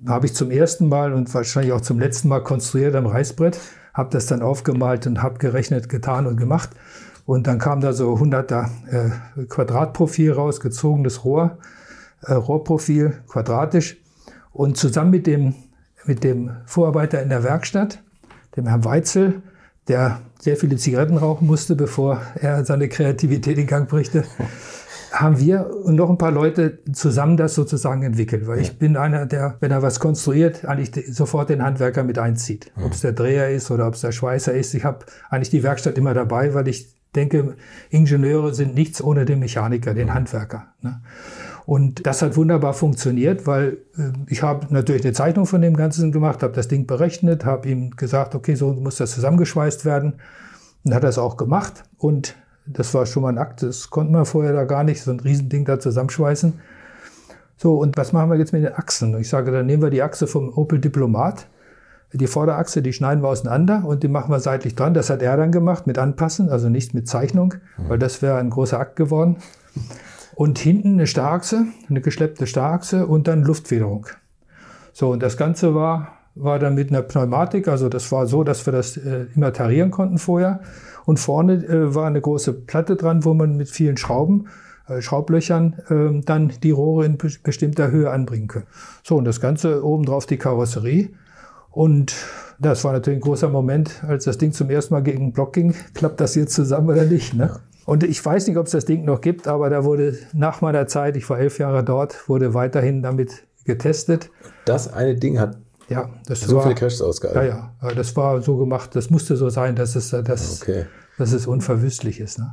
[0.07, 3.59] habe ich zum ersten Mal und wahrscheinlich auch zum letzten Mal konstruiert am Reißbrett,
[3.95, 6.71] habe das dann aufgemalt und habe gerechnet, getan und gemacht.
[7.27, 11.59] Und dann kam da so 100er äh, Quadratprofil raus, gezogenes Rohr,
[12.23, 13.99] äh, Rohrprofil, quadratisch.
[14.53, 15.55] Und zusammen mit dem,
[16.07, 18.03] mit dem Vorarbeiter in der Werkstatt,
[18.57, 19.43] dem Herrn Weitzel,
[19.89, 24.25] der sehr viele Zigaretten rauchen musste, bevor er seine Kreativität in Gang brichte,
[25.13, 28.47] haben wir und noch ein paar Leute zusammen das sozusagen entwickelt.
[28.47, 32.71] Weil ich bin einer, der, wenn er was konstruiert, eigentlich sofort den Handwerker mit einzieht.
[32.85, 34.75] Ob es der Dreher ist oder ob es der Schweißer ist.
[34.75, 37.57] Ich habe eigentlich die Werkstatt immer dabei, weil ich denke,
[37.91, 40.67] Ingenieure sind nichts ohne den Mechaniker, den Handwerker.
[40.83, 41.01] Ne?
[41.65, 46.13] Und das hat wunderbar funktioniert, weil äh, ich habe natürlich eine Zeichnung von dem Ganzen
[46.13, 50.15] gemacht, habe das Ding berechnet, habe ihm gesagt, okay, so muss das zusammengeschweißt werden.
[50.85, 51.85] Und hat das auch gemacht.
[51.99, 52.37] Und
[52.73, 55.21] das war schon mal ein Akt, das konnte man vorher da gar nicht, so ein
[55.21, 56.61] Riesending da zusammenschweißen.
[57.57, 59.19] So, und was machen wir jetzt mit den Achsen?
[59.19, 61.49] Ich sage, dann nehmen wir die Achse vom Opel Diplomat,
[62.13, 64.95] die Vorderachse, die schneiden wir auseinander und die machen wir seitlich dran.
[64.95, 67.89] Das hat er dann gemacht mit Anpassen, also nicht mit Zeichnung, mhm.
[67.89, 69.37] weil das wäre ein großer Akt geworden.
[70.35, 74.07] Und hinten eine Starrachse, eine geschleppte Starrachse und dann Luftfederung.
[74.93, 78.67] So, und das Ganze war, war dann mit einer Pneumatik, also das war so, dass
[78.67, 80.61] wir das äh, immer tarieren konnten vorher.
[81.05, 84.49] Und vorne äh, war eine große Platte dran, wo man mit vielen Schrauben,
[84.89, 88.67] äh, Schraublöchern, äh, dann die Rohre in be bestimmter Höhe anbringen können.
[89.03, 91.11] So, und das Ganze oben drauf die Karosserie.
[91.71, 92.15] Und
[92.59, 95.53] das war natürlich ein großer Moment, als das Ding zum ersten Mal gegen den Block
[95.53, 95.75] ging.
[95.95, 97.35] Klappt das jetzt zusammen oder nicht?
[97.35, 97.59] Ne?
[97.85, 100.87] Und ich weiß nicht, ob es das Ding noch gibt, aber da wurde nach meiner
[100.87, 104.31] Zeit, ich war elf Jahre dort, wurde weiterhin damit getestet.
[104.65, 105.57] Das eine Ding hat
[105.89, 107.49] ja, das so war, viele Crashs ausgehalten.
[107.49, 110.87] Ja, ja, das war so gemacht, das musste so sein, dass es, dass, okay.
[111.17, 112.39] dass es unverwüstlich ist.
[112.39, 112.51] Ne?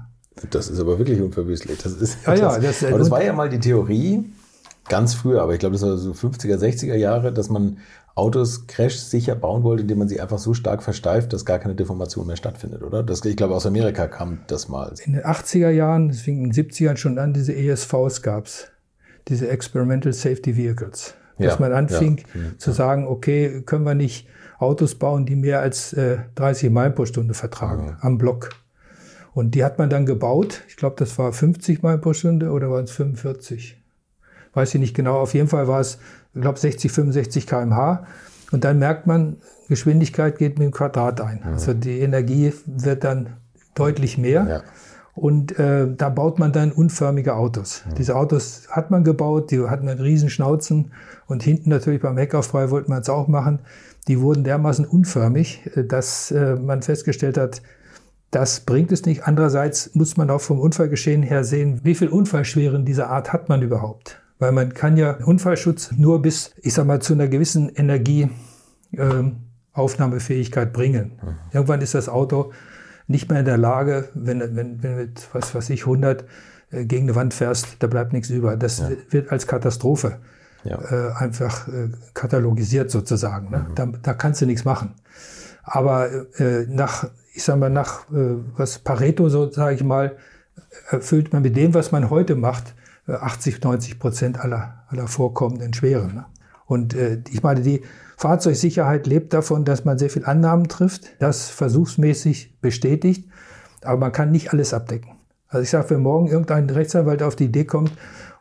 [0.50, 1.82] Das ist aber wirklich unverwüstlich.
[1.82, 4.32] Das ist, ja, ja, das, aber das war ja mal die Theorie,
[4.88, 7.78] ganz früher, aber ich glaube, das war so 50er, 60er Jahre, dass man
[8.16, 12.28] Autos crash-sicher bauen wollte, indem man sie einfach so stark versteift, dass gar keine Deformation
[12.28, 13.04] mehr stattfindet, oder?
[13.04, 14.94] Das, ich glaube, aus Amerika kam das mal.
[15.06, 18.68] In den 80er Jahren, deswegen in den 70ern schon an, diese ESVs gab es,
[19.28, 21.16] diese Experimental Safety Vehicles.
[21.38, 24.28] Dass ja, man anfing ja, zu sagen, okay, können wir nicht
[24.58, 27.98] Autos bauen, die mehr als äh, 30 Meilen pro Stunde vertragen ja.
[28.02, 28.50] am Block.
[29.34, 30.62] Und die hat man dann gebaut.
[30.70, 33.78] Ich glaube, das war 50 Meilen pro Stunde oder waren es 45?
[34.54, 35.20] Weiß ich nicht genau.
[35.20, 36.00] Auf jeden Fall war es,
[36.34, 38.08] ich glaube, 60, 65 kmh.
[38.52, 41.44] Und dann merkt man, Geschwindigkeit geht mit dem Quadrat ein.
[41.44, 43.34] Also die Energie wird dann
[43.74, 44.64] deutlich mehr.
[45.16, 47.84] Und äh, da baut man dann unförmige Autos.
[47.88, 47.96] Ja.
[47.96, 50.92] Diese Autos hat man gebaut, die hatten einen riesen Schnauzen
[51.28, 53.60] und hinten natürlich beim Heckaufprall wollte man es auch machen.
[54.08, 57.62] Die wurden dermaßen unförmig, äh, dass äh, man festgestellt hat,
[58.32, 59.28] das bringt es nicht.
[59.28, 63.62] Andererseits muss man auch vom Unfallgeschehen her sehen, wie viel Unfallschweren dieser Art hat man
[63.62, 64.20] überhaupt.
[64.40, 70.72] Weil man kann ja Unfallschutz nur bis, ich sag mal, zu einer gewissen Energieaufnahmefähigkeit äh,
[70.72, 71.14] bringen.
[71.24, 71.36] Mhm.
[71.54, 72.52] Irgendwann ist das Auto
[73.08, 76.26] nicht mehr in der Lage, wenn, wenn, wenn mit, was weiß ich, 100
[76.72, 78.58] äh, gegen eine Wand fährst, da bleibt nichts über.
[78.58, 78.90] Das ja.
[79.10, 80.18] wird als Katastrophe
[80.66, 80.80] ja.
[80.80, 83.50] äh, einfach äh, katalogisiert sozusagen.
[83.50, 83.68] Ne?
[83.70, 83.76] Mhm.
[83.76, 84.94] Da, da kannst du nichts machen.
[85.64, 86.10] Aber
[86.40, 90.18] äh, nach, ich sag mal, nach äh, was Pareto, so sage ich mal,
[90.90, 92.76] erfüllt man mit dem, was man heute macht,
[93.08, 96.16] 80, äh, 90 Prozent aller, aller vorkommenden Schweren.
[96.16, 96.26] Ne?
[96.66, 97.82] Und äh, ich meine, die,
[98.18, 103.30] Fahrzeugsicherheit lebt davon, dass man sehr viel Annahmen trifft, das versuchsmäßig bestätigt,
[103.84, 105.12] aber man kann nicht alles abdecken.
[105.48, 107.92] Also ich sage, wenn morgen irgendein Rechtsanwalt auf die Idee kommt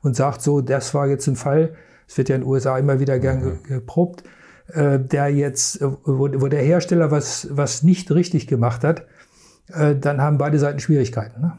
[0.02, 1.74] und sagt, so, das war jetzt ein Fall,
[2.07, 3.62] es wird ja in den USA immer wieder gern mhm.
[3.64, 4.24] geprobt,
[4.68, 9.07] äh, der jetzt, äh, wo, wo, der Hersteller was, was nicht richtig gemacht hat,
[9.72, 11.40] äh, dann haben beide Seiten Schwierigkeiten.
[11.40, 11.52] Ne?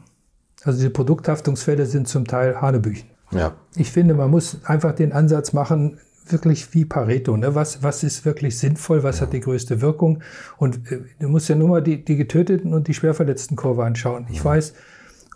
[0.64, 3.08] Also diese Produkthaftungsfälle sind zum Teil Hanebüchen.
[3.32, 3.54] Ja.
[3.74, 7.36] Ich finde, man muss einfach den Ansatz machen, wirklich wie Pareto.
[7.36, 7.54] Ne?
[7.54, 9.02] Was, was ist wirklich sinnvoll?
[9.02, 10.22] Was hat die größte Wirkung?
[10.56, 14.26] Und äh, du musst ja nur mal die, die Getöteten und die schwerverletzten Kurve anschauen.
[14.30, 14.74] Ich weiß,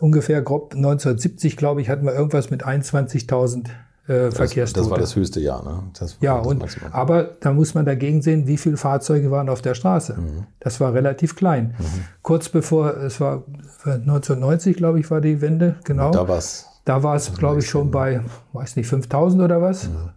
[0.00, 3.68] ungefähr grob 1970, glaube ich, hatten wir irgendwas mit 21.000
[4.10, 4.80] äh, Verkehrstote.
[4.80, 5.82] Das war das höchste Jahr, ne?
[6.20, 10.14] ja, und, aber da muss man dagegen sehen, wie viele Fahrzeuge waren auf der Straße.
[10.14, 10.46] Mhm.
[10.58, 11.74] Das war relativ klein.
[11.78, 11.84] Mhm.
[12.22, 13.44] Kurz bevor, es war
[13.84, 16.10] 1990, glaube ich, war die Wende, genau.
[16.10, 16.66] da war es.
[16.86, 19.88] Da war es, glaube ich, schon bei, weiß nicht, 5000 oder was.
[19.88, 20.10] Mhm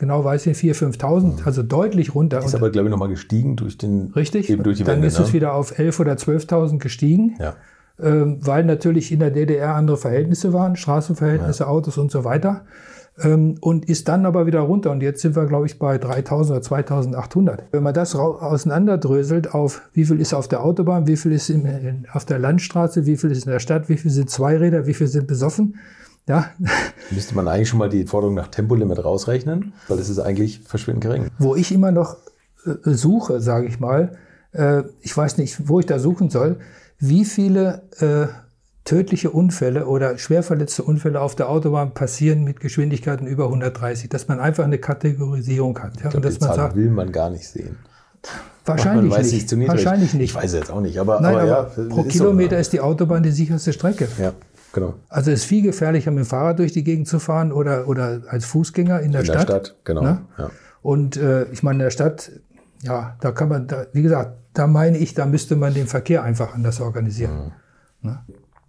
[0.00, 2.44] genau weiß ich, 4.000, 5.000, also deutlich runter.
[2.44, 4.12] Ist aber, glaube ich, nochmal gestiegen durch den.
[4.16, 5.24] Richtig, eben durch die dann Wende, ist ne?
[5.24, 7.36] es wieder auf 11.000 oder 12.000 gestiegen.
[7.38, 7.54] Ja.
[8.00, 11.68] Ähm, weil natürlich in der DDR andere Verhältnisse waren, Straßenverhältnisse, ja.
[11.68, 12.64] Autos und so weiter.
[13.18, 14.90] Ähm, und ist dann aber wieder runter.
[14.90, 17.58] Und jetzt sind wir, glaube ich, bei 3.000 oder 2.800.
[17.70, 22.06] Wenn man das auseinanderdröselt auf, wie viel ist auf der Autobahn, wie viel ist in,
[22.12, 25.08] auf der Landstraße, wie viel ist in der Stadt, wie viel sind Zweiräder, wie viel
[25.08, 25.76] sind besoffen,
[26.28, 26.50] ja.
[27.10, 31.04] Müsste man eigentlich schon mal die Forderung nach Tempolimit rausrechnen, weil es ist eigentlich verschwindend
[31.04, 31.30] gering.
[31.38, 32.16] Wo ich immer noch
[32.64, 34.16] äh, suche, sage ich mal,
[34.52, 36.58] äh, ich weiß nicht, wo ich da suchen soll,
[36.98, 38.32] wie viele äh,
[38.92, 44.28] tödliche Unfälle oder schwer verletzte Unfälle auf der Autobahn passieren mit Geschwindigkeiten über 130, dass
[44.28, 45.94] man einfach eine Kategorisierung hat.
[45.96, 46.10] Ja?
[46.10, 47.76] Glaub, und dass man sagt, will man gar nicht sehen.
[48.66, 49.50] Wahrscheinlich man weiß nicht.
[49.66, 50.24] Wahrscheinlich nicht.
[50.24, 52.82] Ich weiß jetzt auch nicht, aber, Nein, aber, aber ja, pro ist Kilometer ist die
[52.82, 54.08] Autobahn die sicherste Strecke.
[54.20, 54.34] Ja,
[54.74, 54.92] genau.
[55.08, 58.20] Also es ist viel gefährlicher, mit dem Fahrrad durch die Gegend zu fahren oder, oder
[58.28, 59.42] als Fußgänger in der In der Stadt.
[59.44, 60.02] Stadt, genau.
[60.02, 60.18] Ne?
[60.36, 60.50] Ja.
[60.82, 62.30] Und äh, ich meine, in der Stadt,
[62.82, 66.22] ja, da kann man, da, wie gesagt, da meine ich, da müsste man den Verkehr
[66.22, 67.52] einfach anders organisieren.
[68.02, 68.18] Ne?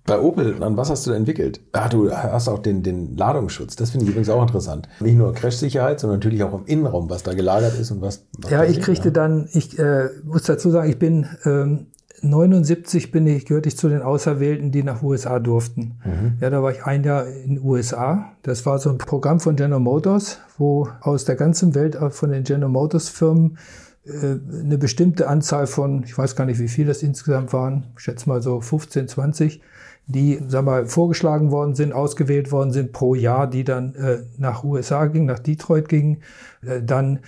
[0.05, 1.61] Bei Opel, an was hast du da entwickelt?
[1.71, 3.77] Ah, du hast auch den, den Ladungsschutz.
[3.77, 4.89] Das finde ich übrigens auch interessant.
[4.99, 8.25] Nicht nur Crash-Sicherheit, sondern natürlich auch im Innenraum, was da gelagert ist und was.
[8.37, 9.13] was Ja, ich kriegte ja.
[9.13, 11.87] dann, ich äh, muss dazu sagen, ich bin ähm,
[12.23, 15.99] 79 bin ich, gehörte ich zu den Auserwählten, die nach USA durften.
[16.39, 18.31] Ja, da war ich ein Jahr in den USA.
[18.43, 22.31] Das war so ein Programm von General Motors, wo aus der ganzen Welt äh, von
[22.31, 23.57] den General Motors Firmen
[24.05, 28.03] äh, eine bestimmte Anzahl von, ich weiß gar nicht, wie viel das insgesamt waren, ich
[28.03, 29.61] schätze mal so 15, 20,
[30.05, 34.63] die, sag mal, vorgeschlagen worden sind, ausgewählt worden sind pro Jahr, die dann äh, nach
[34.63, 36.17] USA gingen, nach Detroit gingen,
[36.65, 37.19] äh, dann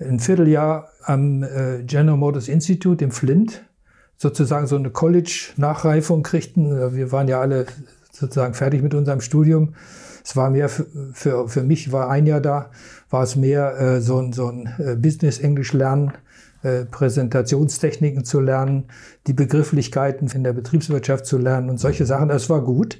[0.00, 3.64] ein Vierteljahr am äh, General Motors Institute im Flint
[4.16, 6.94] sozusagen so eine College-Nachreifung kriegten.
[6.94, 7.66] Wir waren ja alle
[8.12, 9.74] sozusagen fertig mit unserem Studium.
[10.24, 12.70] Es war mehr für, für, mich, war ein Jahr da,
[13.10, 16.12] war es mehr äh, so ein, so ein äh, Business-Englisch lernen,
[16.64, 18.84] äh, Präsentationstechniken zu lernen,
[19.26, 22.30] die Begrifflichkeiten in der Betriebswirtschaft zu lernen und solche Sachen.
[22.30, 22.98] Das war gut.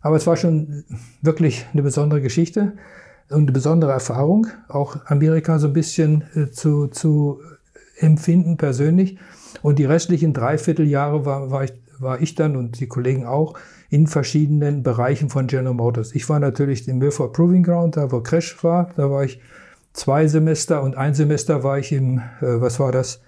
[0.00, 0.84] Aber es war schon
[1.20, 2.74] wirklich eine besondere Geschichte
[3.28, 7.40] und eine besondere Erfahrung, auch Amerika so ein bisschen äh, zu, zu
[7.98, 9.18] empfinden persönlich.
[9.62, 13.54] Und die restlichen Dreivierteljahre war, war, ich, war ich dann und die Kollegen auch
[13.90, 16.14] in verschiedenen Bereichen von General Motors.
[16.14, 18.90] Ich war natürlich im Milford Proving Ground, da wo Crash war.
[18.96, 19.40] Da war ich
[19.92, 23.20] zwei Semester und ein Semester war ich im, äh, was war das?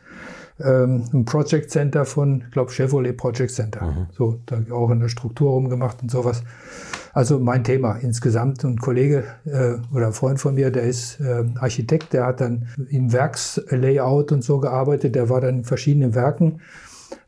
[0.61, 3.85] Ähm, im Project Center von, glaube Chevrolet Project Center.
[3.85, 4.07] Mhm.
[4.13, 6.45] So, da auch in der Struktur rumgemacht und sowas.
[7.13, 8.65] Also mein Thema insgesamt.
[8.65, 12.41] Und ein Kollege äh, oder ein Freund von mir, der ist äh, Architekt, der hat
[12.41, 15.17] dann im Werkslayout und so gearbeitet.
[15.17, 16.61] Der war dann in verschiedenen Werken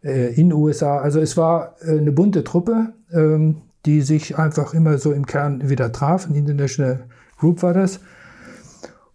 [0.05, 0.99] äh, in USA.
[0.99, 5.69] Also es war äh, eine bunte Truppe, ähm, die sich einfach immer so im Kern
[5.69, 6.27] wieder traf.
[6.29, 7.05] Ein International
[7.39, 8.01] Group war das.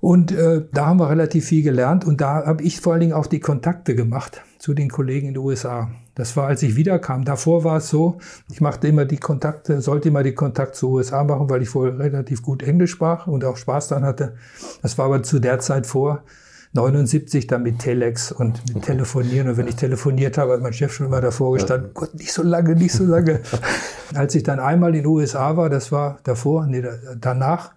[0.02, 3.14] Und äh, da haben wir relativ viel gelernt und da habe ich vor allen Dingen
[3.14, 5.91] auch die Kontakte gemacht zu den Kollegen in den USA.
[6.16, 7.24] Das war, als ich wiederkam.
[7.24, 8.18] Davor war es so,
[8.52, 11.89] ich machte immer die Kontakte, sollte immer die Kontakte zu USA machen, weil ich wohl
[11.91, 14.34] relativ gut Englisch sprach und auch Spaß daran hatte.
[14.82, 16.24] Das war aber zu der Zeit vor
[16.74, 19.49] 79 dann mit Telex und mit Telefonieren.
[19.49, 22.43] Und wenn ich telefoniert habe, hat mein Chef schon immer davor gestanden, Gott, nicht so
[22.43, 23.41] lange, nicht so lange.
[24.16, 26.84] als ich dann einmal in den USA war, das war davor, nee,
[27.20, 27.72] danach,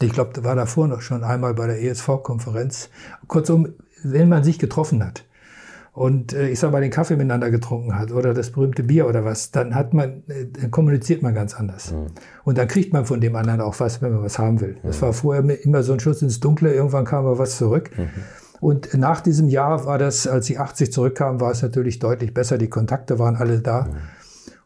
[0.00, 2.90] ich glaube, da war davor noch schon einmal bei der ESV-Konferenz.
[3.28, 5.24] Kurzum, wenn man sich getroffen hat
[5.96, 9.24] und äh, ich sag mal den Kaffee miteinander getrunken hat oder das berühmte Bier oder
[9.24, 11.92] was, dann hat man, äh, dann kommuniziert man ganz anders.
[11.92, 12.08] Mhm.
[12.44, 14.74] Und dann kriegt man von dem anderen auch was, wenn man was haben will.
[14.74, 14.78] Mhm.
[14.86, 17.90] Das war vorher immer so ein Schuss ins Dunkle, irgendwann kam aber was zurück.
[17.96, 18.10] Mhm.
[18.60, 22.58] Und nach diesem Jahr war das, als ich 80 zurückkam, war es natürlich deutlich besser.
[22.58, 23.88] Die Kontakte waren alle da.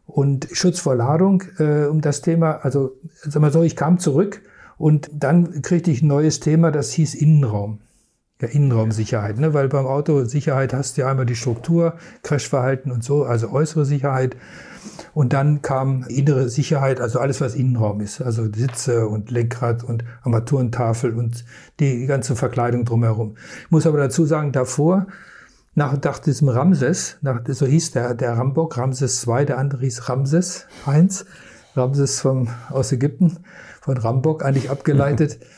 [0.05, 4.41] Und Schutz vor Ladung, äh, um das Thema, also sag mal so, ich kam zurück
[4.81, 7.81] und dann kriegte ich ein neues Thema, das hieß Innenraum.
[8.41, 9.53] Ja, Innenraumsicherheit, ne?
[9.53, 13.85] weil beim Auto Sicherheit hast du ja einmal die Struktur, Crashverhalten und so, also äußere
[13.85, 14.35] Sicherheit.
[15.13, 20.03] Und dann kam innere Sicherheit, also alles, was Innenraum ist, also Sitze und Lenkrad und
[20.23, 21.45] Armaturentafel und
[21.79, 23.35] die ganze Verkleidung drumherum.
[23.65, 25.05] Ich muss aber dazu sagen, davor,
[25.75, 30.09] nach, nach diesem Ramses, nach, so hieß der, der Rambock, Ramses II, der andere hieß
[30.09, 31.07] Ramses I,
[31.75, 33.37] Ramses vom, aus Ägypten,
[33.81, 35.39] von Rambock eigentlich abgeleitet.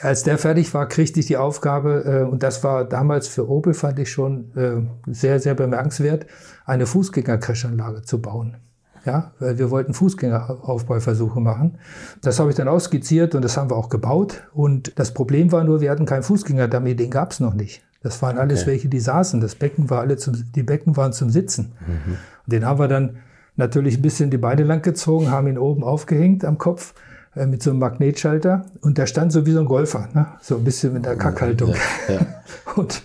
[0.00, 3.74] Als der fertig war, kriegte ich die Aufgabe, äh, und das war damals für Opel,
[3.74, 6.26] fand ich schon äh, sehr, sehr bemerkenswert,
[6.64, 8.56] eine Fußgänger-Crashanlage zu bauen.
[9.04, 11.78] Ja, weil wir wollten Fußgängeraufbauversuche machen.
[12.22, 14.44] Das habe ich dann ausskizziert und das haben wir auch gebaut.
[14.54, 17.82] Und das Problem war nur, wir hatten keinen Fußgängerdummy, den gab es noch nicht.
[18.02, 18.72] Das waren alles okay.
[18.72, 19.40] welche, die saßen.
[19.40, 21.72] Das Becken war alle zum, die Becken waren zum Sitzen.
[21.86, 22.12] Mhm.
[22.46, 23.18] Und den haben wir dann
[23.56, 26.94] natürlich ein bisschen die Beine lang gezogen, haben ihn oben aufgehängt am Kopf
[27.36, 30.26] äh, mit so einem Magnetschalter und der stand so wie so ein Golfer, ne?
[30.40, 31.74] so ein bisschen mit der Kackhaltung.
[32.08, 32.26] Ja, ja.
[32.76, 33.02] und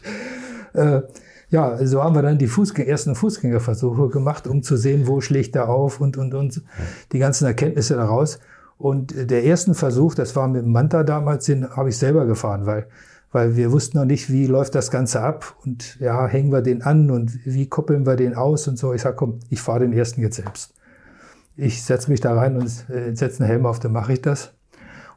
[0.74, 1.02] äh,
[1.52, 5.56] ja, so haben wir dann die Fußgänger, ersten Fußgängerversuche gemacht, um zu sehen, wo schlägt
[5.56, 6.62] er auf und, und, und
[7.12, 8.39] die ganzen Erkenntnisse daraus.
[8.78, 12.66] Und der ersten Versuch, das war mit dem Manta damals, den habe ich selber gefahren,
[12.66, 12.88] weil,
[13.32, 16.82] weil wir wussten noch nicht, wie läuft das Ganze ab und ja, hängen wir den
[16.82, 18.93] an und wie koppeln wir den aus und so.
[18.93, 20.73] Ich sag, komm, ich fahre den ersten jetzt selbst.
[21.55, 24.53] Ich setze mich da rein und äh, setze einen Helm auf, dann mache ich das.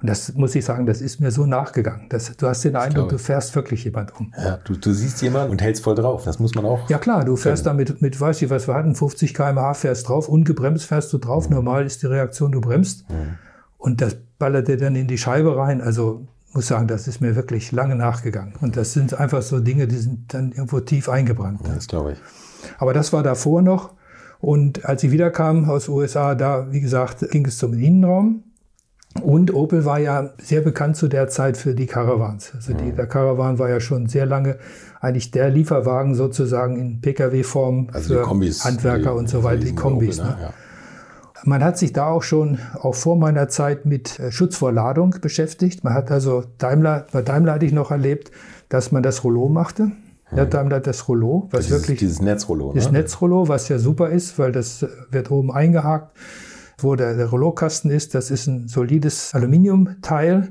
[0.03, 2.09] Und das muss ich sagen, das ist mir so nachgegangen.
[2.09, 4.35] Das, du hast den Eindruck, du fährst wirklich jemand um.
[4.37, 6.25] Ja, du, du siehst jemanden und hältst voll drauf.
[6.25, 6.91] Das muss man auch.
[6.91, 7.79] Ja klar, du fährst können.
[7.79, 11.19] da mit, mit, weiß ich was, wir hatten 50 km/h, fährst drauf, ungebremst fährst du
[11.19, 11.49] drauf.
[11.49, 11.55] Mhm.
[11.55, 13.09] Normal ist die Reaktion, du bremst.
[13.09, 13.39] Mhm.
[13.79, 15.81] Und das ballert dir dann in die Scheibe rein.
[15.81, 18.55] Also muss sagen, das ist mir wirklich lange nachgegangen.
[18.61, 21.61] Und das sind einfach so Dinge, die sind dann irgendwo tief eingebrannt.
[21.65, 22.19] Das glaube ich.
[22.79, 23.95] Aber das war davor noch.
[24.41, 28.45] Und als ich wiederkam aus USA, da, wie gesagt, ging es zum Innenraum.
[29.21, 32.53] Und Opel war ja sehr bekannt zu der Zeit für die Caravans.
[32.55, 34.59] Also die, der Caravan war ja schon sehr lange
[35.01, 39.75] eigentlich der Lieferwagen sozusagen in Pkw-Form also für Kombis, Handwerker die, und so weiter, die
[39.75, 40.19] Kombis.
[40.19, 40.39] Opel, ne?
[40.41, 40.55] Ja.
[41.45, 45.17] Man hat sich da auch schon, auch vor meiner Zeit, mit äh, Schutz vor Ladung
[45.21, 45.85] beschäftigt.
[45.85, 48.31] Man hat also Daimler, bei Daimler hatte ich noch erlebt,
[48.69, 49.93] dass man das Rollo machte.
[50.35, 51.99] Ja, Daimler das Rollo, was dieses, wirklich.
[51.99, 52.73] Dieses Netzrollo.
[52.75, 53.01] Das ne?
[53.01, 56.17] Netzrollo, was ja super ist, weil das wird oben eingehakt
[56.83, 58.15] wo der, der Rollokasten ist.
[58.15, 60.49] Das ist ein solides Aluminiumteil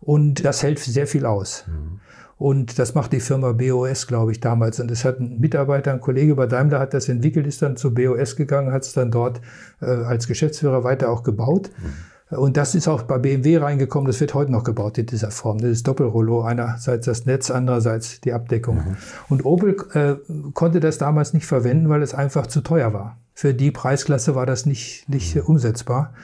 [0.00, 1.64] und das hält sehr viel aus.
[1.66, 2.00] Mhm.
[2.38, 4.78] Und das macht die Firma BOS, glaube ich, damals.
[4.78, 7.94] Und das hat ein Mitarbeiter, ein Kollege bei Daimler hat das entwickelt, ist dann zu
[7.94, 9.40] BOS gegangen, hat es dann dort
[9.80, 11.70] äh, als Geschäftsführer weiter auch gebaut.
[11.78, 12.38] Mhm.
[12.38, 14.06] Und das ist auch bei BMW reingekommen.
[14.06, 15.58] Das wird heute noch gebaut in dieser Form.
[15.58, 16.42] Das ist Doppelrollo.
[16.42, 18.76] Einerseits das Netz, andererseits die Abdeckung.
[18.76, 18.96] Mhm.
[19.28, 20.16] Und Opel äh,
[20.52, 24.46] konnte das damals nicht verwenden, weil es einfach zu teuer war für die Preisklasse war
[24.46, 26.14] das nicht, nicht umsetzbar.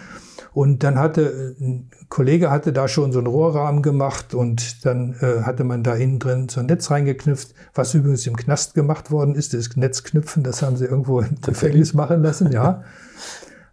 [0.54, 5.42] Und dann hatte ein Kollege hatte da schon so einen Rohrrahmen gemacht und dann äh,
[5.42, 9.34] hatte man da innen drin so ein Netz reingeknüpft, was übrigens im Knast gemacht worden
[9.34, 12.82] ist, das Netzknüpfen, das haben sie irgendwo im Gefängnis machen lassen, ja.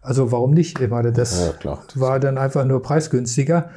[0.00, 0.80] Also warum nicht?
[0.80, 3.68] Ich meine, das ja, war dann einfach nur preisgünstiger.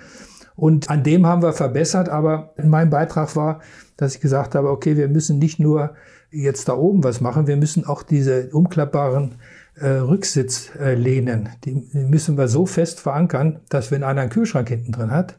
[0.56, 3.60] Und an dem haben wir verbessert, aber mein Beitrag war,
[3.97, 5.95] dass ich gesagt habe, okay, wir müssen nicht nur
[6.32, 9.36] jetzt da oben was machen, wir müssen auch diese umklappbaren
[9.76, 14.91] äh, Rücksitzlehnen, die, die müssen wir so fest verankern, dass wenn einer einen Kühlschrank hinten
[14.91, 15.38] drin hat,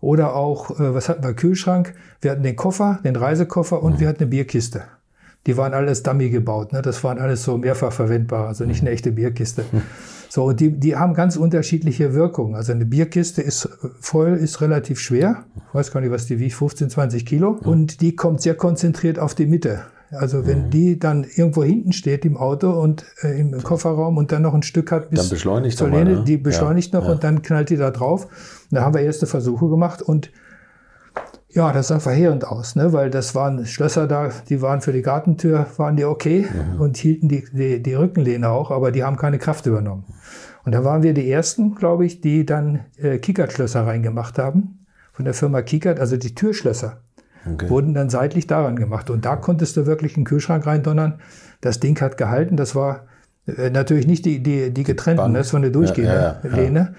[0.00, 4.00] oder auch, äh, was hatten wir, Kühlschrank, wir hatten den Koffer, den Reisekoffer und mhm.
[4.00, 4.82] wir hatten eine Bierkiste.
[5.46, 6.82] Die waren alles Dummy gebaut, ne?
[6.82, 9.64] das waren alles so mehrfach verwendbar, also nicht eine echte Bierkiste.
[9.70, 9.82] Mhm.
[10.28, 12.54] So, und die, die haben ganz unterschiedliche Wirkungen.
[12.54, 13.68] Also eine Bierkiste ist
[14.00, 15.44] voll, ist relativ schwer.
[15.68, 17.52] Ich weiß gar nicht, was die wiegt, 15, 20 Kilo.
[17.52, 17.68] Mhm.
[17.68, 19.82] Und die kommt sehr konzentriert auf die Mitte.
[20.12, 20.70] Also wenn mhm.
[20.70, 24.62] die dann irgendwo hinten steht im Auto und äh, im Kofferraum und dann noch ein
[24.62, 26.24] Stück hat bis dann beschleunigt zur Lehne, ne?
[26.24, 27.14] die beschleunigt ja, noch ja.
[27.14, 28.24] und dann knallt die da drauf.
[28.24, 30.30] Und da haben wir erste Versuche gemacht und
[31.48, 32.92] ja, das sah verheerend aus, ne?
[32.92, 36.80] weil das waren Schlösser da, die waren für die Gartentür, waren die okay mhm.
[36.80, 40.04] und hielten die, die, die Rückenlehne auch, aber die haben keine Kraft übernommen.
[40.64, 45.24] Und da waren wir die Ersten, glaube ich, die dann äh, Kickert-Schlösser reingemacht haben von
[45.24, 47.02] der Firma Kickert, also die Türschlösser
[47.46, 47.68] okay.
[47.68, 49.10] wurden dann seitlich daran gemacht.
[49.10, 51.20] Und da konntest du wirklich einen Kühlschrank reindonnern.
[51.60, 52.56] Das Ding hat gehalten.
[52.56, 53.06] Das war
[53.46, 56.56] äh, natürlich nicht die, die, die getrennten, das war eine durchgehende ja, ja.
[56.56, 56.94] Lehne.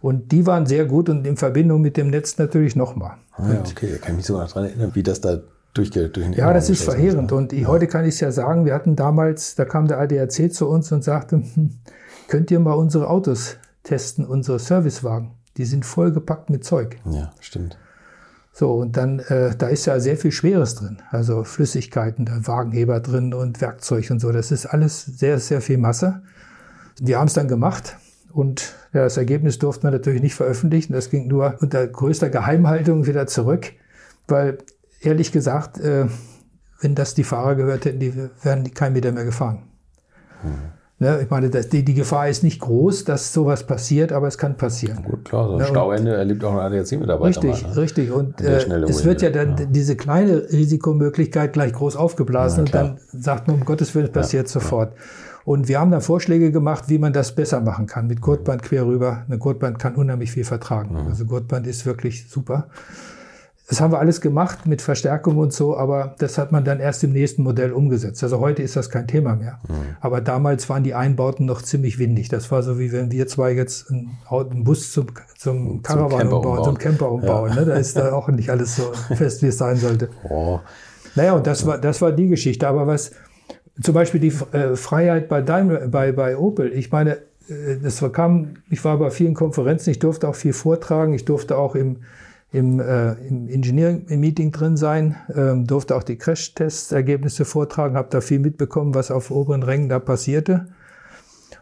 [0.00, 3.16] Und die waren sehr gut und in Verbindung mit dem Netz natürlich nochmal.
[3.32, 5.38] Ah, ja, okay, da kann ich mich sogar daran erinnern, wie das da
[5.74, 6.16] durchgeht.
[6.16, 7.32] Durch ja, das ist verheerend.
[7.32, 10.52] Und ich, heute kann ich es ja sagen, wir hatten damals, da kam der ADAC
[10.52, 11.78] zu uns und sagte, hm,
[12.28, 15.32] könnt ihr mal unsere Autos testen, unsere Servicewagen?
[15.56, 16.98] Die sind vollgepackt mit Zeug.
[17.10, 17.76] Ja, stimmt.
[18.58, 20.98] So, und dann, äh, da ist ja sehr viel Schweres drin.
[21.12, 24.32] Also Flüssigkeiten, da Wagenheber drin und Werkzeug und so.
[24.32, 26.22] Das ist alles sehr, sehr viel Masse.
[27.00, 27.96] Wir haben es dann gemacht
[28.32, 30.92] und ja, das Ergebnis durften wir natürlich nicht veröffentlichen.
[30.92, 33.74] Das ging nur unter größter Geheimhaltung wieder zurück,
[34.26, 34.58] weil
[35.02, 36.06] ehrlich gesagt, äh,
[36.80, 39.68] wenn das die Fahrer gehört hätten, die wären kein Meter mehr gefahren.
[40.42, 40.77] Mhm.
[41.00, 44.36] Ne, ich meine, das, die, die Gefahr ist nicht groß, dass sowas passiert, aber es
[44.36, 45.04] kann passieren.
[45.04, 47.40] Gut, klar, so ein ne, Stauende erlebt auch ein ADAC-Mitarbeiter.
[47.40, 47.76] Richtig, mal, ne?
[47.76, 48.10] richtig.
[48.10, 49.64] Und äh, es wird ja dann ja.
[49.66, 54.12] diese kleine Risikomöglichkeit gleich groß aufgeblasen ja, und dann sagt man, um Gottes Willen, es
[54.12, 54.92] passiert ja, sofort.
[55.44, 58.08] Und wir haben dann Vorschläge gemacht, wie man das besser machen kann.
[58.08, 59.22] Mit Gurtband quer rüber.
[59.28, 60.94] Eine Gurtband kann unheimlich viel vertragen.
[60.94, 61.08] Mhm.
[61.10, 62.66] Also Gurtband ist wirklich super.
[63.68, 67.04] Das haben wir alles gemacht mit Verstärkung und so, aber das hat man dann erst
[67.04, 68.22] im nächsten Modell umgesetzt.
[68.22, 69.60] Also heute ist das kein Thema mehr.
[69.68, 69.96] Mhm.
[70.00, 72.30] Aber damals waren die Einbauten noch ziemlich windig.
[72.30, 76.78] Das war so, wie wenn wir zwei jetzt einen, Bus zum, zum Caravan umbauen, zum
[76.78, 77.50] Camper umbauen.
[77.50, 77.56] Ja.
[77.56, 77.66] Ne?
[77.66, 80.08] Da ist da auch nicht alles so fest, wie es sein sollte.
[80.30, 80.60] Oh.
[81.14, 82.66] Naja, und das war, das war die Geschichte.
[82.66, 83.10] Aber was,
[83.82, 88.54] zum Beispiel die äh, Freiheit bei, Daimler, bei, bei Opel, ich meine, äh, das kam,
[88.70, 91.98] ich war bei vielen Konferenzen, ich durfte auch viel vortragen, ich durfte auch im,
[92.50, 98.38] im, äh, im Engineering-Meeting drin sein, ähm, durfte auch die Crash-Test-Ergebnisse vortragen, habe da viel
[98.38, 100.68] mitbekommen, was auf oberen Rängen da passierte.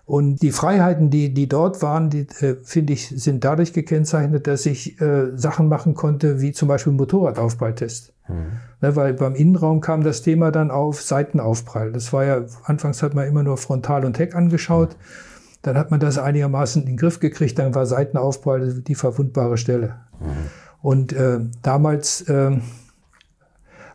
[0.05, 4.65] Und die Freiheiten, die, die dort waren, die, äh, finde ich, sind dadurch gekennzeichnet, dass
[4.65, 8.13] ich äh, Sachen machen konnte, wie zum Beispiel Motorradaufpralltest.
[8.29, 8.35] Mhm.
[8.81, 11.93] Ne, weil beim Innenraum kam das Thema dann auf Seitenaufprall.
[11.93, 14.91] Das war ja, anfangs hat man immer nur Frontal und Heck angeschaut.
[14.91, 15.27] Mhm
[15.67, 19.97] Dann hat man das einigermaßen in den Griff gekriegt, dann war Seitenaufprall die verwundbare Stelle.
[20.21, 20.51] Mhm.
[20.87, 22.61] Und äh, damals äh,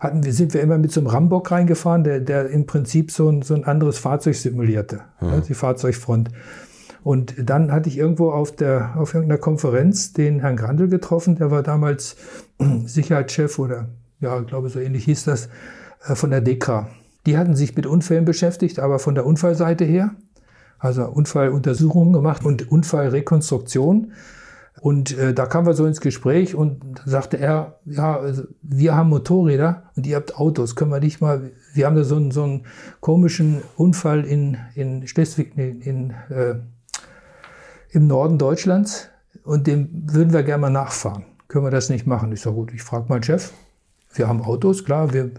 [0.02, 3.30] hatten wir, sind wir immer mit so einem Rambock reingefahren, der, der im Prinzip so
[3.30, 5.30] ein, so ein anderes Fahrzeug simulierte, mhm.
[5.30, 6.32] ne, die Fahrzeugfront.
[7.02, 11.50] Und dann hatte ich irgendwo auf, der, auf irgendeiner Konferenz den Herrn Grandl getroffen, der
[11.50, 12.18] war damals
[12.84, 13.88] Sicherheitschef oder
[14.20, 15.48] ja, ich glaube so ähnlich hieß das,
[16.06, 16.89] äh, von der DEKRA.
[17.26, 20.12] Die hatten sich mit Unfällen beschäftigt, aber von der Unfallseite her,
[20.78, 24.12] also Unfalluntersuchungen gemacht und Unfallrekonstruktion.
[24.82, 29.10] Und äh, da kamen wir so ins Gespräch und sagte er, ja, also wir haben
[29.10, 32.44] Motorräder und ihr habt Autos, können wir nicht mal, wir haben da so einen, so
[32.44, 32.66] einen
[33.00, 36.56] komischen Unfall in, in Schleswig, in, in äh,
[37.92, 39.10] im Norden Deutschlands
[39.44, 41.26] und dem würden wir gerne mal nachfahren.
[41.48, 42.32] Können wir das nicht machen?
[42.32, 43.52] Ich sage, gut, ich frage meinen Chef.
[44.14, 45.30] Wir haben Autos, klar, wir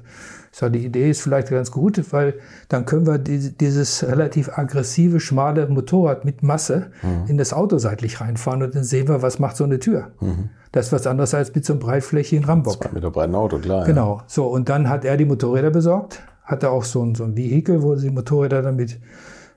[0.52, 2.34] ich sage, die Idee ist vielleicht ganz gut, weil
[2.68, 7.24] dann können wir dieses relativ aggressive, schmale Motorrad mit Masse mhm.
[7.26, 10.12] in das Auto seitlich reinfahren und dann sehen wir, was macht so eine Tür.
[10.20, 10.50] Mhm.
[10.70, 12.92] Das ist was anderes als mit so einem breitflächigen Rambock.
[12.92, 13.86] Mit einem breiten Auto, klar.
[13.86, 14.18] Genau.
[14.18, 14.24] Ja.
[14.26, 17.82] So, und dann hat er die Motorräder besorgt, hatte auch so ein, so ein Vehikel,
[17.82, 19.00] wo sie Motorräder dann mit,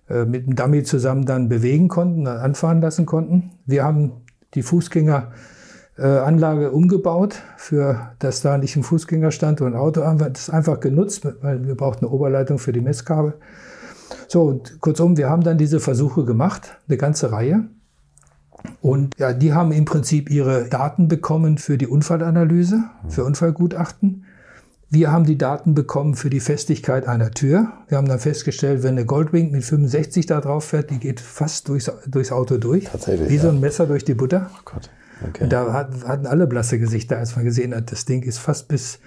[0.10, 3.52] äh, mit dem Dummy zusammen dann bewegen konnten, dann anfahren lassen konnten.
[3.66, 4.14] Wir haben
[4.54, 5.34] die Fußgänger
[6.02, 10.02] Anlage umgebaut, für dass da nicht ein Fußgänger stand und ein Auto.
[10.02, 13.36] Das ist einfach genutzt, weil wir brauchten eine Oberleitung für die Messkabel.
[14.28, 17.66] So, und kurzum, wir haben dann diese Versuche gemacht, eine ganze Reihe.
[18.82, 24.26] Und ja, die haben im Prinzip ihre Daten bekommen für die Unfallanalyse, für Unfallgutachten.
[24.90, 27.74] Wir haben die Daten bekommen für die Festigkeit einer Tür.
[27.88, 31.68] Wir haben dann festgestellt, wenn eine Goldwing mit 65 da drauf fährt, die geht fast
[31.70, 32.86] durchs, durchs Auto durch.
[32.86, 33.30] Tatsächlich.
[33.30, 33.42] Wie ja.
[33.42, 34.50] so ein Messer durch die Butter.
[34.54, 34.90] Oh Gott.
[35.30, 35.44] Okay.
[35.44, 39.00] Und da hatten alle blasse Gesichter, als man gesehen hat, das Ding ist fast bis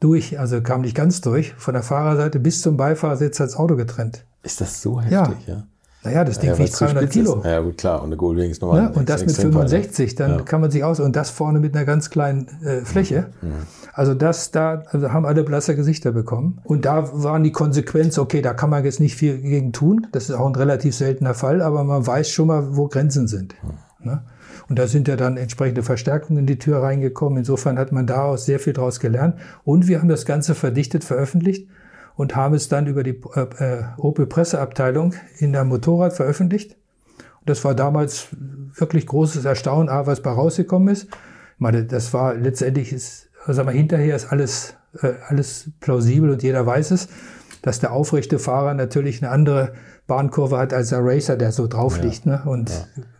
[0.00, 4.24] durch, also kam nicht ganz durch, von der Fahrerseite bis zum Beifahrersitz das Auto getrennt.
[4.42, 5.54] Ist das so heftig, ja?
[5.54, 5.66] ja?
[6.02, 7.42] Naja, das Ding ja, wiegt 300 Kilo.
[7.44, 8.00] Ja, gut, klar.
[8.00, 8.84] Und eine Goldwing ist normal.
[8.84, 10.42] Ja, und das mit 65, dann ja.
[10.42, 13.26] kann man sich aus, und das vorne mit einer ganz kleinen äh, Fläche.
[13.42, 13.66] Mhm.
[13.92, 16.58] Also das, da also haben alle blasse Gesichter bekommen.
[16.64, 20.06] Und da waren die Konsequenzen, okay, da kann man jetzt nicht viel gegen tun.
[20.12, 23.54] Das ist auch ein relativ seltener Fall, aber man weiß schon mal, wo Grenzen sind.
[23.62, 24.06] Mhm.
[24.06, 24.22] Ne?
[24.70, 27.38] Und da sind ja dann entsprechende Verstärkungen in die Tür reingekommen.
[27.38, 29.34] Insofern hat man daraus sehr viel daraus gelernt.
[29.64, 31.68] Und wir haben das Ganze verdichtet veröffentlicht
[32.14, 36.76] und haben es dann über die äh, äh, Opel Presseabteilung in der Motorrad veröffentlicht.
[37.40, 38.28] Und das war damals
[38.76, 41.06] wirklich großes Erstaunen, A, was bei rausgekommen ist.
[41.06, 41.10] Ich
[41.58, 46.64] meine, das war letztendlich ist, sagen wir, hinterher ist alles, äh, alles plausibel und jeder
[46.64, 47.08] weiß es,
[47.62, 49.72] dass der aufrechte Fahrer natürlich eine andere
[50.10, 52.26] Bahnkurve hat als der Racer, der so drauf liegt.
[52.26, 52.42] Ne?
[52.44, 52.72] Und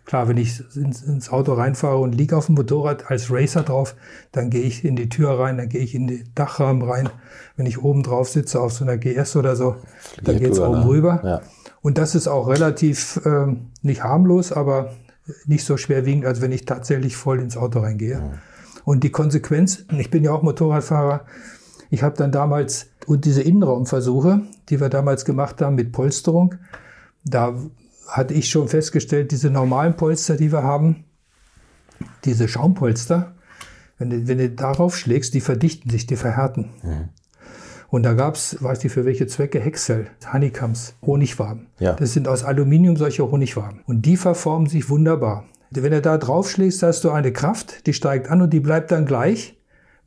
[0.03, 3.95] klar, wenn ich ins, ins, Auto reinfahre und liege auf dem Motorrad als Racer drauf,
[4.33, 7.07] dann gehe ich in die Tür rein, dann gehe ich in den Dachrahmen rein.
[7.55, 10.59] Wenn ich oben drauf sitze auf so einer GS oder so, Fliegt dann geht es
[10.59, 10.85] oben ne?
[10.85, 11.21] rüber.
[11.23, 11.41] Ja.
[11.81, 14.91] Und das ist auch relativ ähm, nicht harmlos, aber
[15.45, 18.21] nicht so schwerwiegend, als wenn ich tatsächlich voll ins Auto reingehe.
[18.83, 21.21] Und die Konsequenz, ich bin ja auch Motorradfahrer,
[21.89, 26.55] ich habe dann damals und diese Innenraumversuche, die wir damals gemacht haben mit Polsterung,
[27.23, 27.55] da
[28.07, 31.05] hatte ich schon festgestellt, diese normalen Polster, die wir haben,
[32.25, 33.35] diese Schaumpolster,
[33.97, 36.71] wenn du, wenn du darauf schlägst, die verdichten sich, die verhärten.
[36.83, 37.09] Mhm.
[37.89, 41.67] Und da gab es, weiß nicht für welche Zwecke, Hexel, Honeycombs, Honigwaben.
[41.77, 41.93] Ja.
[41.93, 43.81] Das sind aus Aluminium solche Honigwaben.
[43.85, 45.43] Und die verformen sich wunderbar.
[45.71, 48.91] Wenn du da drauf schlägst, hast du eine Kraft, die steigt an und die bleibt
[48.91, 49.57] dann gleich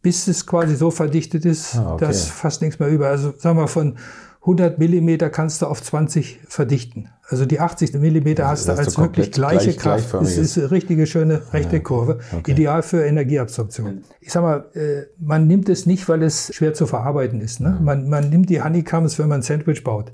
[0.04, 2.04] bis es quasi so verdichtet ist, ah, okay.
[2.04, 3.08] dass fast nichts mehr über.
[3.08, 3.96] Also sagen wir von
[4.42, 7.08] 100 Millimeter kannst du auf 20 verdichten.
[7.26, 10.12] Also die 80 Millimeter also hast du als wirklich gleiche gleich, Kraft.
[10.12, 12.20] Das ist eine richtige schöne rechte Kurve.
[12.36, 12.52] Okay.
[12.52, 14.02] Ideal für Energieabsorption.
[14.20, 17.60] Ich sag mal, äh, man nimmt es nicht, weil es schwer zu verarbeiten ist.
[17.60, 17.78] Ne?
[17.80, 20.12] Man, man nimmt die Honeycombs, wenn man ein Sandwich baut.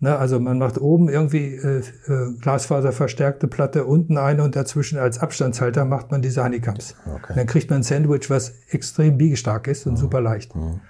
[0.00, 5.18] Ne, also man macht oben irgendwie äh, äh, glasfaserverstärkte Platte, unten eine und dazwischen als
[5.18, 6.94] Abstandshalter macht man diese Honeycombs.
[7.04, 7.32] Okay.
[7.34, 9.96] Dann kriegt man ein Sandwich, was extrem biegestark ist und mhm.
[9.96, 10.54] super leicht.
[10.54, 10.80] Mhm.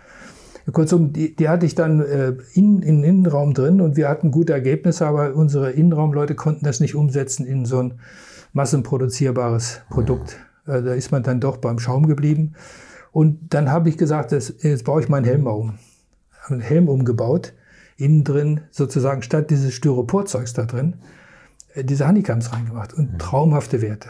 [0.73, 4.31] Kurzum, die, die hatte ich dann äh, in, in den Innenraum drin und wir hatten
[4.31, 8.01] gute Ergebnisse, aber unsere Innenraumleute konnten das nicht umsetzen in so ein
[8.53, 10.37] massenproduzierbares Produkt.
[10.67, 10.73] Mhm.
[10.75, 12.53] Äh, da ist man dann doch beim Schaum geblieben.
[13.11, 15.79] Und dann habe ich gesagt, das, jetzt baue ich meinen Helm mal um.
[16.47, 17.55] Einen Helm umgebaut
[17.99, 20.97] innen drin sozusagen statt dieses Styroporzeugs da drin
[21.75, 23.19] äh, diese Honeycombs reingemacht und mhm.
[23.19, 24.09] traumhafte Werte.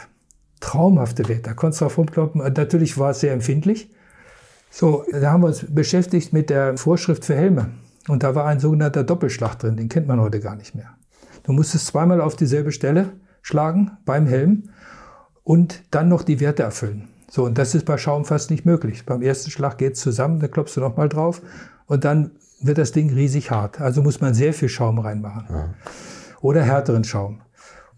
[0.61, 1.43] Traumhafte Werte.
[1.43, 2.41] Da konntest du drauf rumkloppen.
[2.41, 3.91] Natürlich war es sehr empfindlich.
[4.71, 7.71] So, da haben wir uns beschäftigt mit der Vorschrift für Helme.
[8.07, 9.77] Und da war ein sogenannter Doppelschlag drin.
[9.77, 10.95] Den kennt man heute gar nicht mehr.
[11.45, 14.71] Du musstest zweimal auf dieselbe Stelle schlagen beim Helm
[15.45, 17.09] und dann noch die Werte erfüllen.
[17.31, 19.07] So, und das ist bei Schaum fast nicht möglich.
[19.07, 21.41] Beim ersten Schlag geht es zusammen, da klopfst du nochmal drauf
[21.87, 23.81] und dann wird das Ding riesig hart.
[23.81, 25.47] Also muss man sehr viel Schaum reinmachen.
[25.49, 25.75] Ja.
[26.41, 27.41] Oder härteren Schaum.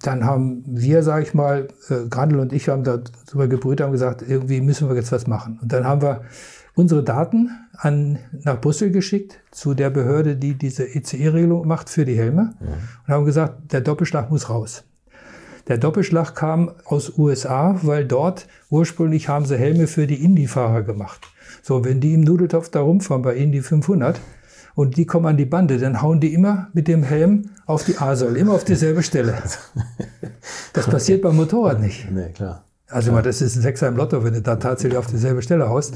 [0.02, 4.22] dann haben wir, sage ich mal, äh, Grandel und ich haben darüber gebrüht, haben gesagt,
[4.26, 5.58] irgendwie müssen wir jetzt was machen.
[5.61, 6.22] Und dann haben wir
[6.74, 12.16] unsere Daten an, nach Brüssel geschickt, zu der Behörde, die diese ECE-Regelung macht für die
[12.16, 12.54] Helme.
[12.61, 12.66] Mhm.
[13.06, 14.84] Und haben gesagt, der Doppelschlag muss raus.
[15.68, 21.28] Der Doppelschlag kam aus USA, weil dort ursprünglich haben sie Helme für die Indy-Fahrer gemacht.
[21.62, 24.18] So, wenn die im Nudeltopf da rumfahren bei Indy 500,
[24.74, 27.98] und die kommen an die Bande, dann hauen die immer mit dem Helm auf die
[27.98, 29.38] A-Säule, immer auf dieselbe Stelle.
[30.72, 32.10] Das passiert beim Motorrad nicht.
[32.10, 32.64] Nee, klar.
[32.88, 33.22] Also klar.
[33.22, 35.94] das ist ein Sechser im Lotto, wenn du da tatsächlich auf dieselbe Stelle haust.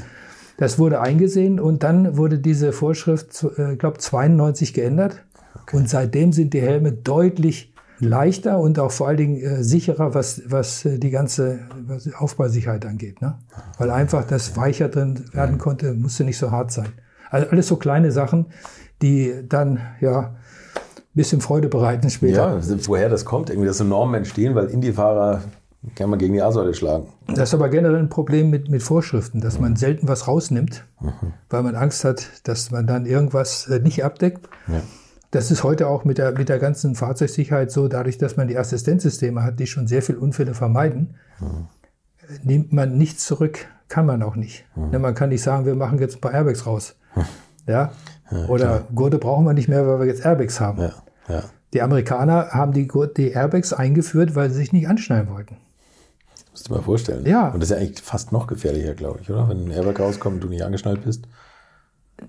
[0.57, 5.23] Das wurde eingesehen und dann wurde diese Vorschrift, ich äh, glaube, 92 geändert.
[5.61, 5.77] Okay.
[5.77, 10.41] Und seitdem sind die Helme deutlich leichter und auch vor allen Dingen äh, sicherer, was,
[10.45, 13.21] was äh, die ganze was Aufbausicherheit angeht.
[13.21, 13.37] Ne?
[13.77, 16.89] Weil einfach das weicher drin werden konnte, musste nicht so hart sein.
[17.29, 18.47] Also alles so kleine Sachen,
[19.01, 20.33] die dann ja ein
[21.13, 22.59] bisschen Freude bereiten später.
[22.59, 25.41] Ja, woher das kommt, irgendwie, dass so Normen entstehen, weil Indie-Fahrer
[25.95, 27.07] kann man gegen die A-Säule schlagen.
[27.27, 31.33] Das ist aber generell ein Problem mit, mit Vorschriften, dass man selten was rausnimmt, mhm.
[31.49, 34.49] weil man Angst hat, dass man dann irgendwas äh, nicht abdeckt.
[34.67, 34.81] Ja.
[35.31, 38.57] Das ist heute auch mit der, mit der ganzen Fahrzeugsicherheit so, dadurch, dass man die
[38.57, 41.67] Assistenzsysteme hat, die schon sehr viele Unfälle vermeiden, mhm.
[42.43, 44.65] nimmt man nichts zurück, kann man auch nicht.
[44.75, 45.01] Mhm.
[45.01, 46.95] Man kann nicht sagen, wir machen jetzt ein paar Airbags raus.
[47.67, 47.91] Ja?
[48.31, 48.87] ja Oder klar.
[48.93, 50.81] Gurte brauchen wir nicht mehr, weil wir jetzt Airbags haben.
[50.81, 50.93] Ja,
[51.27, 51.43] ja.
[51.73, 52.87] Die Amerikaner haben die,
[53.17, 55.57] die Airbags eingeführt, weil sie sich nicht anschneiden wollten.
[56.51, 57.25] Musst du dir mal vorstellen.
[57.25, 57.49] Ja.
[57.49, 59.49] Und das ist ja eigentlich fast noch gefährlicher, glaube ich, oder?
[59.49, 61.27] Wenn ein Airbag rauskommt und du nicht angeschnallt bist.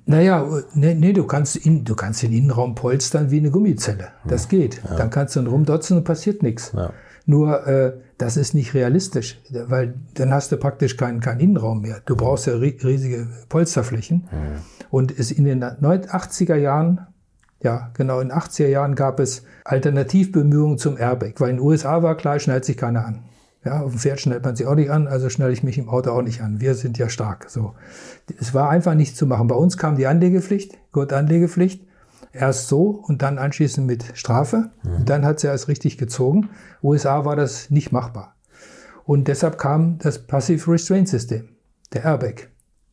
[0.05, 4.09] Naja, nee, nee du, kannst in, du kannst den Innenraum polstern wie eine Gummizelle.
[4.25, 4.49] Das ja.
[4.51, 4.83] geht.
[4.83, 4.97] Ja.
[4.97, 6.73] Dann kannst du dann rumdotzen und passiert nichts.
[6.75, 6.91] Ja.
[7.25, 12.01] Nur, äh, das ist nicht realistisch, weil dann hast du praktisch keinen, keinen Innenraum mehr.
[12.07, 14.29] Du brauchst ja riesige Polsterflächen.
[14.31, 14.61] Mhm.
[14.91, 17.07] Und es in den 80er Jahren,
[17.63, 22.03] ja, genau, in den 80er Jahren gab es Alternativbemühungen zum Airbag, weil in den USA
[22.03, 23.25] war klar, schnallt sich keiner an.
[23.65, 25.89] Ja, auf dem Pferd schnellt man sich auch nicht an, also schnelle ich mich im
[25.89, 26.61] Auto auch nicht an.
[26.61, 27.51] Wir sind ja stark.
[27.51, 27.75] So.
[28.39, 29.49] Es war einfach nicht zu machen.
[29.49, 31.86] Bei uns kam die Anlegepflicht, Gurtanlegepflicht.
[32.37, 34.71] Erst so und dann anschließend mit Strafe.
[34.83, 35.05] Mhm.
[35.05, 36.51] Dann hat sie erst richtig gezogen.
[36.83, 38.37] USA war das nicht machbar.
[39.05, 41.49] Und deshalb kam das Passive Restraint System,
[41.93, 42.49] der Airbag.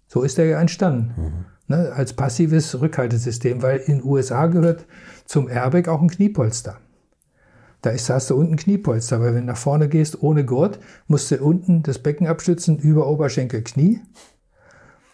[0.07, 1.13] So ist er ja entstanden.
[1.17, 1.45] Mhm.
[1.67, 4.85] Ne, als passives Rückhaltesystem, weil in USA gehört
[5.25, 6.77] zum Airbag auch ein Kniepolster.
[7.81, 11.31] Da ist, hast du unten Kniepolster, weil wenn du nach vorne gehst ohne Gurt, musst
[11.31, 14.01] du unten das Becken abstützen über Oberschenkel, Knie.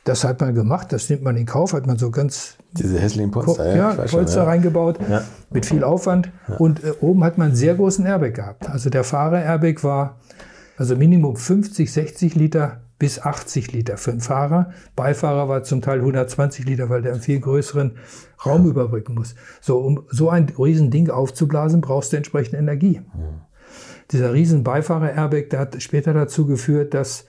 [0.06, 3.32] Das hat man gemacht, das nimmt man in Kauf, hat man so ganz diese hässlichen
[3.32, 4.44] Polster, ja, ja Polster schon, ja.
[4.44, 5.24] reingebaut ja.
[5.50, 6.32] mit viel Aufwand.
[6.58, 8.70] Und äh, oben hat man einen sehr großen Airbag gehabt.
[8.70, 10.20] Also der Fahrer-Airbag war
[10.78, 14.72] also Minimum 50, 60 Liter bis 80 Liter für einen Fahrer.
[14.96, 17.98] Beifahrer war zum Teil 120 Liter, weil der einen viel größeren
[18.46, 19.36] Raum überbrücken muss.
[19.62, 23.00] So, um so ein riesen Ding aufzublasen, brauchst du entsprechend Energie.
[23.00, 23.42] Mhm.
[24.12, 27.26] Dieser riesen Beifahrer-Airbag, der hat später dazu geführt, dass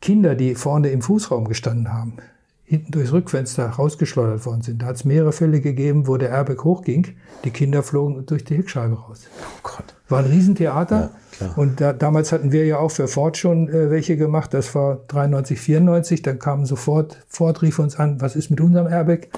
[0.00, 2.16] Kinder, die vorne im Fußraum gestanden haben,
[2.64, 4.82] hinten durchs Rückfenster rausgeschleudert worden sind.
[4.82, 7.08] Da hat es mehrere Fälle gegeben, wo der Airbag hochging.
[7.44, 9.26] Die Kinder flogen durch die Heckscheibe raus.
[9.40, 9.94] Oh Gott.
[10.08, 11.10] War ein Riesentheater.
[11.40, 14.54] Ja, und da, damals hatten wir ja auch für Ford schon äh, welche gemacht.
[14.54, 16.22] Das war 93, 94.
[16.22, 19.28] Dann kam sofort, Ford rief uns an, was ist mit unserem Airbag?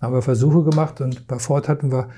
[0.00, 2.08] Da haben wir Versuche gemacht und bei Ford hatten wir,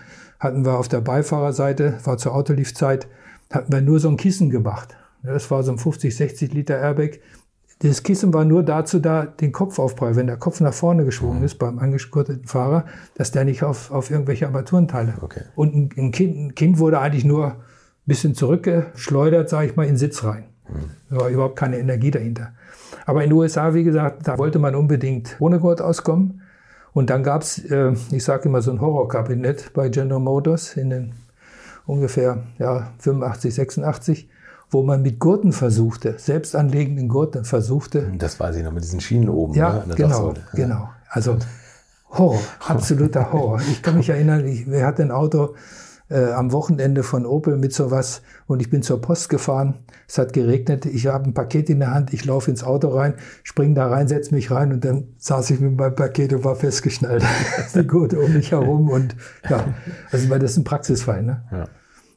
[0.40, 3.06] hatten wir auf der Beifahrerseite, war zur Autoliefzeit,
[3.52, 4.96] hatten wir nur so ein Kissen gemacht.
[5.22, 7.20] Das war so ein 50, 60 Liter Airbag.
[7.82, 10.16] Dieses Kissen war nur dazu da, den Kopf aufprallen.
[10.16, 11.44] Wenn der Kopf nach vorne geschwungen mhm.
[11.44, 15.14] ist beim angegurteten Fahrer, dass der nicht auf, auf irgendwelche Armaturenteile.
[15.20, 15.42] Okay.
[15.54, 17.56] Und ein, ein, kind, ein, kind, wurde eigentlich nur ein
[18.06, 20.44] bisschen zurückgeschleudert, sage ich mal, in den Sitz rein.
[20.68, 20.90] Mhm.
[21.10, 22.52] Da war überhaupt keine Energie dahinter.
[23.06, 26.42] Aber in den USA, wie gesagt, da wollte man unbedingt ohne Gurt auskommen.
[26.92, 30.90] Und dann gab es, äh, ich sage immer, so ein Horrorkabinett bei General Motors in
[30.90, 31.12] den
[31.86, 34.28] ungefähr ja, 85, 86
[34.74, 38.12] wo man mit Gurten versuchte, selbst anlegenden Gurten versuchte.
[38.18, 39.54] Das weiß ich noch, mit diesen Schienen oben.
[39.54, 40.42] Ja, ne, genau, ja.
[40.52, 40.88] genau.
[41.08, 41.38] Also
[42.10, 43.60] Horror, absoluter Horror.
[43.70, 45.54] Ich kann mich erinnern, ich, wir hatten ein Auto
[46.10, 49.84] äh, am Wochenende von Opel mit sowas und ich bin zur Post gefahren.
[50.08, 53.14] Es hat geregnet, ich habe ein Paket in der Hand, ich laufe ins Auto rein,
[53.42, 56.56] springe da rein, setze mich rein und dann saß ich mit meinem Paket und war
[56.56, 57.24] festgeschnallt.
[57.74, 59.16] Die Gurte um mich herum und
[59.48, 59.64] ja,
[60.10, 61.22] also das ist ein Praxisfall.
[61.22, 61.44] Ne?
[61.52, 61.68] Ja.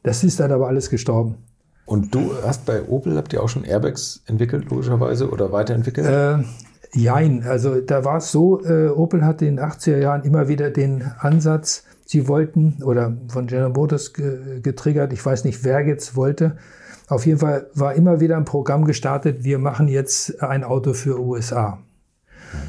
[0.02, 1.47] Das ist dann aber alles gestorben.
[1.88, 6.06] Und du hast bei Opel, habt ihr auch schon Airbags entwickelt, logischerweise, oder weiterentwickelt?
[6.06, 6.44] Äh,
[6.92, 10.68] jein, also da war es so, äh, Opel hatte in den 80er Jahren immer wieder
[10.68, 16.58] den Ansatz, sie wollten, oder von General Motors getriggert, ich weiß nicht, wer jetzt wollte,
[17.08, 21.18] auf jeden Fall war immer wieder ein Programm gestartet, wir machen jetzt ein Auto für
[21.18, 21.78] USA.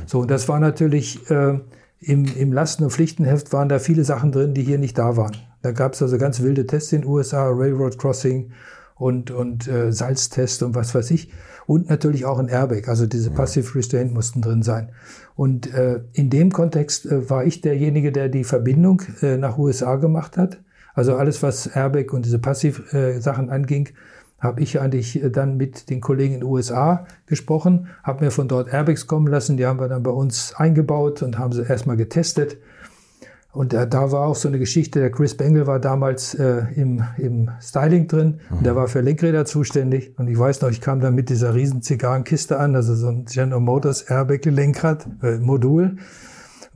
[0.05, 1.59] So, und das war natürlich, äh,
[1.99, 5.35] im, im Lasten- und Pflichtenheft waren da viele Sachen drin, die hier nicht da waren.
[5.61, 8.51] Da gab es also ganz wilde Tests in den USA, Railroad Crossing
[8.99, 11.31] und, und äh, Salztest und was weiß ich.
[11.65, 14.91] Und natürlich auch ein Airbag, also diese Passive Restraint mussten drin sein.
[15.35, 19.95] Und äh, in dem Kontext äh, war ich derjenige, der die Verbindung äh, nach USA
[19.95, 20.59] gemacht hat.
[20.93, 23.89] Also alles, was Airbag und diese Passiv-Sachen anging,
[24.39, 28.47] habe ich eigentlich äh, dann mit den Kollegen in den USA gesprochen, habe mir von
[28.47, 31.97] dort Airbags kommen lassen, die haben wir dann bei uns eingebaut und haben sie erstmal
[31.97, 32.57] getestet.
[33.51, 37.03] Und äh, da war auch so eine Geschichte, der Chris Bengal war damals äh, im,
[37.17, 38.63] im Styling drin, mhm.
[38.63, 40.13] der war für Lenkräder zuständig.
[40.17, 43.25] Und ich weiß noch, ich kam dann mit dieser riesen Zigarrenkiste an, also so ein
[43.25, 45.97] General Motors Airbag Lenkrad, äh, Modul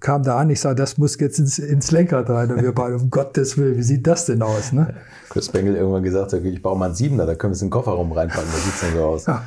[0.03, 2.51] kam da an, ich sage, das muss jetzt ins, ins Lenkrad rein.
[2.51, 4.73] Und wir beide, um Gottes Willen, wie sieht das denn aus?
[4.73, 4.93] Ne?
[5.29, 7.71] Chris Bengel irgendwann gesagt, ich baue mal einen Siebener, da können wir es in den
[7.71, 9.25] Kofferraum reinpacken, da sieht es dann so aus.
[9.25, 9.43] Ja.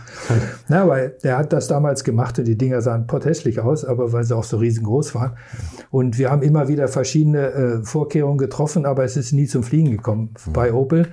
[0.69, 4.25] Na, weil der hat das damals gemacht und die Dinger sahen potthässlich aus, aber weil
[4.25, 5.37] sie auch so riesengroß waren.
[5.91, 9.91] Und wir haben immer wieder verschiedene äh, Vorkehrungen getroffen, aber es ist nie zum Fliegen
[9.91, 10.53] gekommen mhm.
[10.53, 11.09] bei Opel.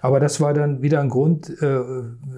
[0.00, 1.80] Aber das war dann wieder ein Grund, äh,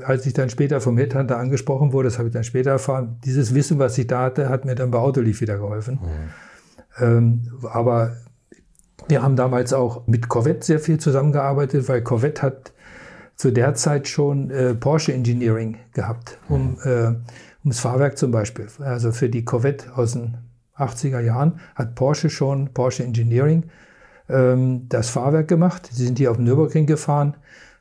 [0.04, 3.54] als ich dann später vom Headhunter angesprochen wurde, das habe ich dann später erfahren, dieses
[3.54, 5.94] Wissen, was ich da hatte, hat mir dann bei Autolief wieder geholfen.
[6.02, 6.49] Mhm.
[6.98, 8.16] Ähm, aber
[9.08, 12.72] wir haben damals auch mit Corvette sehr viel zusammengearbeitet, weil Corvette hat
[13.36, 17.14] zu der Zeit schon äh, Porsche Engineering gehabt, um äh,
[17.64, 18.66] ums Fahrwerk zum Beispiel.
[18.80, 20.36] Also für die Corvette aus den
[20.76, 23.64] 80er Jahren hat Porsche schon Porsche Engineering
[24.28, 25.88] ähm, das Fahrwerk gemacht.
[25.92, 27.36] Sie sind hier auf dem Nürburgring gefahren.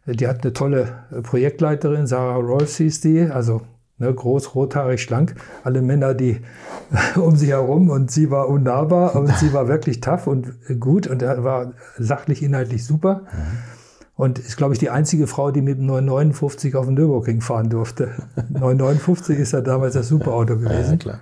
[0.05, 3.61] Die hat eine tolle äh, Projektleiterin, Sarah Rolfs hieß die, also
[3.99, 5.35] Ne, groß, rothaarig, schlank.
[5.63, 6.41] Alle Männer, die
[7.15, 11.21] um sie herum und sie war unnahbar und sie war wirklich tough und gut und
[11.21, 13.23] er war sachlich, inhaltlich super.
[14.15, 17.69] Und ist, glaube ich, die einzige Frau, die mit dem 959 auf dem Nürburgring fahren
[17.69, 18.11] durfte.
[18.49, 20.91] 959 ist ja damals das Superauto gewesen.
[20.91, 21.19] Ja, klar.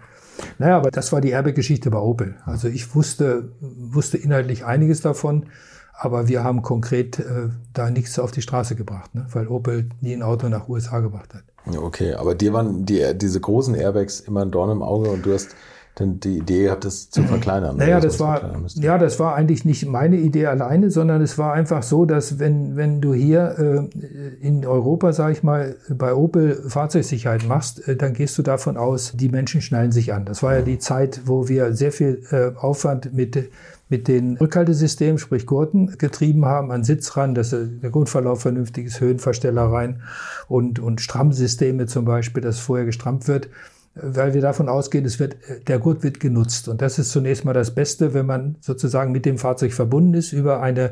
[0.59, 2.35] Naja, aber das war die Erbegeschichte bei Opel.
[2.45, 5.47] Also ich wusste, wusste inhaltlich einiges davon,
[5.93, 9.25] aber wir haben konkret äh, da nichts auf die Straße gebracht, ne?
[9.31, 11.43] weil Opel nie ein Auto nach USA gebracht hat.
[11.75, 15.33] Okay, aber dir waren die, diese großen Airbags immer ein Dorn im Auge und du
[15.33, 15.55] hast
[15.99, 17.77] dann die Idee gehabt, das zu verkleinern.
[17.77, 21.81] Naja, das war, ja, das war eigentlich nicht meine Idee alleine, sondern es war einfach
[21.81, 27.47] so, dass wenn, wenn du hier äh, in Europa, sage ich mal, bei Opel Fahrzeugsicherheit
[27.47, 30.25] machst, äh, dann gehst du davon aus, die Menschen schnallen sich an.
[30.25, 33.49] Das war ja die Zeit, wo wir sehr viel äh, Aufwand mit
[33.89, 39.63] mit den Rückhaltesystemen, sprich Gurten, getrieben haben, an Sitzrand, dass der Gurtverlauf vernünftig ist, Höhenversteller
[39.63, 40.01] rein
[40.47, 43.49] und, und Strammsysteme zum Beispiel, dass vorher gestrammt wird,
[43.95, 46.67] weil wir davon ausgehen, es wird, der Gurt wird genutzt.
[46.67, 50.33] Und das ist zunächst mal das Beste, wenn man sozusagen mit dem Fahrzeug verbunden ist
[50.33, 50.91] über eine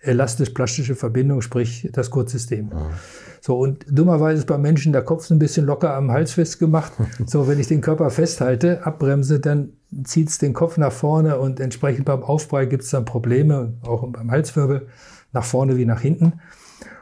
[0.00, 2.70] elastisch-plastische Verbindung, sprich das Gurtsystem.
[2.72, 2.90] Ja.
[3.40, 6.92] So, und dummerweise ist beim Menschen der Kopf ein bisschen locker am Hals festgemacht.
[7.26, 9.72] So, wenn ich den Körper festhalte, abbremse, dann
[10.04, 14.06] zieht es den Kopf nach vorne und entsprechend beim Aufprall gibt es dann Probleme, auch
[14.08, 14.88] beim Halswirbel,
[15.32, 16.34] nach vorne wie nach hinten.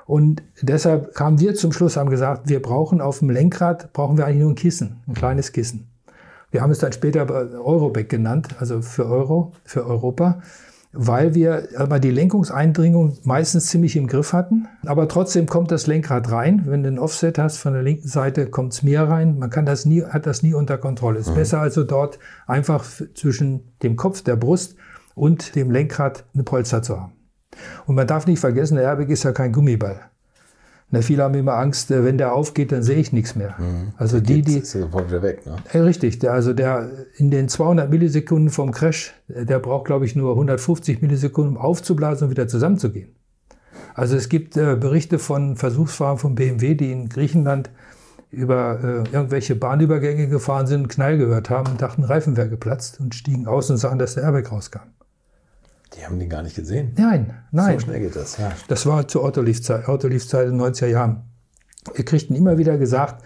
[0.06, 4.26] Und deshalb kamen wir zum Schluss, haben gesagt, wir brauchen auf dem Lenkrad, brauchen wir
[4.26, 5.88] eigentlich nur ein Kissen, ein kleines Kissen.
[6.50, 10.42] Wir haben es dann später Euroback genannt, also für Euro, für Europa
[10.94, 14.68] weil wir aber die Lenkungseindringung meistens ziemlich im Griff hatten.
[14.86, 16.64] Aber trotzdem kommt das Lenkrad rein.
[16.66, 19.38] Wenn du ein Offset hast von der linken Seite, kommt es mehr rein.
[19.38, 21.18] Man kann das nie, hat das nie unter Kontrolle.
[21.18, 21.38] Es ist mhm.
[21.38, 22.84] besser also dort einfach
[23.14, 24.76] zwischen dem Kopf, der Brust
[25.14, 27.12] und dem Lenkrad eine Polster zu haben.
[27.86, 30.00] Und man darf nicht vergessen, der Airbag ist ja kein Gummiball.
[30.94, 33.56] Na, viele haben immer Angst, äh, wenn der aufgeht, dann sehe ich nichts mehr.
[33.58, 33.92] Mhm.
[33.96, 35.44] Also die, die ist sofort wieder weg.
[35.44, 35.56] Ne?
[35.72, 36.20] Ja, richtig.
[36.20, 40.30] Der, also der in den 200 Millisekunden vom Crash, äh, der braucht glaube ich nur
[40.30, 43.08] 150 Millisekunden, um aufzublasen und wieder zusammenzugehen.
[43.94, 47.70] Also es gibt äh, Berichte von Versuchsfahrern von BMW, die in Griechenland
[48.30, 53.16] über äh, irgendwelche Bahnübergänge gefahren sind, Knall gehört haben und dachten, Reifen wäre geplatzt und
[53.16, 54.90] stiegen aus und sahen, dass der Airbag rauskam.
[55.96, 56.92] Die haben den gar nicht gesehen.
[56.96, 57.78] Nein, nein.
[57.78, 58.52] So schnell geht das, ja.
[58.68, 61.22] Das war zur Autoliefzeit, Autoliefzeit in den 90er Jahren.
[61.94, 63.22] Wir kriegten immer wieder gesagt,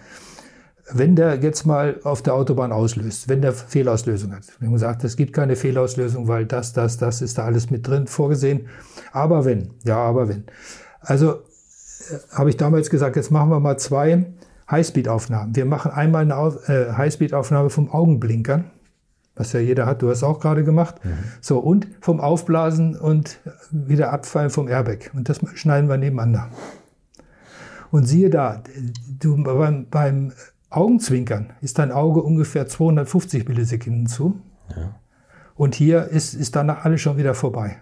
[0.91, 4.43] wenn der jetzt mal auf der Autobahn auslöst, wenn der Fehlauslösung hat.
[4.59, 7.87] Wir haben gesagt, es gibt keine Fehlauslösung, weil das, das, das ist da alles mit
[7.87, 8.67] drin vorgesehen.
[9.11, 10.45] Aber wenn, ja, aber wenn.
[10.99, 11.37] Also äh,
[12.31, 14.25] habe ich damals gesagt, jetzt machen wir mal zwei
[14.69, 15.55] Highspeed-Aufnahmen.
[15.55, 18.71] Wir machen einmal eine äh, Highspeed-Aufnahme vom Augenblinkern
[19.39, 20.95] was ja jeder hat, du hast auch gerade gemacht.
[21.03, 21.11] Mhm.
[21.39, 23.39] So, und vom Aufblasen und
[23.71, 25.11] wieder Abfallen vom Airbag.
[25.13, 26.49] Und das schneiden wir nebeneinander.
[27.89, 28.61] Und siehe da,
[29.07, 30.33] du, beim, beim
[30.69, 34.41] Augenzwinkern ist dein Auge ungefähr 250 Millisekunden zu.
[34.75, 34.95] Ja.
[35.55, 37.77] Und hier ist, ist danach alles schon wieder vorbei.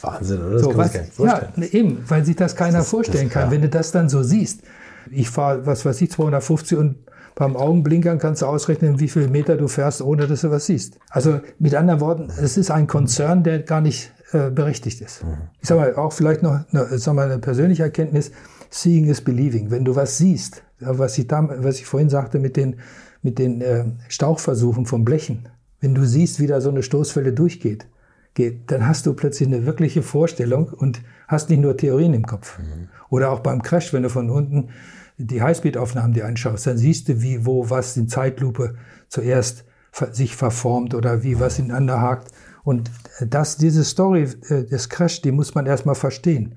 [0.00, 0.52] Wahnsinn, oder?
[0.54, 1.52] Das so, kann was, sich vorstellen.
[1.56, 3.50] Ja, eben, weil sich das keiner das, vorstellen das, kann.
[3.50, 4.62] Wenn du das dann so siehst,
[5.10, 6.96] ich fahre, was weiß ich, 250 und
[7.36, 10.98] beim Augenblinkern kannst du ausrechnen, wie viele Meter du fährst, ohne dass du was siehst.
[11.10, 15.22] Also mit anderen Worten, es ist ein Konzern, der gar nicht äh, berechtigt ist.
[15.22, 15.36] Mhm.
[15.60, 18.32] Ich sage mal, auch vielleicht noch eine, sag mal, eine persönliche Erkenntnis,
[18.70, 19.70] seeing is believing.
[19.70, 22.76] Wenn du was siehst, was ich, da, was ich vorhin sagte mit den,
[23.22, 25.50] mit den äh, Stauchversuchen vom Blechen,
[25.80, 27.86] wenn du siehst, wie da so eine Stoßwelle durchgeht,
[28.32, 32.58] geht, dann hast du plötzlich eine wirkliche Vorstellung und hast nicht nur Theorien im Kopf.
[32.58, 32.88] Mhm.
[33.10, 34.70] Oder auch beim Crash, wenn du von unten
[35.18, 38.74] die Highspeed-Aufnahmen dir anschaust, dann siehst du, wie, wo, was in Zeitlupe
[39.08, 39.64] zuerst
[40.12, 42.32] sich verformt oder wie was ineinander hakt.
[42.64, 42.90] Und
[43.20, 46.56] das, diese Story äh, des Crash, die muss man erstmal verstehen.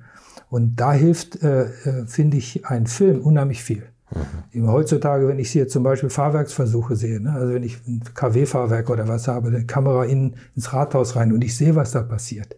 [0.49, 3.84] Und da hilft, äh, äh finde ich, ein Film unheimlich viel.
[4.52, 4.68] Mhm.
[4.68, 9.07] Heutzutage, wenn ich hier zum Beispiel Fahrwerksversuche sehe, ne, also wenn ich ein KW-Fahrwerk oder
[9.07, 12.56] was habe, eine Kamera in, ins Rathaus rein und ich sehe, was da passiert,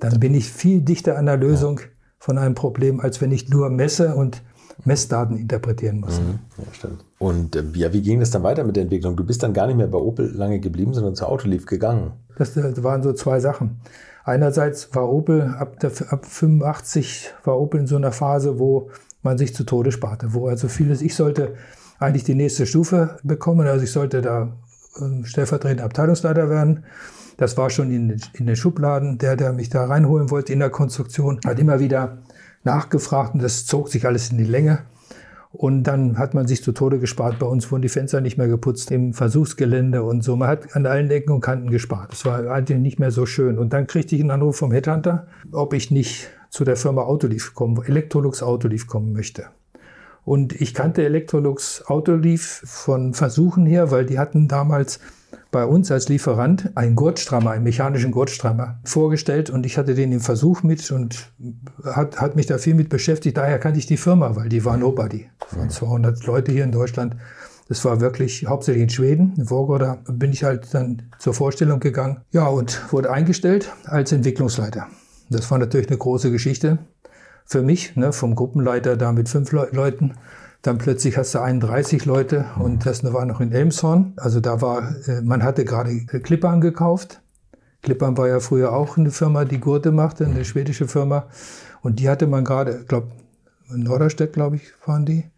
[0.00, 1.80] dann bin ich viel dichter an der Lösung
[2.18, 4.42] von einem Problem, als wenn ich nur messe und
[4.84, 6.20] Messdaten interpretieren muss.
[6.20, 6.38] Mhm.
[6.58, 7.04] Ja, stimmt.
[7.18, 9.16] Und äh, ja, wie ging es dann weiter mit der Entwicklung?
[9.16, 12.12] Du bist dann gar nicht mehr bei Opel lange geblieben, sondern zu Autoliv gegangen.
[12.36, 13.80] Das, das waren so zwei Sachen.
[14.24, 18.90] Einerseits war Opel ab, der, ab 85 war Opel in so einer Phase, wo
[19.22, 21.54] man sich zu Tode sparte, wo also vieles, ich sollte
[21.98, 24.52] eigentlich die nächste Stufe bekommen, also ich sollte da
[24.96, 26.84] äh, stellvertretender Abteilungsleiter werden.
[27.36, 29.18] Das war schon in, in den Schubladen.
[29.18, 32.18] Der, der mich da reinholen wollte in der Konstruktion, hat immer wieder
[32.66, 34.80] nachgefragt und das zog sich alles in die Länge.
[35.52, 37.38] Und dann hat man sich zu Tode gespart.
[37.38, 40.36] Bei uns wurden die Fenster nicht mehr geputzt im Versuchsgelände und so.
[40.36, 42.12] Man hat an allen Ecken und Kanten gespart.
[42.12, 43.58] Das war eigentlich nicht mehr so schön.
[43.58, 47.54] Und dann kriegte ich einen Anruf vom Headhunter, ob ich nicht zu der Firma Autolief
[47.54, 49.46] kommen, Electrolux Autolief kommen möchte.
[50.26, 54.98] Und ich kannte Electrolux Autolief von Versuchen her, weil die hatten damals
[55.52, 60.18] bei uns als Lieferant einen Gurtstrammer, einen mechanischen Gurtstrammer vorgestellt und ich hatte den im
[60.18, 61.30] Versuch mit und
[61.84, 63.36] hat, hat mich da viel mit beschäftigt.
[63.36, 65.30] Daher kannte ich die Firma, weil die war Nobody.
[65.38, 67.14] Das waren 200 Leute hier in Deutschland.
[67.68, 69.34] Das war wirklich hauptsächlich in Schweden.
[69.36, 72.22] In Vorgorda bin ich halt dann zur Vorstellung gegangen.
[72.32, 74.88] Ja, und wurde eingestellt als Entwicklungsleiter.
[75.30, 76.78] Das war natürlich eine große Geschichte
[77.46, 80.14] für mich, ne, vom Gruppenleiter da mit fünf Le Leuten
[80.66, 84.14] dann plötzlich hast du 31 Leute und das war noch in Elmshorn.
[84.16, 87.20] Also da war, äh, man hatte gerade Klippern gekauft.
[87.82, 91.26] Klippern war ja früher auch eine Firma, die Gurte machte, eine schwedische Firma.
[91.82, 93.12] Und die hatte man gerade, ich glaube,
[93.72, 95.30] in Norderstedt, glaube ich, waren die.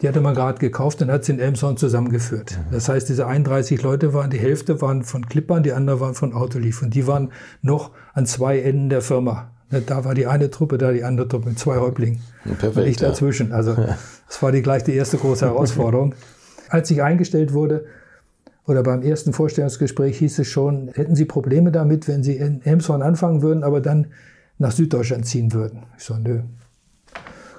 [0.00, 2.56] Die hatte man gerade gekauft und hat sie in Elmshorn zusammengeführt.
[2.70, 6.32] Das heißt, diese 31 Leute waren, die Hälfte waren von Klippern, die anderen waren von
[6.32, 6.82] Autolief.
[6.82, 9.50] Und die waren noch an zwei Enden der Firma.
[9.70, 12.20] Da war die eine Truppe, da die andere Truppe mit zwei Häuptlingen.
[12.44, 13.52] Perfekt, und ich dazwischen.
[13.52, 13.74] Also
[14.28, 16.14] das war die gleich die erste große Herausforderung.
[16.68, 17.86] Als ich eingestellt wurde,
[18.66, 23.02] oder beim ersten Vorstellungsgespräch hieß es schon, hätten Sie Probleme damit, wenn Sie in Elmshorn
[23.02, 24.08] anfangen würden, aber dann
[24.58, 25.84] nach Süddeutschland ziehen würden.
[25.96, 26.40] Ich so, nö,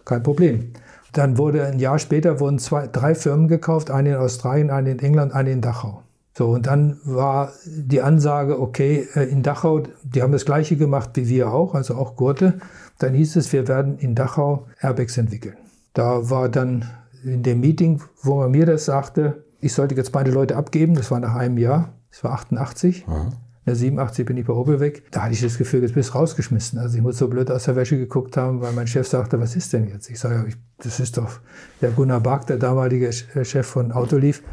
[0.04, 0.74] kein Problem.
[1.14, 5.00] Dann wurde ein Jahr später wurden zwei, drei Firmen gekauft, eine in Australien, eine in
[5.00, 6.04] England, eine in Dachau.
[6.38, 11.10] So, und dann war die Ansage, okay, äh, in Dachau, die haben das Gleiche gemacht
[11.16, 12.60] wie wir auch, also auch Gurte.
[13.00, 15.58] Dann hieß es, wir werden in Dachau Airbags entwickeln.
[15.96, 16.86] Da war dann
[17.24, 21.10] in dem Meeting, wo man mir das sagte, ich sollte jetzt meine Leute abgeben, das
[21.10, 23.08] war nach einem Jahr, das war 88.
[23.08, 23.34] Mhm.
[23.66, 25.06] In 87 bin ich bei Opel weg.
[25.10, 26.78] Da hatte ich das Gefühl, jetzt bist du rausgeschmissen.
[26.78, 29.56] Also ich muss so blöd aus der Wäsche geguckt haben, weil mein Chef sagte, was
[29.56, 30.08] ist denn jetzt?
[30.12, 31.40] Ich sage, das ist doch
[31.82, 34.44] der Gunnar Bark, der damalige Chef von Autolief.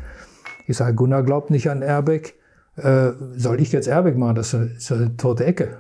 [0.67, 2.35] Ich sage, Gunnar glaubt nicht an Airbag.
[2.77, 4.37] Äh, soll ich jetzt Airbag machen?
[4.37, 5.77] Das ist eine tote Ecke.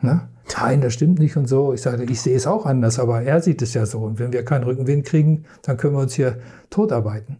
[0.00, 0.28] Ne?
[0.58, 1.72] Nein, das stimmt nicht und so.
[1.72, 4.00] Ich sage, ich sehe es auch anders, aber er sieht es ja so.
[4.00, 6.38] Und wenn wir keinen Rückenwind kriegen, dann können wir uns hier
[6.70, 7.38] totarbeiten.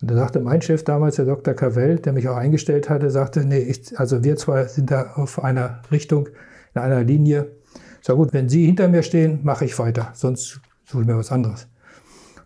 [0.00, 1.54] Und da sagte mein Chef damals, der Dr.
[1.54, 5.42] Cavell, der mich auch eingestellt hatte, sagte, nee, ich, also wir zwei sind da auf
[5.42, 6.28] einer Richtung,
[6.74, 7.52] in einer Linie.
[8.00, 11.16] Ich sage, gut, wenn Sie hinter mir stehen, mache ich weiter, sonst suche ich mir
[11.16, 11.68] was anderes.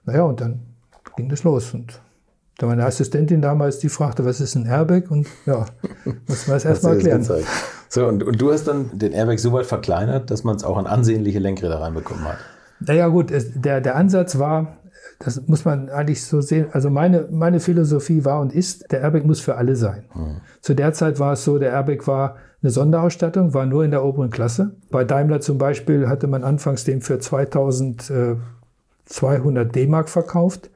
[0.04, 0.60] Naja, und dann
[1.16, 1.72] ging das los.
[1.72, 2.00] Und
[2.58, 5.10] da meine Assistentin damals, die fragte, was ist ein Airbag?
[5.10, 5.66] Und ja,
[6.26, 7.26] muss man es erstmal erklären.
[7.88, 10.78] So, und, und du hast dann den Airbag so weit verkleinert, dass man es auch
[10.78, 12.38] an ansehnliche Lenkräder reinbekommen hat.
[12.80, 14.78] Naja, gut, es, der, der Ansatz war,
[15.18, 16.66] das muss man eigentlich so sehen.
[16.72, 20.04] Also meine, meine Philosophie war und ist, der Airbag muss für alle sein.
[20.14, 20.40] Mhm.
[20.60, 24.04] Zu der Zeit war es so, der Airbag war eine Sonderausstattung, war nur in der
[24.04, 24.76] oberen Klasse.
[24.90, 30.70] Bei Daimler zum Beispiel hatte man anfangs den für 2200 D-Mark verkauft.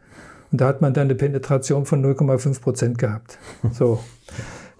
[0.52, 3.38] Und da hat man dann eine Penetration von 0,5 Prozent gehabt.
[3.72, 4.00] So.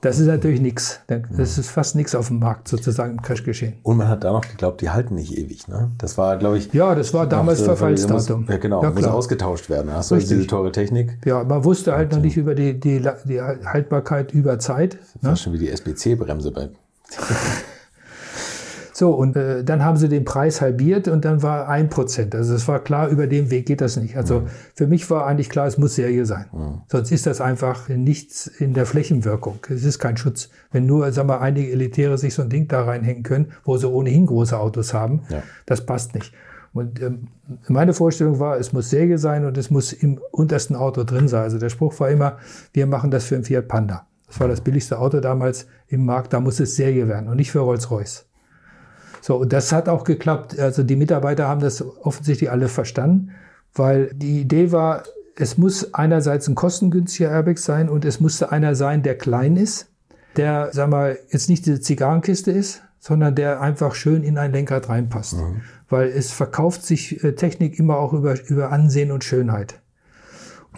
[0.01, 1.01] Das ist natürlich nichts.
[1.09, 3.74] Das ist fast nichts auf dem Markt sozusagen im Crash-Geschehen.
[3.82, 5.68] Und man hat da noch geglaubt, die halten nicht ewig.
[5.68, 5.90] Ne?
[5.98, 6.72] Das war, glaube ich.
[6.72, 8.47] Ja, das war damals Verfallsdatum.
[8.48, 9.92] ja, genau, ja, muss ausgetauscht werden.
[9.92, 11.18] Hast du diese teure Technik?
[11.26, 14.94] Ja, man wusste halt noch nicht über die, die, die Haltbarkeit über Zeit.
[14.94, 15.28] Das ne?
[15.28, 16.70] war schon wie die SBC-Bremse bei.
[19.01, 22.35] So, und äh, dann haben sie den Preis halbiert und dann war ein Prozent.
[22.35, 24.14] Also es war klar, über den Weg geht das nicht.
[24.14, 24.48] Also mhm.
[24.74, 26.44] für mich war eigentlich klar, es muss Serie sein.
[26.52, 26.82] Mhm.
[26.86, 29.59] Sonst ist das einfach nichts in der Flächenwirkung.
[29.70, 30.51] Es ist kein Schutz.
[30.70, 33.89] Wenn nur, sagen wir, einige Elitäre sich so ein Ding da reinhängen können, wo sie
[33.89, 35.43] ohnehin große Autos haben, ja.
[35.64, 36.35] das passt nicht.
[36.74, 37.28] Und ähm,
[37.68, 41.44] meine Vorstellung war, es muss Serie sein und es muss im untersten Auto drin sein.
[41.44, 42.36] Also der Spruch war immer,
[42.74, 44.06] wir machen das für einen Fiat Panda.
[44.27, 47.51] Das war das billigste Auto damals im Markt, da muss es Serie werden und nicht
[47.51, 48.27] für Rolls-Royce.
[49.20, 50.59] So, und das hat auch geklappt.
[50.59, 53.32] Also die Mitarbeiter haben das offensichtlich alle verstanden,
[53.74, 55.05] weil die Idee war,
[55.36, 59.88] es muss einerseits ein kostengünstiger Airbag sein und es musste einer sein, der klein ist,
[60.36, 64.88] der, sag mal, jetzt nicht diese Zigarrenkiste ist, sondern der einfach schön in ein Lenkrad
[64.88, 65.38] reinpasst.
[65.38, 65.62] Mhm.
[65.88, 69.80] Weil es verkauft sich äh, Technik immer auch über, über Ansehen und Schönheit.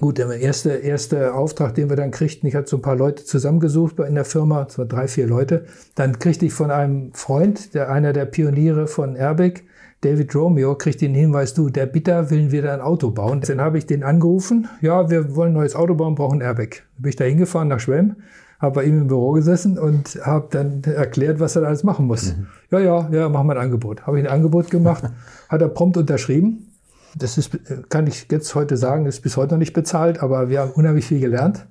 [0.01, 3.25] Gut, der erste, erste Auftrag, den wir dann kriegten, ich hatte so ein paar Leute
[3.25, 5.67] zusammengesucht in der Firma, zwar drei, vier Leute.
[5.95, 9.63] Dann kriegte ich von einem Freund, der einer der Pioniere von Airbag,
[10.01, 13.43] David Romeo, kriegt den Hinweis, du, der Bitter will wieder ein Auto bauen.
[13.47, 16.83] Dann habe ich den angerufen, ja, wir wollen ein neues Auto bauen, brauchen Airbag.
[16.97, 18.17] Dann bin ich da hingefahren nach Schwemm,
[18.59, 22.07] habe bei ihm im Büro gesessen und habe dann erklärt, was er da alles machen
[22.07, 22.35] muss.
[22.35, 22.47] Mhm.
[22.71, 24.07] Ja, ja, ja, machen wir ein Angebot.
[24.07, 25.05] Habe ich ein Angebot gemacht,
[25.49, 26.72] hat er prompt unterschrieben
[27.17, 27.51] das ist,
[27.91, 31.07] kann ich jetzt heute sagen, ist bis heute noch nicht bezahlt, aber wir haben unheimlich
[31.07, 31.67] viel gelernt.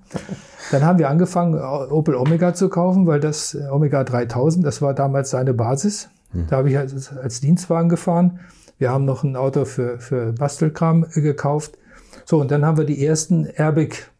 [0.71, 5.31] Dann haben wir angefangen, Opel Omega zu kaufen, weil das Omega 3000, das war damals
[5.31, 6.09] seine Basis.
[6.31, 6.45] Hm.
[6.49, 8.39] Da habe ich als, als Dienstwagen gefahren.
[8.77, 11.77] Wir haben noch ein Auto für, für Bastelkram gekauft.
[12.25, 14.10] So, und dann haben wir die ersten Airbag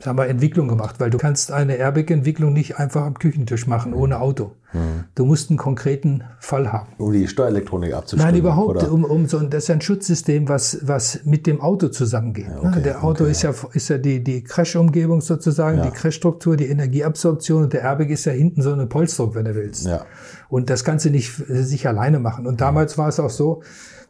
[0.00, 4.20] sagen wir, Entwicklung gemacht, weil du kannst eine Airbag-Entwicklung nicht einfach am Küchentisch machen, ohne
[4.20, 4.52] Auto.
[4.72, 5.04] Mhm.
[5.14, 6.92] Du musst einen konkreten Fall haben.
[6.98, 8.32] Um die Steuerelektronik abzustimmen?
[8.32, 12.46] Nein, überhaupt, um, um so, das ist ein Schutzsystem, was, was mit dem Auto zusammengeht.
[12.46, 12.68] Ja, ne?
[12.68, 15.84] okay, Der Auto okay, ist ja, ist ja die, die Crash-Umgebung sozusagen, ja.
[15.84, 19.54] die Crash-Struktur, die Energieabsorption und der Airbag ist ja hinten so eine Polsterung, wenn du
[19.56, 19.86] willst.
[19.86, 20.04] Ja.
[20.48, 22.46] Und das kannst du nicht sich alleine machen.
[22.46, 23.62] Und damals war es auch so,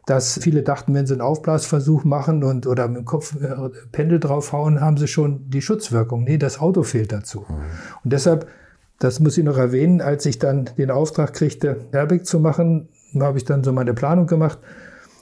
[0.09, 4.19] dass viele dachten, wenn sie einen Aufblasversuch machen und oder mit dem Kopf äh, Pendel
[4.19, 6.23] draufhauen, haben sie schon die Schutzwirkung.
[6.23, 7.41] Nee, das Auto fehlt dazu.
[7.47, 7.55] Mhm.
[8.03, 8.47] Und deshalb,
[8.97, 13.37] das muss ich noch erwähnen, als ich dann den Auftrag kriegte, Airbag zu machen, habe
[13.37, 14.57] ich dann so meine Planung gemacht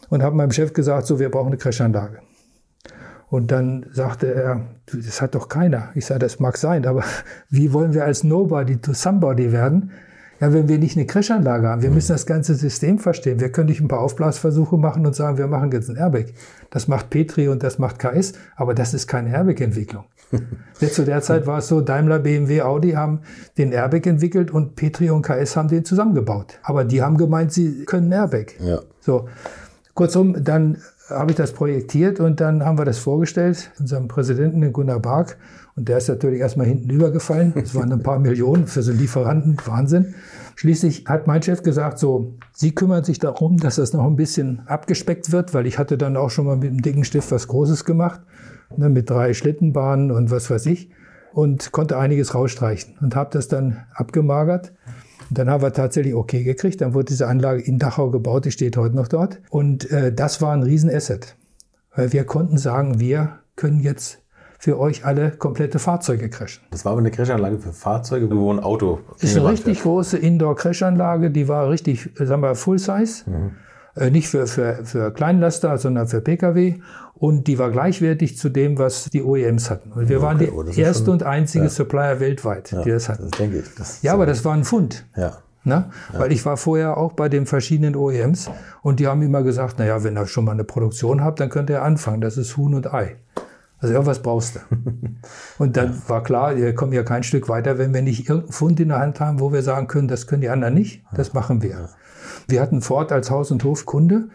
[0.10, 2.20] und habe meinem Chef gesagt, so, wir brauchen eine Crashanlage.
[3.30, 5.90] Und dann sagte er, das hat doch keiner.
[5.96, 7.04] Ich sage, das mag sein, aber
[7.50, 9.92] wie wollen wir als Nobody to Somebody werden,
[10.40, 13.40] ja, wenn wir nicht eine Crashanlage haben, wir müssen das ganze System verstehen.
[13.40, 16.28] Wir können nicht ein paar Aufblasversuche machen und sagen, wir machen jetzt ein Airbag.
[16.70, 20.06] Das macht Petri und das macht KS, aber das ist keine Airbag-Entwicklung.
[20.92, 23.22] zu der Zeit war es so, Daimler, BMW, Audi haben
[23.58, 26.60] den Airbag entwickelt und Petri und KS haben den zusammengebaut.
[26.64, 28.54] Aber die haben gemeint, sie können Airbag.
[28.60, 28.82] Ja.
[29.00, 29.28] So.
[29.94, 30.78] Kurzum, dann
[31.10, 35.38] habe ich das projektiert und dann haben wir das vorgestellt, unserem Präsidenten, den Gunnar Bark.
[35.78, 37.54] Und der ist natürlich erstmal hinten übergefallen.
[37.56, 39.58] Das waren ein paar Millionen für so einen Lieferanten.
[39.64, 40.16] Wahnsinn.
[40.56, 44.64] Schließlich hat mein Chef gesagt, so, Sie kümmern sich darum, dass das noch ein bisschen
[44.66, 47.86] abgespeckt wird, weil ich hatte dann auch schon mal mit einem dicken Stift was Großes
[47.86, 48.22] gemacht,
[48.76, 50.90] ne, mit drei Schlittenbahnen und was weiß ich.
[51.32, 54.74] Und konnte einiges rausstreichen und habe das dann abgemagert.
[55.30, 56.82] Und dann haben wir tatsächlich okay gekriegt.
[56.82, 59.42] Dann wurde diese Anlage in Dachau gebaut, die steht heute noch dort.
[59.52, 61.36] Und äh, das war ein Riesenasset.
[61.96, 64.24] Weil wir konnten sagen, wir können jetzt
[64.60, 66.64] für euch alle komplette Fahrzeuge crashen.
[66.72, 69.00] Das war aber eine Crashanlage für Fahrzeuge, wo ein Auto.
[69.14, 69.84] Das ist eine richtig wird.
[69.84, 73.30] große Indoor-Crashanlage, die war richtig, sagen wir, Full-Size.
[73.30, 73.52] Mhm.
[73.96, 76.76] Äh, nicht für, für, für Kleinlaster, sondern für Pkw.
[77.14, 79.92] Und die war gleichwertig zu dem, was die OEMs hatten.
[79.92, 81.70] Und wir okay, waren die oh, erste schon, und einzige ja.
[81.70, 83.30] Supplier weltweit, ja, die das hatten.
[83.30, 83.76] Das denke ich.
[83.76, 85.06] Das ja, aber das war ein Fund.
[85.16, 85.38] Ja.
[85.64, 85.90] Ne?
[86.14, 86.20] Ja.
[86.20, 88.50] Weil ich war vorher auch bei den verschiedenen OEMs
[88.84, 91.70] und die haben immer gesagt, naja, wenn ihr schon mal eine Produktion habt, dann könnt
[91.70, 92.22] ihr anfangen.
[92.22, 93.18] Das ist Huhn und Ei.
[93.80, 94.60] Also irgendwas brauchst du.
[95.64, 96.10] Und dann ja.
[96.10, 99.00] war klar, wir kommen ja kein Stück weiter, wenn wir nicht irgendeinen Fund in der
[99.00, 101.70] Hand haben, wo wir sagen können, das können die anderen nicht, das machen wir.
[101.70, 101.90] Ja.
[102.48, 104.30] Wir hatten Ford als Haus- und Hofkunde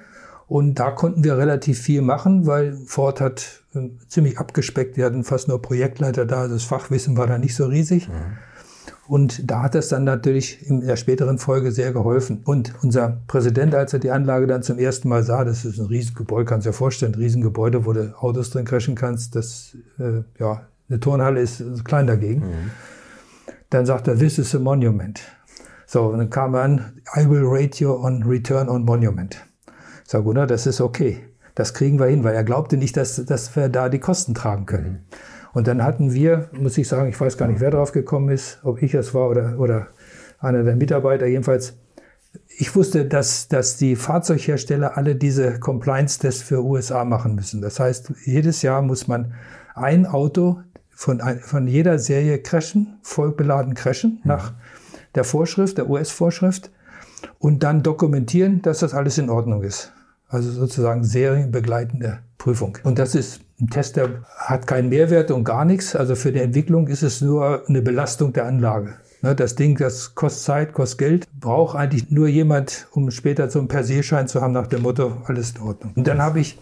[0.47, 5.25] und da konnten wir relativ viel machen, weil Ford hat äh, ziemlich abgespeckt, wir hatten
[5.25, 8.09] fast nur Projektleiter da, das Fachwissen war da nicht so riesig.
[8.09, 8.39] Mhm.
[9.09, 12.43] Und da hat es dann natürlich in der späteren Folge sehr geholfen.
[12.45, 15.87] Und unser Präsident, als er die Anlage dann zum ersten Mal sah, das ist ein
[15.87, 20.23] Riesengebäude, kannst du dir vorstellen, ein Riesengebäude, wo du Autos drin crashen kannst, das, äh,
[20.39, 22.43] ja, eine Turnhalle ist klein dagegen.
[22.43, 22.71] Mhm.
[23.71, 25.21] Dann sagt er, this is a monument.
[25.87, 29.37] So, und dann kam er an, I will rate you on return on monument.
[30.07, 31.25] Sag, Gunnar, das ist okay.
[31.55, 34.67] Das kriegen wir hin, weil er glaubte nicht, dass, dass wir da die Kosten tragen
[34.67, 34.91] können.
[34.91, 35.32] Mhm.
[35.53, 38.59] Und dann hatten wir, muss ich sagen, ich weiß gar nicht, wer drauf gekommen ist,
[38.63, 39.89] ob ich es war oder, oder
[40.39, 41.77] einer der Mitarbeiter, jedenfalls,
[42.49, 47.61] ich wusste, dass, dass die Fahrzeughersteller alle diese Compliance-Tests für USA machen müssen.
[47.61, 49.35] Das heißt, jedes Jahr muss man
[49.75, 50.61] ein Auto
[50.91, 54.29] von, von jeder Serie crashen, voll beladen crashen, mhm.
[54.29, 54.53] nach
[55.15, 56.71] der Vorschrift, der US-Vorschrift.
[57.39, 59.93] und dann dokumentieren, dass das alles in Ordnung ist.
[60.33, 62.79] Also sozusagen serienbegleitende Prüfung.
[62.85, 65.95] Und das ist ein Test, der hat keinen Mehrwert und gar nichts.
[65.95, 68.95] Also für die Entwicklung ist es nur eine Belastung der Anlage.
[69.21, 73.59] Ne, das Ding, das kostet Zeit, kostet Geld, braucht eigentlich nur jemand, um später so
[73.59, 75.93] einen Per-Se-Schein zu haben nach dem Motto, alles in Ordnung.
[75.95, 76.59] Und dann habe ich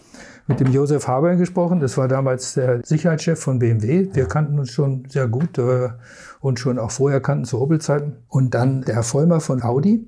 [0.47, 1.79] mit dem Josef Haber gesprochen.
[1.79, 4.09] Das war damals der Sicherheitschef von BMW.
[4.13, 5.89] Wir kannten uns schon sehr gut äh,
[6.41, 8.17] und schon auch vorher kannten zu Opel-Zeiten.
[8.27, 10.05] Und dann der Herr Vollmer von Audi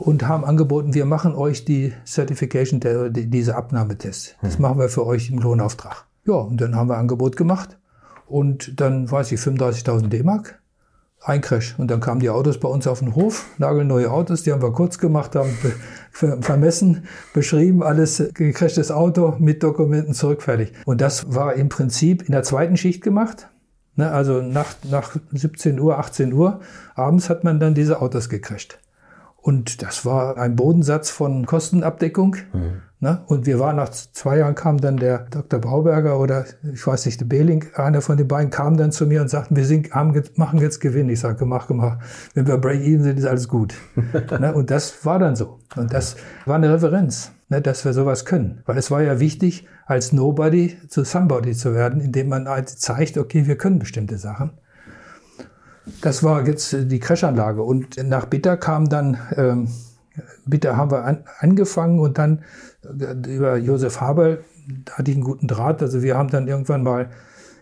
[0.00, 4.34] und haben angeboten, wir machen euch die Certification, der, die, diese Abnahmetests.
[4.40, 6.06] Das machen wir für euch im Lohnauftrag.
[6.24, 7.78] Ja, und dann haben wir Angebot gemacht.
[8.26, 10.58] Und dann, weiß ich, 35.000 D-Mark.
[11.22, 11.78] Ein Crash.
[11.78, 14.72] Und dann kamen die Autos bei uns auf den Hof, nagelneue Autos, die haben wir
[14.72, 15.54] kurz gemacht, haben
[16.12, 17.04] vermessen,
[17.34, 20.72] beschrieben, alles gecrashtes Auto mit Dokumenten zurück, fertig.
[20.86, 23.50] Und das war im Prinzip in der zweiten Schicht gemacht.
[23.96, 26.60] Ne, also nach, nach 17 Uhr, 18 Uhr
[26.94, 28.78] abends hat man dann diese Autos gecrasht.
[29.42, 32.36] Und das war ein Bodensatz von Kostenabdeckung.
[32.52, 32.82] Mhm.
[33.02, 33.22] Ne?
[33.26, 35.58] Und wir waren nach zwei Jahren, kam dann der Dr.
[35.58, 39.22] Bauberger oder ich weiß nicht, der Behling, einer von den beiden, kam dann zu mir
[39.22, 41.08] und sagten, wir sind, haben, machen jetzt Gewinn.
[41.08, 41.96] Ich sage, mach, mach.
[42.34, 43.74] Wenn wir Break-Even sind, ist alles gut.
[44.38, 44.52] ne?
[44.54, 45.60] Und das war dann so.
[45.76, 47.62] Und das war eine Referenz, ne?
[47.62, 48.60] dass wir sowas können.
[48.66, 53.16] Weil es war ja wichtig, als Nobody zu Somebody zu werden, indem man halt zeigt,
[53.16, 54.50] okay, wir können bestimmte Sachen.
[56.00, 57.62] Das war jetzt die Crashanlage.
[57.62, 59.68] Und nach Bitter kam dann, ähm,
[60.46, 62.42] Bitter haben wir an, angefangen und dann
[62.84, 64.38] äh, über Josef Haber
[64.92, 65.82] hatte ich einen guten Draht.
[65.82, 67.10] Also wir haben dann irgendwann mal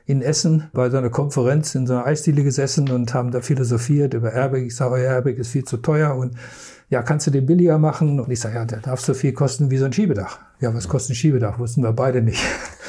[0.06, 4.14] in Essen bei so einer Konferenz in so einer Eisdiele gesessen und haben da philosophiert
[4.14, 4.62] über Airbag.
[4.62, 6.34] Ich sage, euer Airbag ist viel zu teuer und
[6.90, 8.18] ja, kannst du den billiger machen?
[8.18, 10.38] Und ich sage, ja, der darf so viel kosten wie so ein Schiebedach.
[10.60, 11.58] Ja, was kostet ein Schiebedach?
[11.58, 12.42] Wussten wir beide nicht.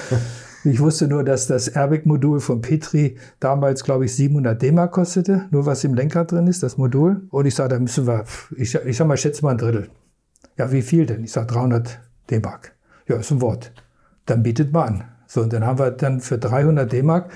[0.65, 5.65] Ich wusste nur, dass das Airbag-Modul von Petri damals, glaube ich, 700 D-Mark kostete, nur
[5.65, 7.27] was im Lenkrad drin ist, das Modul.
[7.29, 8.25] Und ich sage, da müssen wir,
[8.57, 9.89] ich, ich sag mal, schätze mal ein Drittel.
[10.57, 11.23] Ja, wie viel denn?
[11.23, 11.99] Ich sage 300
[12.29, 12.73] D-Mark.
[13.07, 13.71] Ja, ist ein Wort.
[14.25, 15.03] Dann bietet man an.
[15.27, 17.31] So, und dann haben wir dann für 300 D-Mark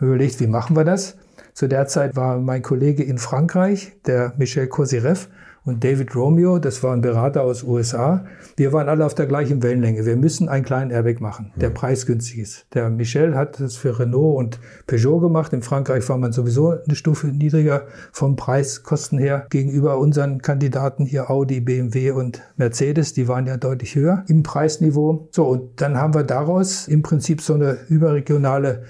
[0.00, 1.16] überlegt, wie machen wir das?
[1.54, 5.28] Zu der Zeit war mein Kollege in Frankreich, der Michel Kosirev,
[5.68, 8.24] und David Romeo, das war ein Berater aus USA.
[8.56, 10.06] Wir waren alle auf der gleichen Wellenlänge.
[10.06, 12.66] Wir müssen einen kleinen Airbag machen, der preisgünstig ist.
[12.74, 15.52] Der Michel hat das für Renault und Peugeot gemacht.
[15.52, 17.82] In Frankreich war man sowieso eine Stufe niedriger
[18.12, 23.12] vom Preiskosten her gegenüber unseren Kandidaten hier Audi, BMW und Mercedes.
[23.12, 25.28] Die waren ja deutlich höher im Preisniveau.
[25.32, 28.84] So, und dann haben wir daraus im Prinzip so eine überregionale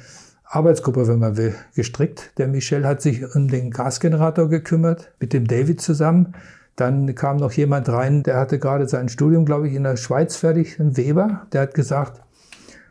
[0.44, 2.30] Arbeitsgruppe, wenn man will, gestrickt.
[2.38, 6.34] Der Michel hat sich um den Gasgenerator gekümmert, mit dem David zusammen.
[6.78, 10.36] Dann kam noch jemand rein, der hatte gerade sein Studium, glaube ich, in der Schweiz
[10.36, 11.42] fertig, ein Weber.
[11.52, 12.22] Der hat gesagt,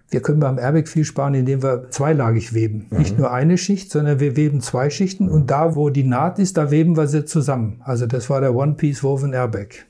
[0.10, 2.88] wir können beim Airbag viel sparen, indem wir zweilagig weben.
[2.90, 2.98] Mhm.
[2.98, 6.58] Nicht nur eine Schicht, sondern wir weben zwei Schichten und da, wo die Naht ist,
[6.58, 7.82] da weben wir sie zusammen.
[7.86, 9.86] Also das war der One-Piece Woven Airbag.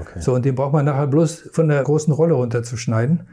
[0.00, 0.20] Okay.
[0.20, 3.28] So, und den braucht man nachher bloß von der großen Rolle runterzuschneiden.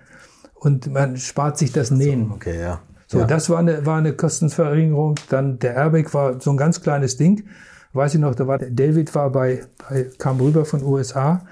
[0.53, 2.27] Und man spart sich das Nähen.
[2.27, 2.81] So, okay, ja.
[3.07, 3.25] So, ja.
[3.25, 5.15] das war eine, war eine Kostenverringerung.
[5.29, 7.45] Dann der Airbag war so ein ganz kleines Ding
[7.93, 11.45] weiß ich noch, da war David war bei, bei kam rüber von USA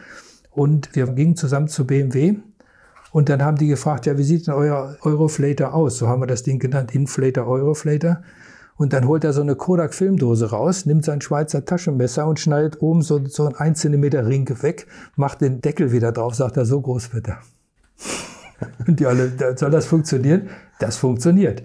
[0.51, 2.35] und wir gingen zusammen zu BMW
[3.11, 5.97] und dann haben die gefragt, ja, wie sieht denn euer Euroflater aus?
[5.97, 8.23] So haben wir das Ding genannt, Inflator, Euroflater.
[8.77, 13.01] Und dann holt er so eine Kodak-Filmdose raus, nimmt sein Schweizer Taschenmesser und schneidet oben
[13.01, 16.81] so, so einen 1 Zentimeter Ring weg, macht den Deckel wieder drauf, sagt er, so
[16.81, 17.39] groß wird er.
[18.87, 20.49] Und die alle, soll das funktionieren?
[20.79, 21.63] Das funktioniert.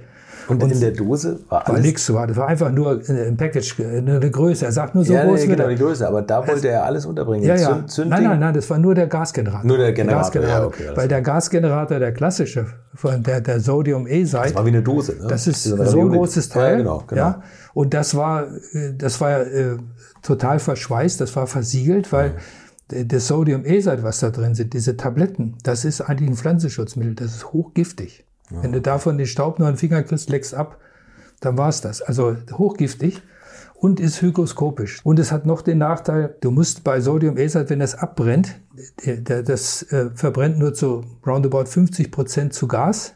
[0.48, 1.82] Und, und in der Dose war alles?
[1.82, 4.66] Nichts, war, das war einfach nur ein Package, eine Größe.
[4.66, 5.44] Er sagt nur so ja, groß.
[5.44, 7.44] Ja, genau, die Größe, aber da wollte er alles unterbringen.
[7.44, 7.86] Ja, ja.
[7.86, 9.66] Zünd, nein, nein, nein, das war nur der Gasgenerator.
[9.66, 10.80] Nur der Generator, der Gasgenerator.
[10.80, 12.66] Ja, okay, Weil der Gasgenerator, der klassische,
[13.02, 14.48] der, der Sodium E-Seite.
[14.48, 15.26] Das war wie eine Dose, ne?
[15.28, 16.72] Das ist so ein großes Teil.
[16.72, 17.22] Ja, genau, genau.
[17.22, 17.42] Ja?
[17.74, 18.46] Und das war,
[18.96, 19.76] das war äh,
[20.22, 22.34] total verschweißt, das war versiegelt, weil
[22.90, 23.08] mhm.
[23.08, 27.34] das Sodium E-Seite, was da drin sind, diese Tabletten, das ist eigentlich ein Pflanzenschutzmittel, das
[27.34, 28.25] ist hochgiftig.
[28.50, 28.62] Ja.
[28.62, 30.78] Wenn du davon den Staub nur einen Finger kriegst, leckst ab
[31.40, 32.02] dann war es das.
[32.02, 33.22] Also hochgiftig
[33.74, 35.00] und ist hygroskopisch.
[35.04, 38.60] Und es hat noch den Nachteil, du musst bei Sodium-Esat, wenn das abbrennt,
[39.24, 43.14] das äh, verbrennt nur zu roundabout 50 Prozent zu Gas.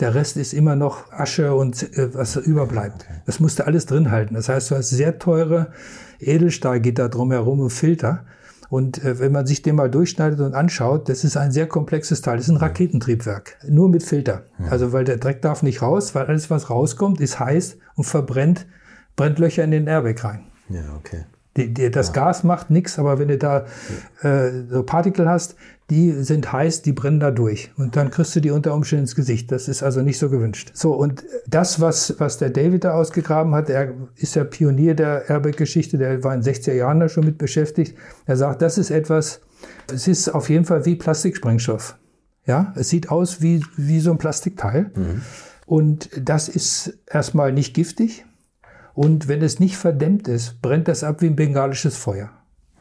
[0.00, 3.06] Der Rest ist immer noch Asche und äh, was überbleibt.
[3.26, 4.34] Das musst du alles drin halten.
[4.34, 5.72] Das heißt, du hast sehr teure
[6.18, 8.24] Edelstahlgitter drumherum und Filter.
[8.72, 12.22] Und äh, wenn man sich den mal durchschneidet und anschaut, das ist ein sehr komplexes
[12.22, 12.38] Teil.
[12.38, 13.58] Das ist ein Raketentriebwerk.
[13.68, 14.46] Nur mit Filter.
[14.58, 14.68] Ja.
[14.70, 18.64] Also weil der Dreck darf nicht raus, weil alles, was rauskommt, ist heiß und verbrennt,
[19.14, 20.46] brennt Löcher in den Airbag rein.
[20.70, 21.26] Ja, okay.
[21.58, 22.12] Die, die, das ja.
[22.14, 23.66] Gas macht nichts, aber wenn du da
[24.22, 25.54] äh, so Partikel hast,
[25.92, 27.70] die sind heiß, die brennen da durch.
[27.76, 29.52] Und dann kriegst du die unter Umständen ins Gesicht.
[29.52, 30.70] Das ist also nicht so gewünscht.
[30.72, 35.28] So, und das, was, was der David da ausgegraben hat, er ist ja Pionier der
[35.28, 37.94] Airbag-Geschichte, der war in 60er Jahren da schon mit beschäftigt.
[38.24, 39.42] Er sagt, das ist etwas,
[39.92, 41.98] es ist auf jeden Fall wie Plastiksprengstoff.
[42.46, 44.92] Ja, es sieht aus wie, wie so ein Plastikteil.
[44.96, 45.20] Mhm.
[45.66, 48.24] Und das ist erstmal nicht giftig.
[48.94, 52.30] Und wenn es nicht verdämmt ist, brennt das ab wie ein bengalisches Feuer.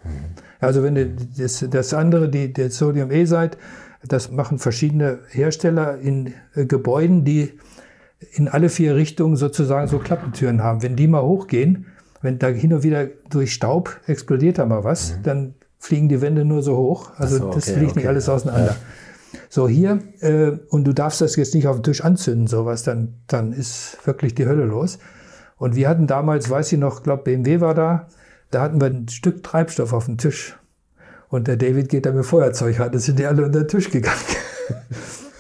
[0.05, 0.40] Mhm.
[0.61, 1.07] Also wenn du
[1.37, 3.57] das, das andere, die, der Sodium E-Seid,
[4.07, 7.53] das machen verschiedene Hersteller in äh, Gebäuden, die
[8.33, 10.83] in alle vier Richtungen sozusagen so Klappentüren haben.
[10.83, 11.87] Wenn die mal hochgehen,
[12.21, 15.23] wenn da hin und wieder durch Staub explodiert da mal was, mhm.
[15.23, 17.11] dann fliegen die Wände nur so hoch.
[17.17, 17.99] Also so, okay, das fliegt okay.
[17.99, 18.71] nicht alles auseinander.
[18.71, 19.39] Ja.
[19.49, 23.15] So hier, äh, und du darfst das jetzt nicht auf den Tisch anzünden, sowas, dann,
[23.27, 24.99] dann ist wirklich die Hölle los.
[25.57, 28.07] Und wir hatten damals, weiß ich noch, glaube BMW war da,
[28.51, 30.57] da hatten wir ein Stück Treibstoff auf dem Tisch.
[31.29, 32.91] Und der David geht da mit Feuerzeug ran.
[32.91, 34.19] Das sind die alle unter den Tisch gegangen.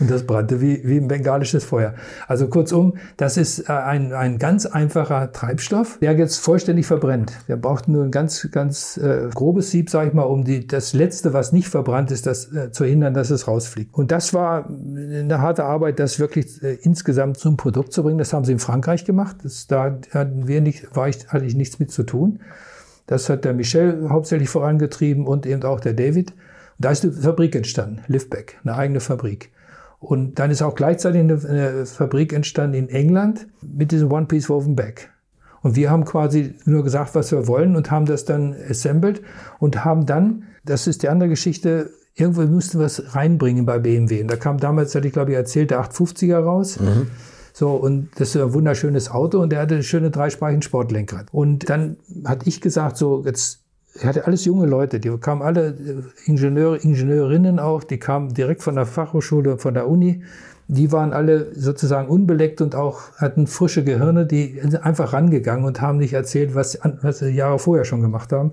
[0.01, 1.93] Und das brannte wie, wie ein bengalisches Feuer.
[2.27, 7.33] Also kurzum, das ist äh, ein, ein ganz einfacher Treibstoff, der jetzt vollständig verbrennt.
[7.45, 10.93] Wir brauchten nur ein ganz, ganz äh, grobes Sieb, sage ich mal, um die, das
[10.93, 13.93] Letzte, was nicht verbrannt ist, das äh, zu hindern, dass es rausfliegt.
[13.93, 18.17] Und das war eine harte Arbeit, das wirklich äh, insgesamt zum Produkt zu bringen.
[18.17, 19.35] Das haben sie in Frankreich gemacht.
[19.43, 22.39] Das, da hatten wir nicht, war ich, hatte ich nichts mit zu tun.
[23.07, 26.31] Das hat der Michel hauptsächlich vorangetrieben und eben auch der David.
[26.31, 26.37] Und
[26.85, 29.51] da ist eine Fabrik entstanden, Liftback, eine eigene Fabrik.
[29.99, 35.11] Und dann ist auch gleichzeitig eine, Fabrik entstanden in England mit diesem One-Piece Woven Back.
[35.61, 39.21] Und wir haben quasi nur gesagt, was wir wollen und haben das dann assembled
[39.59, 44.21] und haben dann, das ist die andere Geschichte, irgendwo mussten wir es reinbringen bei BMW.
[44.21, 46.79] Und da kam damals, hatte ich glaube ich erzählt, der 850er raus.
[46.79, 47.07] Mhm.
[47.53, 51.27] So, und das ist ein wunderschönes Auto und der hatte schöne dreispeichen Sportlenkrad.
[51.31, 53.61] Und dann hatte ich gesagt, so, jetzt,
[53.99, 58.63] er hatte alles junge Leute, die kamen alle äh, Ingenieure, Ingenieurinnen auch, die kamen direkt
[58.63, 60.23] von der Fachhochschule, von der Uni.
[60.67, 65.97] Die waren alle sozusagen unbeleckt und auch hatten frische Gehirne, die einfach rangegangen und haben
[65.97, 68.51] nicht erzählt, was, was sie Jahre vorher schon gemacht haben.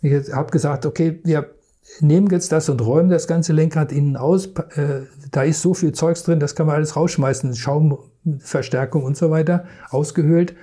[0.00, 1.55] Ich habe gesagt, okay, wir
[2.00, 4.46] nehmen jetzt das und räumen das ganze Lenkrad innen aus.
[4.46, 9.30] Äh, da ist so viel Zeugs drin, das kann man alles rausschmeißen, Schaumverstärkung und so
[9.30, 10.54] weiter, ausgehöhlt.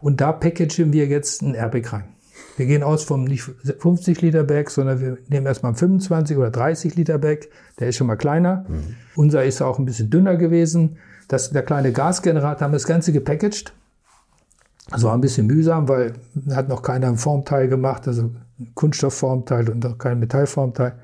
[0.00, 2.04] Und da packagen wir jetzt ein Airbag rein.
[2.56, 6.94] Wir gehen aus vom nicht 50 Liter Bag, sondern wir nehmen erstmal 25 oder 30
[6.94, 7.48] Liter Bag.
[7.78, 8.64] Der ist schon mal kleiner.
[8.68, 8.96] Mhm.
[9.14, 10.98] Unser ist auch ein bisschen dünner gewesen.
[11.28, 13.72] Das, der kleine Gasgenerator haben das Ganze gepackaged.
[14.90, 16.14] Das war ein bisschen mühsam, weil
[16.50, 18.30] hat noch keiner ein Formteil gemacht, also
[18.74, 20.94] Kunststoffformteil und auch kein Metallformteil.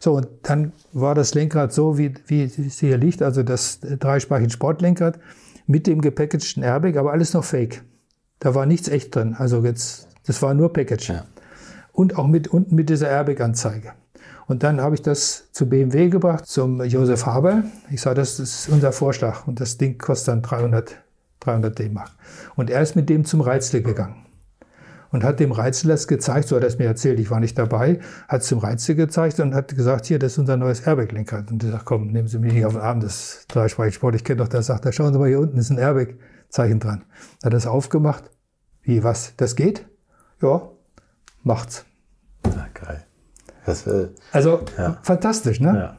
[0.00, 4.50] So, und dann war das Lenkrad so, wie, wie es hier liegt, also das dreispeichen
[4.50, 5.18] Sportlenkrad
[5.66, 7.82] mit dem gepackagten Airbag, aber alles noch fake.
[8.40, 9.34] Da war nichts echt drin.
[9.36, 11.08] Also jetzt, das war nur Package.
[11.10, 11.24] Ja.
[11.92, 13.92] Und auch mit, unten mit dieser Airbag-Anzeige.
[14.46, 17.64] Und dann habe ich das zu BMW gebracht, zum Josef Haber.
[17.90, 19.46] Ich sage, das ist unser Vorschlag.
[19.46, 20.96] Und das Ding kostet dann 300,
[21.40, 22.10] 300 D-Mark.
[22.56, 24.26] Und er ist mit dem zum Reizle gegangen
[25.10, 27.58] und hat dem Reizel das gezeigt, so hat er es mir erzählt, ich war nicht
[27.58, 31.50] dabei, hat es dem Reizel gezeigt und hat gesagt, hier, das ist unser neues Airbag-Lenkrad.
[31.50, 34.38] Und ich sagt, komm, nehmen Sie mich nicht auf den Arm, das Dreispeichersport, ich kenne
[34.38, 37.04] doch das, sagt er, schauen Sie mal, hier unten ist ein Airbag-Zeichen dran.
[37.42, 38.30] Hat das aufgemacht.
[38.82, 39.86] Wie, was, das geht?
[40.42, 40.70] Ja,
[41.42, 41.84] macht's.
[42.44, 43.04] Na, geil.
[43.66, 44.98] Das, äh, also, ja.
[45.02, 45.68] fantastisch, ne?
[45.68, 45.96] Ja.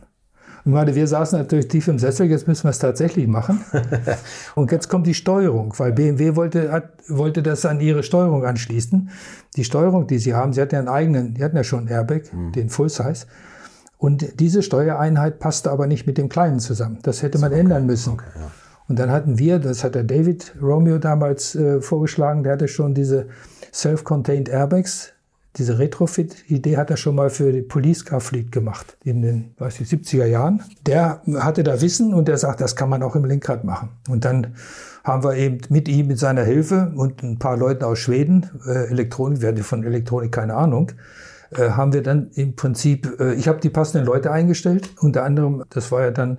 [0.69, 3.65] Ich meine, wir saßen natürlich tief im Sessel, jetzt müssen wir es tatsächlich machen.
[4.55, 9.09] Und jetzt kommt die Steuerung, weil BMW wollte, hat, wollte das an ihre Steuerung anschließen.
[9.55, 11.87] Die Steuerung, die sie haben, sie hatten ja einen eigenen, die hatten ja schon einen
[11.87, 12.51] Airbag, mhm.
[12.51, 13.25] den Full Size.
[13.97, 16.99] Und diese Steuereinheit passte aber nicht mit dem kleinen zusammen.
[17.01, 17.61] Das hätte man okay.
[17.61, 18.13] ändern müssen.
[18.13, 18.51] Okay, ja.
[18.87, 22.93] Und dann hatten wir, das hat der David Romeo damals äh, vorgeschlagen, der hatte schon
[22.93, 23.25] diese
[23.73, 25.13] Self-Contained Airbags
[25.59, 29.81] diese Retrofit-Idee hat er schon mal für die Police Car Fleet gemacht in den weiß
[29.81, 30.63] ich, 70er Jahren.
[30.85, 33.89] Der hatte da Wissen und der sagt, das kann man auch im Lenkrad machen.
[34.07, 34.55] Und dann
[35.03, 38.87] haben wir eben mit ihm, mit seiner Hilfe und ein paar Leuten aus Schweden, äh,
[38.89, 40.93] Elektronik, wir hatten von Elektronik keine Ahnung,
[41.51, 45.63] äh, haben wir dann im Prinzip, äh, ich habe die passenden Leute eingestellt, unter anderem,
[45.69, 46.37] das war ja dann,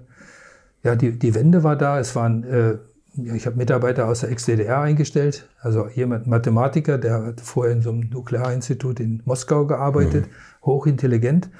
[0.83, 2.81] ja, die, die Wende war da, es waren
[3.27, 7.91] ich habe Mitarbeiter aus der Ex-DDR eingestellt, also jemand, Mathematiker, der hat vorher in so
[7.91, 10.67] einem Nuklearinstitut in Moskau gearbeitet, mhm.
[10.67, 11.51] hochintelligent,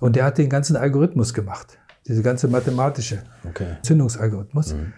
[0.00, 3.76] und der hat den ganzen Algorithmus gemacht, diese ganze mathematische okay.
[3.82, 4.74] Zündungsalgorithmus.
[4.74, 4.92] Mhm.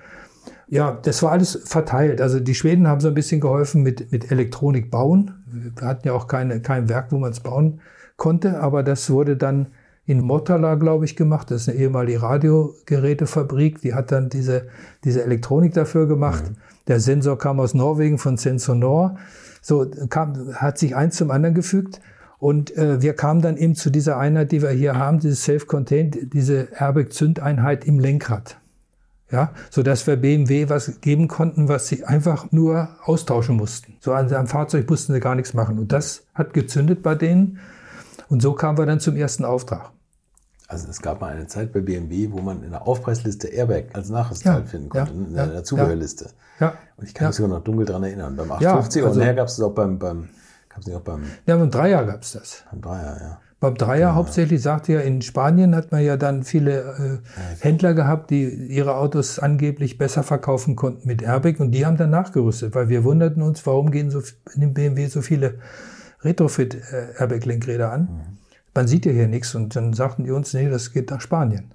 [0.69, 2.21] Ja, das war alles verteilt.
[2.21, 5.43] Also die Schweden haben so ein bisschen geholfen mit, mit Elektronik bauen.
[5.47, 7.81] Wir hatten ja auch keine, kein Werk, wo man es bauen
[8.17, 9.69] konnte, aber das wurde dann
[10.11, 11.53] in Motala, glaube ich, gemacht.
[11.53, 13.81] Das ist eine ehemalige Radiogerätefabrik.
[13.81, 14.67] Die hat dann diese,
[15.05, 16.43] diese Elektronik dafür gemacht.
[16.51, 16.57] Mhm.
[16.89, 19.17] Der Sensor kam aus Norwegen von Sensonor.
[19.63, 22.01] So kam, hat sich eins zum anderen gefügt.
[22.41, 26.33] Und äh, wir kamen dann eben zu dieser Einheit, die wir hier haben, dieses Self-Contained,
[26.33, 28.57] diese Airbag-Zündeinheit im Lenkrad.
[29.31, 33.95] Ja, so dass wir BMW was geben konnten, was sie einfach nur austauschen mussten.
[34.01, 35.79] So an seinem Fahrzeug mussten sie gar nichts machen.
[35.79, 37.61] Und das hat gezündet bei denen.
[38.29, 39.93] Und so kamen wir dann zum ersten Auftrag.
[40.71, 44.09] Also es gab mal eine Zeit bei BMW, wo man in der Aufpreisliste Airbag als
[44.09, 46.31] Nachrüstteil ja, finden konnte, ja, in der ja, Zubehörliste.
[46.61, 48.37] Ja, und ich kann mich sogar noch dunkel daran erinnern.
[48.37, 50.29] Beim 850 also, und nachher gab es es auch beim, beim
[50.69, 51.25] gab es nicht auch beim.
[51.47, 52.63] Ja, beim Dreier gab es das.
[52.71, 53.41] Beim Dreier, ja.
[53.59, 54.15] Beim Dreier ja.
[54.15, 58.95] hauptsächlich sagte ja, in Spanien hat man ja dann viele äh, Händler gehabt, die ihre
[58.95, 63.43] Autos angeblich besser verkaufen konnten mit Airbag und die haben dann nachgerüstet, weil wir wunderten
[63.43, 64.23] uns, warum gehen so
[64.55, 65.59] in dem BMW so viele
[66.23, 68.01] Retrofit-Airbag-Lenkräder äh, an.
[68.03, 68.40] Mhm.
[68.75, 71.73] Man sieht ja hier nichts und dann sagten die uns, nee, das geht nach Spanien.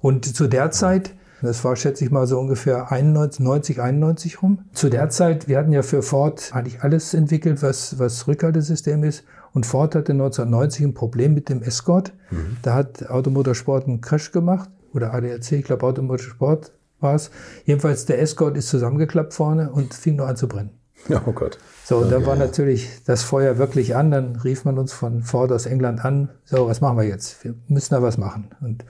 [0.00, 4.64] Und zu der Zeit, das war, schätze ich mal, so ungefähr 91, 90, 91 rum.
[4.72, 9.24] Zu der Zeit, wir hatten ja für Ford eigentlich alles entwickelt, was, was Rückhaltesystem ist.
[9.52, 12.12] Und Ford hatte 1990 ein Problem mit dem Escort.
[12.30, 12.58] Mhm.
[12.62, 14.70] Da hat Automotorsport einen Crash gemacht.
[14.92, 17.30] Oder ADAC, ich glaube Automotorsport war es.
[17.64, 20.79] Jedenfalls der Escort ist zusammengeklappt vorne und fing nur an zu brennen.
[21.26, 21.58] Oh Gott.
[21.84, 22.44] So, und okay, dann war ja.
[22.44, 24.10] natürlich das Feuer wirklich an.
[24.10, 26.28] Dann rief man uns von Ford aus England an.
[26.44, 27.42] So, was machen wir jetzt?
[27.44, 28.50] Wir müssen da was machen.
[28.60, 28.84] Und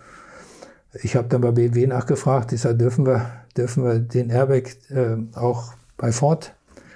[1.03, 2.53] ich habe dann bei BMW nachgefragt.
[2.53, 3.27] Ich sage, dürfen wir,
[3.57, 6.53] dürfen wir den Airbag äh, auch bei Ford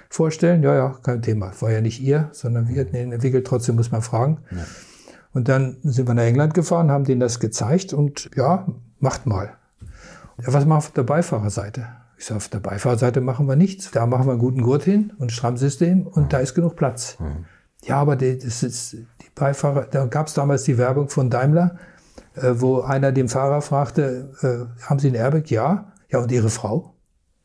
[0.09, 0.63] vorstellen?
[0.63, 1.51] Ja, ja, kein Thema.
[1.59, 3.47] War ja nicht ihr, sondern wir hatten ihn entwickelt.
[3.47, 4.39] Trotzdem muss man fragen.
[4.51, 4.65] Ja.
[5.33, 8.67] Und dann sind wir nach England gefahren, haben denen das gezeigt und ja,
[8.99, 9.53] macht mal.
[10.41, 11.87] Ja, was machen wir auf der Beifahrerseite?
[12.17, 13.91] Ich sage, auf der Beifahrerseite machen wir nichts.
[13.91, 17.17] Da machen wir einen guten Gurt hin und ein Strammsystem und da ist genug Platz.
[17.19, 17.45] Mhm.
[17.83, 21.77] Ja, aber die, das ist, die Beifahrer, da gab es damals die Werbung von Daimler,
[22.35, 25.49] äh, wo einer dem Fahrer fragte, äh, haben Sie ein Airbag?
[25.51, 25.91] Ja.
[26.09, 26.93] Ja, und Ihre Frau?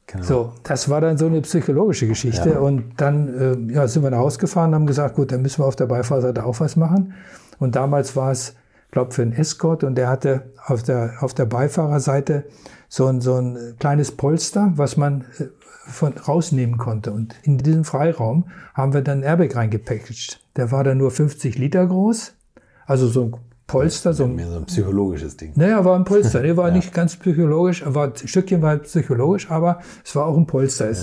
[0.06, 0.24] Genau.
[0.24, 2.50] So, das war dann so eine psychologische Geschichte.
[2.50, 2.58] Ja.
[2.58, 5.66] Und dann äh, ja, sind wir nach Hause gefahren, haben gesagt, gut, dann müssen wir
[5.66, 7.14] auf der Beifahrerseite auch was machen.
[7.58, 8.56] Und damals war es,
[8.90, 12.44] glaube für einen Escort und der hatte auf der, auf der Beifahrerseite
[12.90, 15.44] so ein, so ein kleines Polster, was man äh,
[15.86, 17.12] von rausnehmen konnte.
[17.12, 20.40] Und in diesem Freiraum haben wir dann ein Airbag reingepackaged.
[20.56, 22.34] Der war dann nur 50 Liter groß,
[22.86, 23.36] also so ein
[23.68, 24.12] Polster.
[24.12, 25.52] So ein, mehr so ein psychologisches Ding.
[25.54, 26.42] Naja, war ein Polster.
[26.42, 26.74] Der war ja.
[26.74, 30.90] nicht ganz psychologisch, war ein Stückchen war psychologisch, aber es war auch ein Polster.
[30.90, 30.98] Ja.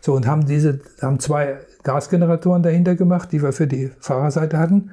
[0.00, 4.90] So, und haben diese, haben zwei Gasgeneratoren dahinter gemacht, die wir für die Fahrerseite hatten.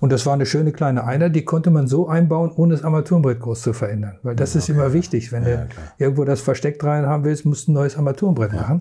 [0.00, 3.38] Und das war eine schöne kleine Einheit, die konnte man so einbauen, ohne das Armaturenbrett
[3.38, 4.18] groß zu verändern.
[4.22, 4.58] Weil das okay.
[4.58, 5.30] ist immer wichtig.
[5.30, 5.66] Wenn ja, du
[5.98, 8.60] irgendwo das versteckt rein haben willst, musst du ein neues Armaturenbrett ja.
[8.62, 8.80] machen.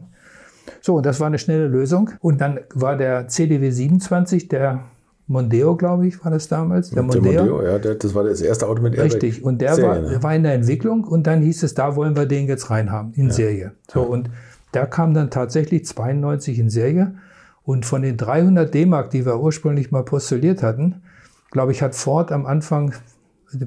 [0.81, 2.11] So, und das war eine schnelle Lösung.
[2.21, 4.85] Und dann war der CDW 27, der
[5.27, 6.91] Mondeo, glaube ich, war das damals.
[6.91, 7.21] Der Mondeo.
[7.21, 9.13] Der Mondeo ja, das war das erste Auto mit Airbag.
[9.13, 9.43] Richtig.
[9.43, 10.23] Und der Serie, war, ne?
[10.23, 13.27] war in der Entwicklung und dann hieß es, da wollen wir den jetzt reinhaben, in
[13.27, 13.33] ja.
[13.33, 13.71] Serie.
[13.91, 14.29] So, und
[14.73, 17.15] der kam dann tatsächlich 92 in Serie.
[17.63, 21.03] Und von den 300 D-Mark, die wir ursprünglich mal postuliert hatten,
[21.51, 22.93] glaube ich, hat Ford am Anfang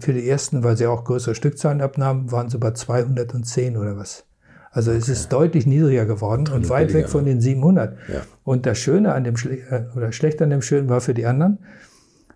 [0.00, 4.24] für die ersten, weil sie auch größere Stückzahlen abnahmen, waren es über 210 oder was.
[4.70, 5.00] Also okay.
[5.00, 7.96] es ist deutlich niedriger geworden und weit billiger, weg von den 700.
[8.08, 8.22] Ja.
[8.42, 11.26] Und das Schöne an dem Schle äh, oder schlecht an dem Schönen war für die
[11.26, 11.58] anderen,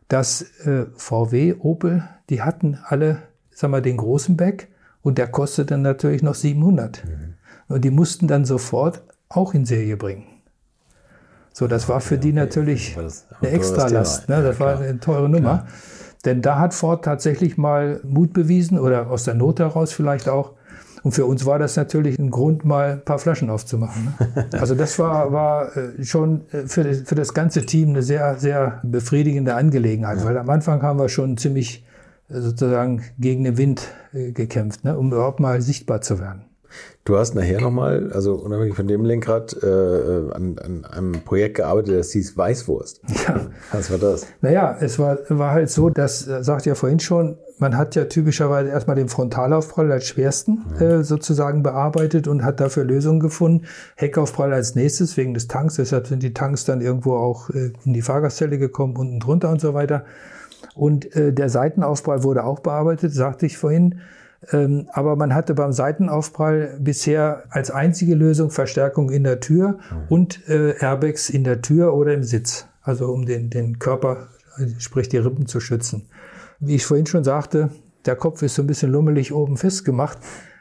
[0.09, 4.69] dass äh, VW, Opel, die hatten alle, sag mal, den großen Back
[5.03, 7.05] und der kostete natürlich noch 700.
[7.05, 7.35] Mhm.
[7.69, 10.25] Und die mussten dann sofort auch in Serie bringen.
[11.59, 12.99] So, das war für die natürlich
[13.41, 14.29] eine Extralast.
[14.29, 14.43] Ne?
[14.43, 15.67] Das war eine teure Nummer.
[16.27, 20.53] Denn da hat Ford tatsächlich mal Mut bewiesen oder aus der Not heraus vielleicht auch.
[21.03, 24.15] Und für uns war das natürlich ein Grund, mal ein paar Flaschen aufzumachen.
[24.35, 24.49] Ne?
[24.61, 28.37] Also das war, war äh, schon äh, für das, für das ganze Team eine sehr,
[28.37, 30.25] sehr befriedigende Angelegenheit, ja.
[30.27, 31.87] weil am Anfang haben wir schon ziemlich
[32.29, 33.81] äh, sozusagen gegen den Wind
[34.13, 34.99] gekämpft, ne?
[34.99, 36.45] um überhaupt mal sichtbar zu werden.
[37.05, 42.01] Du hast nachher nochmal, also unabhängig von dem Lenkrad, äh, an, an, einem Projekt gearbeitet,
[42.01, 43.01] das hieß Weißwurst.
[43.27, 43.41] Ja.
[43.73, 44.27] Was war das?
[44.41, 48.05] Naja, es war, war halt so, das äh, sagte ja vorhin schon, man hat ja
[48.05, 53.67] typischerweise erstmal den Frontalaufprall als schwersten äh, sozusagen bearbeitet und hat dafür Lösungen gefunden.
[53.97, 57.95] Heckaufprall als nächstes wegen des Tanks, deshalb sind die Tanks dann irgendwo auch äh, in
[57.95, 60.05] die Fahrgastzelle gekommen, unten drunter und so weiter.
[60.75, 64.01] Und äh, der Seitenaufprall wurde auch bearbeitet, sagte ich vorhin.
[64.53, 69.97] Ähm, aber man hatte beim Seitenaufprall bisher als einzige Lösung Verstärkung in der Tür mhm.
[70.09, 72.67] und äh, Airbags in der Tür oder im Sitz.
[72.83, 74.29] Also um den, den Körper,
[74.79, 76.09] sprich die Rippen zu schützen.
[76.61, 77.71] Wie ich vorhin schon sagte,
[78.05, 80.19] der Kopf ist so ein bisschen lummelig oben festgemacht.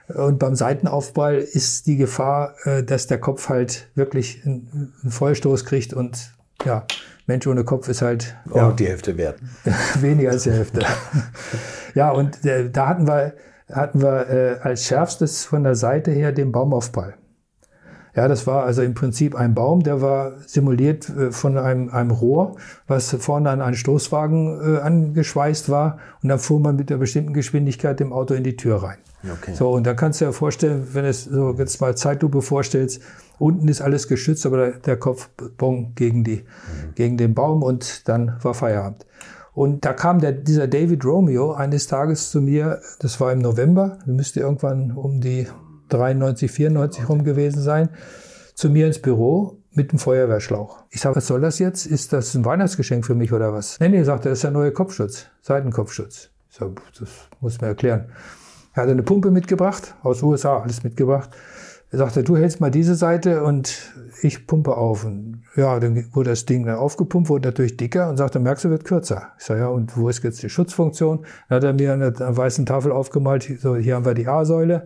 [0.07, 5.93] Und beim Seitenaufprall ist die Gefahr, äh, dass der Kopf halt wirklich einen Vollstoß kriegt
[5.93, 6.31] und
[6.63, 6.85] ja,
[7.27, 9.39] Mensch ohne Kopf ist halt oh, ja, die Hälfte wert.
[9.99, 10.85] weniger als die Hälfte.
[11.95, 13.33] ja, und äh, da hatten wir
[13.71, 17.15] hatten wir äh, als schärfstes von der Seite her den Baumaufprall.
[18.15, 22.11] Ja, das war also im Prinzip ein Baum, der war simuliert äh, von einem, einem
[22.11, 22.55] Rohr,
[22.87, 25.99] was vorne an einen Stoßwagen äh, angeschweißt war.
[26.23, 28.97] Und dann fuhr man mit einer bestimmten Geschwindigkeit dem Auto in die Tür rein.
[29.23, 29.53] Okay.
[29.53, 33.01] So, und da kannst du dir vorstellen, wenn es so jetzt mal Zeitlupe vorstellst,
[33.37, 36.95] unten ist alles geschützt, aber der, der Kopf bong gegen, die, mhm.
[36.95, 39.05] gegen den Baum und dann war Feierabend.
[39.55, 43.99] Und da kam der, dieser David Romeo eines Tages zu mir, das war im November,
[44.05, 45.47] müsste irgendwann um die
[45.89, 47.89] 93, 94 rum gewesen sein,
[48.53, 50.83] zu mir ins Büro mit einem Feuerwehrschlauch.
[50.89, 51.85] Ich sage, was soll das jetzt?
[51.85, 53.79] Ist das ein Weihnachtsgeschenk für mich oder was?
[53.79, 56.31] Nee, nee, sagt er, das ist der neue Kopfschutz, Seitenkopfschutz.
[56.49, 57.09] Ich sage, das
[57.39, 58.09] muss man erklären.
[58.73, 61.29] Er hat eine Pumpe mitgebracht, aus USA alles mitgebracht.
[61.91, 65.05] Er sagte, du hältst mal diese Seite und ich pumpe auf.
[65.05, 68.69] Und ja, dann wurde das Ding dann aufgepumpt, wurde natürlich dicker und sagte, merkst du,
[68.69, 69.29] wird kürzer.
[69.37, 71.25] Ich sage, ja, und wo ist jetzt die Schutzfunktion?
[71.49, 74.85] Dann hat er mir an einer weißen Tafel aufgemalt, so, hier haben wir die A-Säule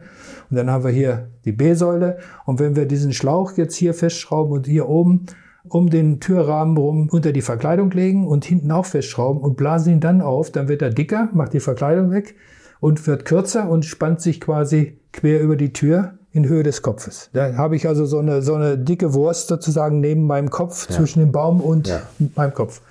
[0.49, 2.19] und dann haben wir hier die B-Säule.
[2.45, 5.25] Und wenn wir diesen Schlauch jetzt hier festschrauben und hier oben
[5.67, 9.99] um den Türrahmen rum unter die Verkleidung legen und hinten auch festschrauben und blasen ihn
[9.99, 12.35] dann auf, dann wird er dicker, macht die Verkleidung weg
[12.79, 17.29] und wird kürzer und spannt sich quasi quer über die Tür in Höhe des Kopfes.
[17.33, 20.95] Da habe ich also so eine, so eine dicke Wurst sozusagen neben meinem Kopf, ja.
[20.95, 22.01] zwischen dem Baum und ja.
[22.35, 22.81] meinem Kopf.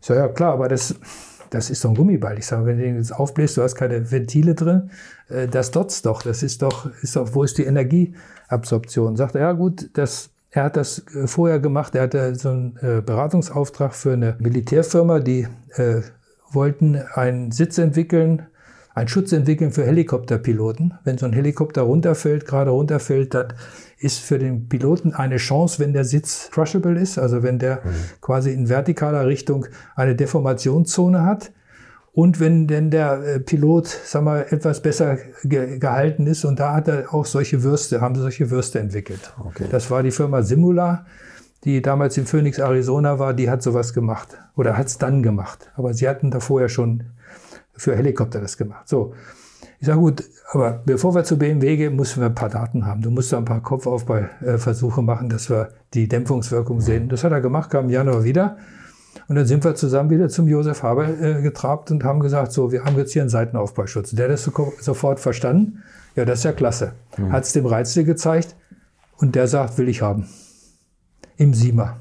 [0.00, 0.94] Ich sage, ja klar, aber das,
[1.50, 2.38] das ist so ein Gummiball.
[2.38, 4.90] Ich sage, wenn du den jetzt aufbläst, du hast keine Ventile drin,
[5.28, 6.22] äh, das dotzt doch.
[6.22, 9.16] Das ist doch, ist doch, wo ist die Energieabsorption?
[9.16, 11.94] Sagt er, ja gut, das, er hat das äh, vorher gemacht.
[11.94, 15.46] Er hatte so einen äh, Beratungsauftrag für eine Militärfirma, die
[15.76, 16.00] äh,
[16.50, 18.46] wollten einen Sitz entwickeln,
[18.94, 20.94] einen Schutz entwickeln für Helikopterpiloten.
[21.02, 23.52] Wenn so ein Helikopter runterfällt, gerade runterfällt, dann
[23.98, 27.90] ist für den Piloten eine Chance, wenn der Sitz crushable ist, also wenn der mhm.
[28.20, 29.66] quasi in vertikaler Richtung
[29.96, 31.52] eine Deformationszone hat.
[32.12, 36.74] Und wenn denn der äh, Pilot, sag mal, etwas besser ge gehalten ist, und da
[36.74, 39.32] hat er auch solche Würste, haben solche Würste entwickelt.
[39.44, 39.66] Okay.
[39.68, 41.06] Das war die Firma Simula,
[41.64, 44.28] die damals in Phoenix, Arizona war, die hat sowas gemacht.
[44.54, 45.72] Oder hat es dann gemacht.
[45.74, 47.02] Aber sie hatten da vorher schon
[47.76, 48.88] für Helikopter das gemacht.
[48.88, 49.14] So.
[49.80, 53.02] Ich sage, gut, aber bevor wir zu BMW gehen, müssen wir ein paar Daten haben.
[53.02, 57.08] Du musst da ein paar Kopfaufbauversuche machen, dass wir die Dämpfungswirkung sehen.
[57.08, 58.56] Das hat er gemacht, kam im Januar wieder.
[59.28, 62.72] Und dann sind wir zusammen wieder zum Josef Haber äh, getrabt und haben gesagt, so,
[62.72, 64.10] wir haben jetzt hier einen Seitenaufbauschutz.
[64.10, 65.82] Der hat das so, sofort verstanden.
[66.16, 66.92] Ja, das ist ja klasse.
[67.16, 67.32] Mhm.
[67.32, 68.56] Hat es dem Reizle gezeigt
[69.16, 70.28] und der sagt, will ich haben.
[71.36, 71.96] Im Siemer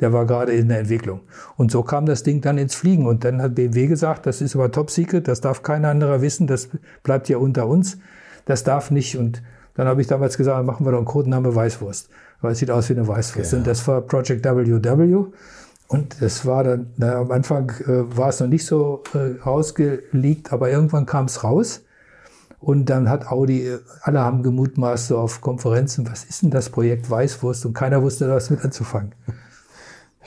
[0.00, 1.20] der war gerade in der Entwicklung.
[1.56, 3.06] Und so kam das Ding dann ins Fliegen.
[3.06, 6.46] Und dann hat BMW gesagt, das ist aber top secret, das darf kein anderer wissen,
[6.46, 6.68] das
[7.02, 7.98] bleibt ja unter uns,
[8.46, 9.16] das darf nicht.
[9.16, 9.42] Und
[9.74, 12.08] dann habe ich damals gesagt, machen wir doch einen Codename Weißwurst,
[12.40, 13.52] weil es sieht aus wie eine Weißwurst.
[13.52, 13.58] Ja.
[13.58, 15.26] Und das war Project WW.
[15.88, 20.52] Und das war dann, na, am Anfang äh, war es noch nicht so äh, ausgelegt,
[20.52, 21.84] aber irgendwann kam es raus.
[22.60, 26.70] Und dann hat Audi, äh, alle haben gemutmaßt so auf Konferenzen, was ist denn das
[26.70, 27.66] Projekt Weißwurst?
[27.66, 29.14] Und keiner wusste was mit anzufangen.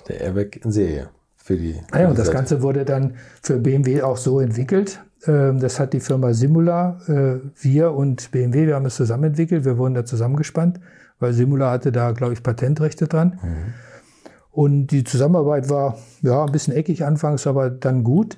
[0.07, 1.81] Der Airbag in Serie für die.
[1.91, 5.01] Für ja, und das Ganze wurde dann für BMW auch so entwickelt.
[5.25, 9.65] Ähm, das hat die Firma Simula, äh, wir und BMW, wir haben es zusammen entwickelt.
[9.65, 10.79] Wir wurden da zusammengespannt,
[11.19, 13.39] weil Simula hatte da, glaube ich, Patentrechte dran.
[13.41, 13.73] Mhm.
[14.51, 18.37] Und die Zusammenarbeit war ja ein bisschen eckig anfangs, aber dann gut.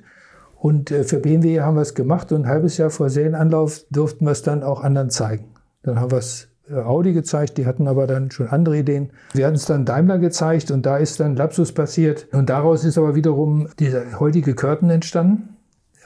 [0.56, 4.26] Und äh, für BMW haben wir es gemacht und ein halbes Jahr vor Serienanlauf durften
[4.26, 5.54] wir es dann auch anderen zeigen.
[5.84, 9.12] Dann haben wir es Audi gezeigt, die hatten aber dann schon andere Ideen.
[9.34, 12.28] Wir hatten es dann Daimler gezeigt und da ist dann Lapsus passiert.
[12.32, 15.50] Und daraus ist aber wiederum dieser heutige Curtain entstanden.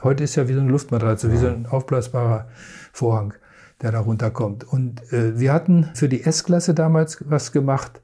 [0.03, 2.47] Heute ist ja wie so eine Luftmatratze, wie so ein aufblasbarer
[2.91, 3.33] Vorhang,
[3.81, 4.65] der da runterkommt.
[4.65, 8.01] Und äh, wir hatten für die S-Klasse damals was gemacht,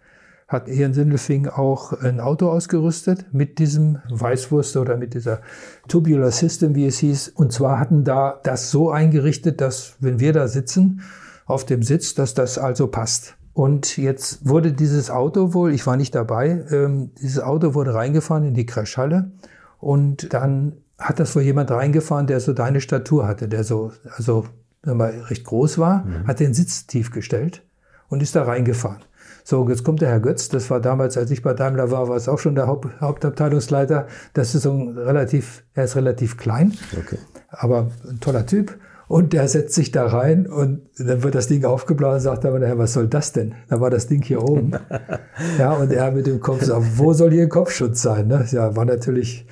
[0.48, 5.40] hat hier in Sindelfing auch ein Auto ausgerüstet mit diesem Weißwurst oder mit dieser
[5.88, 7.30] Tubular System, wie es hieß.
[7.30, 11.02] Und zwar hatten da das so eingerichtet, dass wenn wir da sitzen,
[11.46, 13.36] auf dem Sitz, dass das also passt.
[13.54, 18.44] Und jetzt wurde dieses Auto wohl, ich war nicht dabei, ähm, dieses Auto wurde reingefahren
[18.44, 19.32] in die Crashhalle
[19.80, 24.46] und dann hat das wohl jemand reingefahren, der so deine Statur hatte, der so, also
[24.84, 26.28] mal, recht groß war, mhm.
[26.28, 27.64] hat den Sitz tief gestellt
[28.10, 29.04] und ist da reingefahren.
[29.44, 32.16] So, jetzt kommt der Herr Götz, das war damals, als ich bei Daimler war, war
[32.16, 34.08] es auch schon der Haupt, Hauptabteilungsleiter.
[34.34, 37.20] Das ist so ein relativ, er ist relativ klein, okay.
[37.50, 38.76] aber ein toller Typ.
[39.08, 42.78] Und der setzt sich da rein und dann wird das Ding aufgeblasen, sagt aber Herr,
[42.78, 43.54] was soll das denn?
[43.70, 44.72] Da war das Ding hier oben.
[45.60, 48.28] ja, und er mit dem Kopf sagt, wo soll hier ein Kopfschutz sein?
[48.28, 48.46] Ne?
[48.52, 49.46] Ja, war natürlich,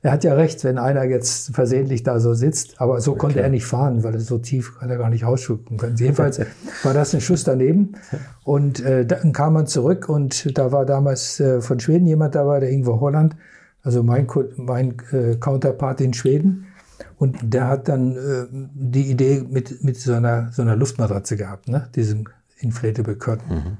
[0.00, 3.46] er hat ja recht, wenn einer jetzt versehentlich da so sitzt, aber so konnte okay.
[3.46, 5.96] er nicht fahren, weil so tief hat er gar nicht ausschucken können.
[5.96, 6.40] Jedenfalls
[6.82, 7.96] war das ein Schuss daneben.
[8.42, 12.60] Und äh, dann kam man zurück und da war damals äh, von Schweden jemand dabei,
[12.60, 13.36] der Ingwer Holland,
[13.82, 14.26] also mein,
[14.56, 16.68] mein äh, Counterpart in Schweden.
[17.16, 21.68] Und der hat dann äh, die Idee mit, mit so, einer, so einer Luftmatratze gehabt,
[21.68, 21.88] ne?
[21.94, 22.24] diesem
[22.58, 23.54] Inflatable Curtain.
[23.54, 23.76] Mhm.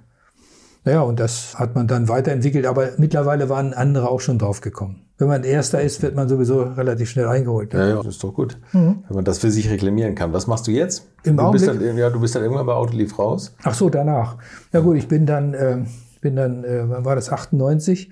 [0.85, 5.01] Naja, und das hat man dann weiterentwickelt, aber mittlerweile waren andere auch schon drauf gekommen.
[5.17, 7.73] Wenn man Erster ist, wird man sowieso relativ schnell eingeholt.
[7.73, 9.05] Ja, ja, das ist doch gut, mhm.
[9.09, 10.33] wenn man das für sich reklamieren kann.
[10.33, 11.07] Was machst du jetzt?
[11.23, 13.55] Im du bist, dann, ja, du bist dann irgendwann bei Autolief raus?
[13.63, 14.37] Ach so, danach.
[14.73, 15.79] Ja gut, ich bin dann, äh,
[16.21, 18.11] bin dann, äh, wann war das, 98?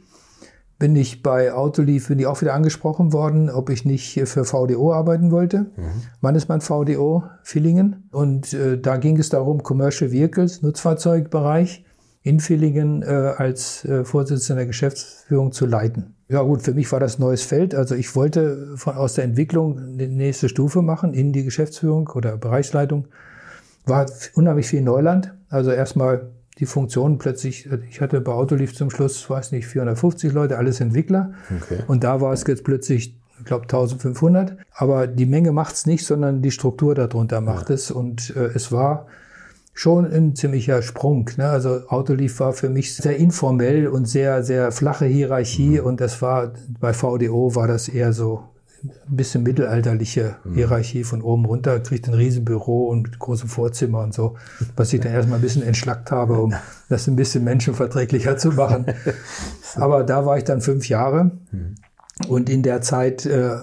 [0.83, 4.93] Bin ich bei Autolief, bin ich auch wieder angesprochen worden, ob ich nicht für VDO
[4.93, 5.59] arbeiten wollte.
[5.77, 6.03] Mhm.
[6.21, 8.09] Mannesmann VDO Villingen.
[8.11, 11.85] Und äh, da ging es darum, Commercial Vehicles, Nutzfahrzeugbereich
[12.25, 16.17] in Villingen äh, als äh, Vorsitzender der Geschäftsführung zu leiten.
[16.29, 17.77] Ja gut, für mich war das neues Feld.
[17.77, 22.37] Also ich wollte von, aus der Entwicklung die nächste Stufe machen in die Geschäftsführung oder
[22.37, 23.07] Bereichsleitung.
[23.87, 25.33] War unheimlich viel Neuland.
[25.49, 30.59] Also erstmal die Funktionen plötzlich, ich hatte bei Autolief zum Schluss, weiß nicht, 450 Leute,
[30.59, 31.33] alles Entwickler.
[31.62, 31.81] Okay.
[31.87, 34.57] Und da war es jetzt plötzlich, ich glaube, 1500.
[34.73, 37.74] Aber die Menge macht es nicht, sondern die Struktur darunter macht ja.
[37.74, 37.91] es.
[37.91, 39.07] Und äh, es war
[39.73, 41.31] schon ein ziemlicher Sprung.
[41.37, 41.49] Ne?
[41.49, 45.81] Also Autolief war für mich sehr informell und sehr, sehr flache Hierarchie.
[45.81, 45.87] Mhm.
[45.87, 48.45] Und das war, bei VDO war das eher so
[48.85, 50.55] ein bisschen mittelalterliche mhm.
[50.55, 54.37] Hierarchie von oben runter, kriegt ein Riesenbüro und mit großem Vorzimmer und so,
[54.77, 56.55] was ich dann erstmal ein bisschen entschlackt habe, um
[56.89, 58.87] das ein bisschen menschenverträglicher zu machen.
[59.77, 61.75] Aber da war ich dann fünf Jahre mhm.
[62.29, 63.57] und in der Zeit äh,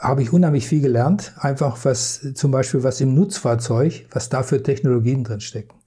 [0.00, 4.62] habe ich unheimlich viel gelernt, einfach was zum Beispiel was im Nutzfahrzeug, was da für
[4.62, 5.79] Technologien drin stecken.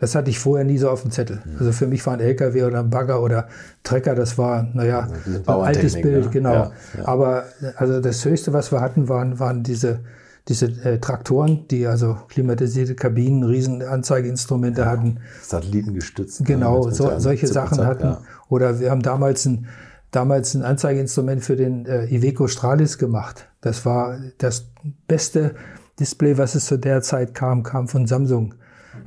[0.00, 1.42] Das hatte ich vorher nie so auf dem Zettel.
[1.44, 1.56] Mhm.
[1.58, 3.48] Also für mich war ein LKW oder ein Bagger oder
[3.84, 6.30] Trecker, das war, naja, ein altes Bild, ne?
[6.30, 6.52] genau.
[6.52, 7.06] Ja, ja.
[7.06, 7.44] Aber
[7.76, 10.00] also das Höchste, was wir hatten, waren, waren diese,
[10.48, 15.18] diese äh, Traktoren, die also klimatisierte Kabinen, Riesenanzeigeinstrumente ja, hatten.
[15.42, 16.40] Satellitengestützt.
[16.40, 18.16] Ne, genau, so, solche Sachen Zeit, hatten.
[18.48, 19.66] Oder wir haben damals ein,
[20.12, 23.48] damals ein Anzeigeinstrument für den äh, Iveco Stralis gemacht.
[23.60, 24.66] Das war das
[25.06, 25.56] beste
[25.98, 28.54] Display, was es zu der Zeit kam, kam von Samsung.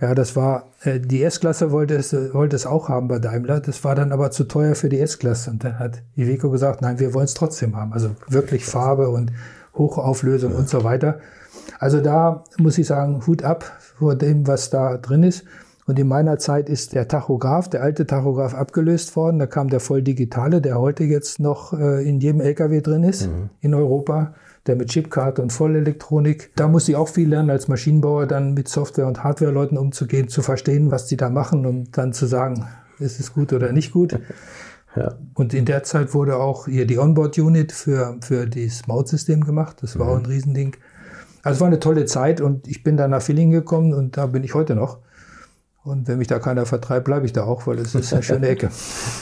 [0.01, 3.59] Ja, das war, äh, die S-Klasse wollte es, wollte es auch haben bei Daimler.
[3.59, 5.51] Das war dann aber zu teuer für die S-Klasse.
[5.51, 7.93] Und dann hat Iveco gesagt, nein, wir wollen es trotzdem haben.
[7.93, 9.31] Also wirklich Farbe und
[9.75, 10.57] Hochauflösung ja.
[10.57, 11.19] und so weiter.
[11.79, 13.63] Also da muss ich sagen, Hut ab
[13.97, 15.45] vor dem, was da drin ist.
[15.85, 19.39] Und in meiner Zeit ist der Tachograph, der alte Tachograph abgelöst worden.
[19.39, 23.27] Da kam der voll digitale, der heute jetzt noch äh, in jedem LKW drin ist
[23.27, 23.49] mhm.
[23.59, 24.33] in Europa
[24.67, 26.51] der mit Chipkarte und Vollelektronik.
[26.55, 30.41] Da muss ich auch viel lernen als Maschinenbauer, dann mit Software- und Hardware-Leuten umzugehen, zu
[30.41, 32.67] verstehen, was die da machen und dann zu sagen,
[32.99, 34.19] ist es gut oder nicht gut.
[34.95, 35.15] Ja.
[35.33, 39.77] Und in der Zeit wurde auch hier die Onboard-Unit für, für das Mautsystem gemacht.
[39.81, 40.11] Das war mhm.
[40.11, 40.75] auch ein Riesending.
[41.41, 44.27] Also es war eine tolle Zeit und ich bin dann nach Villingen gekommen und da
[44.27, 44.99] bin ich heute noch.
[45.83, 48.47] Und wenn mich da keiner vertreibt, bleibe ich da auch, weil es ist eine schöne
[48.47, 48.69] Ecke.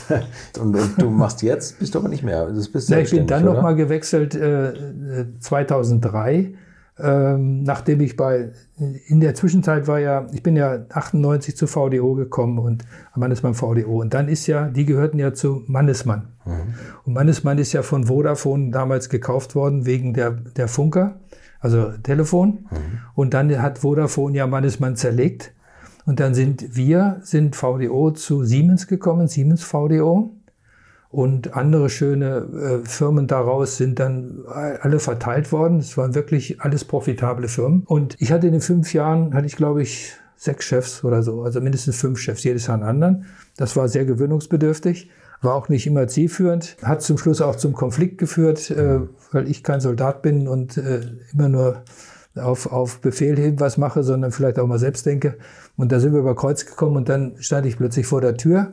[0.60, 2.46] und, und, du machst jetzt, bist du aber nicht mehr.
[2.46, 6.54] Das bist ja, ich bin dann nochmal gewechselt äh, 2003,
[7.00, 8.52] ähm, nachdem ich bei,
[9.08, 12.84] in der Zwischenzeit war ja, ich bin ja 98 zu VDO gekommen und
[13.16, 14.00] Mannesmann VDO.
[14.00, 16.28] Und dann ist ja, die gehörten ja zu Mannesmann.
[16.44, 16.74] Mhm.
[17.04, 21.16] Und Mannesmann ist ja von Vodafone damals gekauft worden wegen der, der Funker,
[21.58, 22.68] also Telefon.
[22.70, 22.98] Mhm.
[23.16, 25.52] Und dann hat Vodafone ja Mannesmann zerlegt
[26.04, 30.36] und dann sind wir, sind VDO zu Siemens gekommen, Siemens VDO.
[31.10, 35.78] Und andere schöne äh, Firmen daraus sind dann alle verteilt worden.
[35.78, 37.82] Es waren wirklich alles profitable Firmen.
[37.84, 41.42] Und ich hatte in den fünf Jahren, hatte ich glaube ich sechs Chefs oder so,
[41.42, 43.26] also mindestens fünf Chefs, jedes Jahr einen anderen.
[43.56, 45.10] Das war sehr gewöhnungsbedürftig,
[45.40, 49.00] war auch nicht immer zielführend, hat zum Schluss auch zum Konflikt geführt, äh,
[49.30, 51.02] weil ich kein Soldat bin und äh,
[51.32, 51.84] immer nur
[52.36, 55.36] auf, auf Befehl hin was mache, sondern vielleicht auch mal selbst denke.
[55.76, 58.72] Und da sind wir über Kreuz gekommen und dann stand ich plötzlich vor der Tür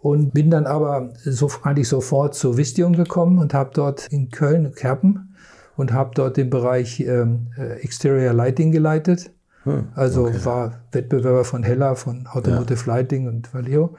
[0.00, 4.74] und bin dann aber so, eigentlich sofort zur Vistion gekommen und habe dort in Köln,
[4.74, 5.34] Kerpen,
[5.76, 9.30] und habe dort den Bereich ähm, äh, Exterior Lighting geleitet.
[9.62, 10.44] Hm, also okay.
[10.44, 12.94] war Wettbewerber von Hella, von Automotive ja.
[12.94, 13.94] Lighting und Valeo.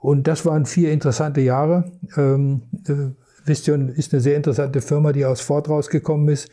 [0.00, 1.92] Und das waren vier interessante Jahre.
[2.16, 3.14] Ähm, äh,
[3.44, 6.50] Vistion ist eine sehr interessante Firma, die aus Ford rausgekommen ist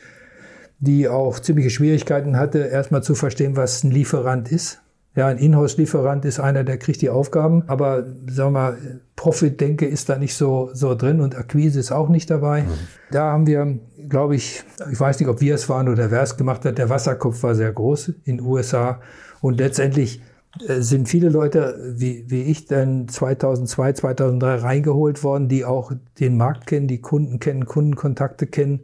[0.80, 4.80] die auch ziemliche Schwierigkeiten hatte, erstmal zu verstehen, was ein Lieferant ist.
[5.16, 8.78] Ja, ein Inhouse-Lieferant ist einer, der kriegt die Aufgaben, aber sagen wir mal,
[9.16, 12.62] Profit-Denke ist da nicht so, so drin und Akquise ist auch nicht dabei.
[12.62, 12.68] Mhm.
[13.10, 13.78] Da haben wir,
[14.08, 16.88] glaube ich, ich weiß nicht, ob wir es waren oder wer es gemacht hat, der
[16.88, 19.00] Wasserkopf war sehr groß in den USA
[19.40, 20.22] und letztendlich
[20.66, 26.36] äh, sind viele Leute wie, wie ich dann 2002, 2003 reingeholt worden, die auch den
[26.36, 28.80] Markt kennen, die Kunden kennen, Kundenkontakte kennen,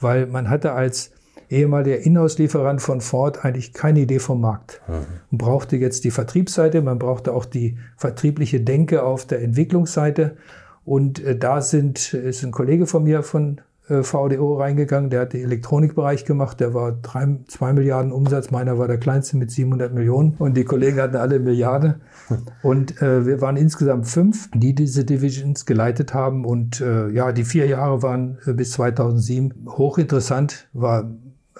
[0.00, 1.12] weil man hatte als
[1.50, 4.80] ehemaliger Inhouse-Lieferant von Ford eigentlich keine Idee vom Markt.
[4.88, 4.92] Mhm.
[5.30, 10.36] Man brauchte jetzt die Vertriebsseite, man brauchte auch die vertriebliche Denke auf der Entwicklungsseite.
[10.84, 15.32] Und äh, da sind, ist ein Kollege von mir von äh, VDO reingegangen, der hat
[15.32, 19.94] den Elektronikbereich gemacht, der war drei, zwei Milliarden Umsatz, meiner war der kleinste mit 700
[19.94, 22.00] Millionen und die Kollegen hatten alle Milliarde.
[22.64, 27.44] Und äh, wir waren insgesamt fünf, die diese Divisions geleitet haben und äh, ja, die
[27.44, 31.08] vier Jahre waren äh, bis 2007 hochinteressant, war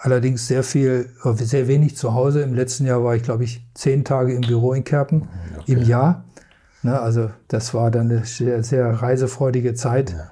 [0.00, 2.42] allerdings sehr viel, sehr wenig zu Hause.
[2.42, 5.28] Im letzten Jahr war ich, glaube ich, zehn Tage im Büro in Kerpen
[5.58, 5.72] okay.
[5.72, 6.24] im Jahr.
[6.82, 10.10] Ne, also das war dann eine sehr, sehr reisefreudige Zeit.
[10.10, 10.30] Ja.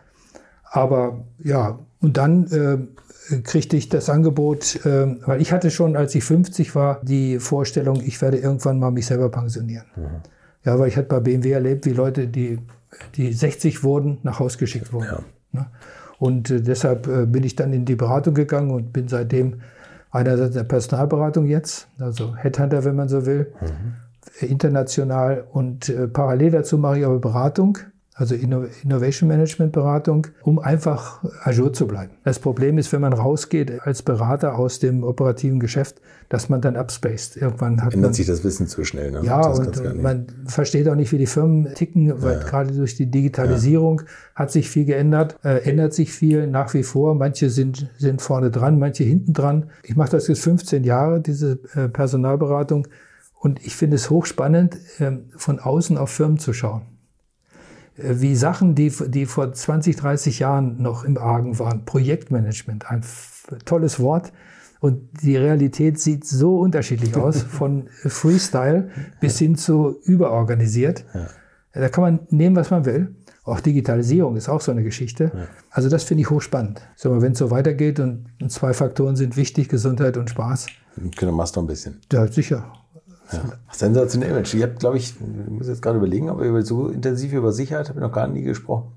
[0.64, 6.14] Aber ja, und dann äh, kriegte ich das Angebot, äh, weil ich hatte schon, als
[6.14, 9.86] ich 50 war, die Vorstellung, ich werde irgendwann mal mich selber pensionieren.
[9.96, 10.20] Mhm.
[10.64, 12.58] Ja, weil ich hatte bei BMW erlebt, wie Leute, die,
[13.16, 15.06] die 60 wurden, nach Haus geschickt wurden.
[15.06, 15.20] Ja.
[15.52, 15.66] Ne?
[16.24, 19.60] Und äh, deshalb äh, bin ich dann in die Beratung gegangen und bin seitdem
[20.10, 24.48] einerseits der Personalberatung jetzt, also Headhunter, wenn man so will, mhm.
[24.48, 27.76] international und äh, parallel dazu mache ich aber Beratung
[28.16, 32.12] also Innovation Management Beratung, um einfach Azure zu bleiben.
[32.22, 36.76] Das Problem ist, wenn man rausgeht als Berater aus dem operativen Geschäft, dass man dann
[36.76, 37.36] upspaced.
[37.36, 39.10] Irgendwann hat Ändert man, sich das Wissen zu schnell.
[39.10, 39.22] Ne?
[39.24, 42.44] Ja, und man versteht auch nicht, wie die Firmen ticken, weil ja.
[42.44, 44.06] gerade durch die Digitalisierung ja.
[44.36, 47.16] hat sich viel geändert, äh, ändert sich viel nach wie vor.
[47.16, 49.70] Manche sind, sind vorne dran, manche hinten dran.
[49.82, 52.86] Ich mache das jetzt 15 Jahre, diese äh, Personalberatung.
[53.40, 56.82] Und ich finde es hochspannend, äh, von außen auf Firmen zu schauen.
[57.96, 61.84] Wie Sachen, die, die vor 20, 30 Jahren noch im Argen waren.
[61.84, 63.02] Projektmanagement, ein
[63.64, 64.32] tolles Wort.
[64.80, 68.90] Und die Realität sieht so unterschiedlich aus, von Freestyle
[69.20, 71.04] bis hin zu überorganisiert.
[71.14, 71.28] Ja.
[71.72, 73.14] Da kann man nehmen, was man will.
[73.44, 75.30] Auch Digitalisierung ist auch so eine Geschichte.
[75.34, 75.48] Ja.
[75.70, 76.80] Also das finde ich hochspannend.
[76.96, 80.66] So, wenn es so weitergeht und zwei Faktoren sind wichtig, Gesundheit und Spaß.
[81.18, 82.00] Genau, machst du ein bisschen.
[82.12, 82.72] Ja, sicher.
[83.32, 83.40] Ja.
[83.72, 84.54] Sensationell, Mensch.
[84.54, 87.88] Ich habe, glaube ich, ich muss jetzt gerade überlegen, aber über so intensiv über Sicherheit
[87.88, 88.92] habe ich noch gar nie gesprochen.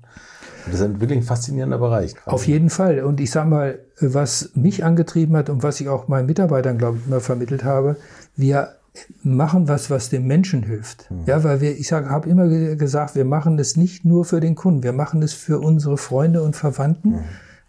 [0.66, 2.14] Das ist ein wirklich ein faszinierender Bereich.
[2.14, 2.34] Quasi.
[2.34, 3.00] Auf jeden Fall.
[3.00, 6.98] Und ich sage mal, was mich angetrieben hat und was ich auch meinen Mitarbeitern, glaube
[6.98, 7.96] ich, immer vermittelt habe,
[8.36, 8.74] wir
[9.22, 11.10] machen was, was dem Menschen hilft.
[11.10, 11.22] Mhm.
[11.26, 14.82] Ja, weil wir, ich habe immer gesagt, wir machen das nicht nur für den Kunden,
[14.82, 17.10] wir machen das für unsere Freunde und Verwandten.
[17.10, 17.24] Mhm.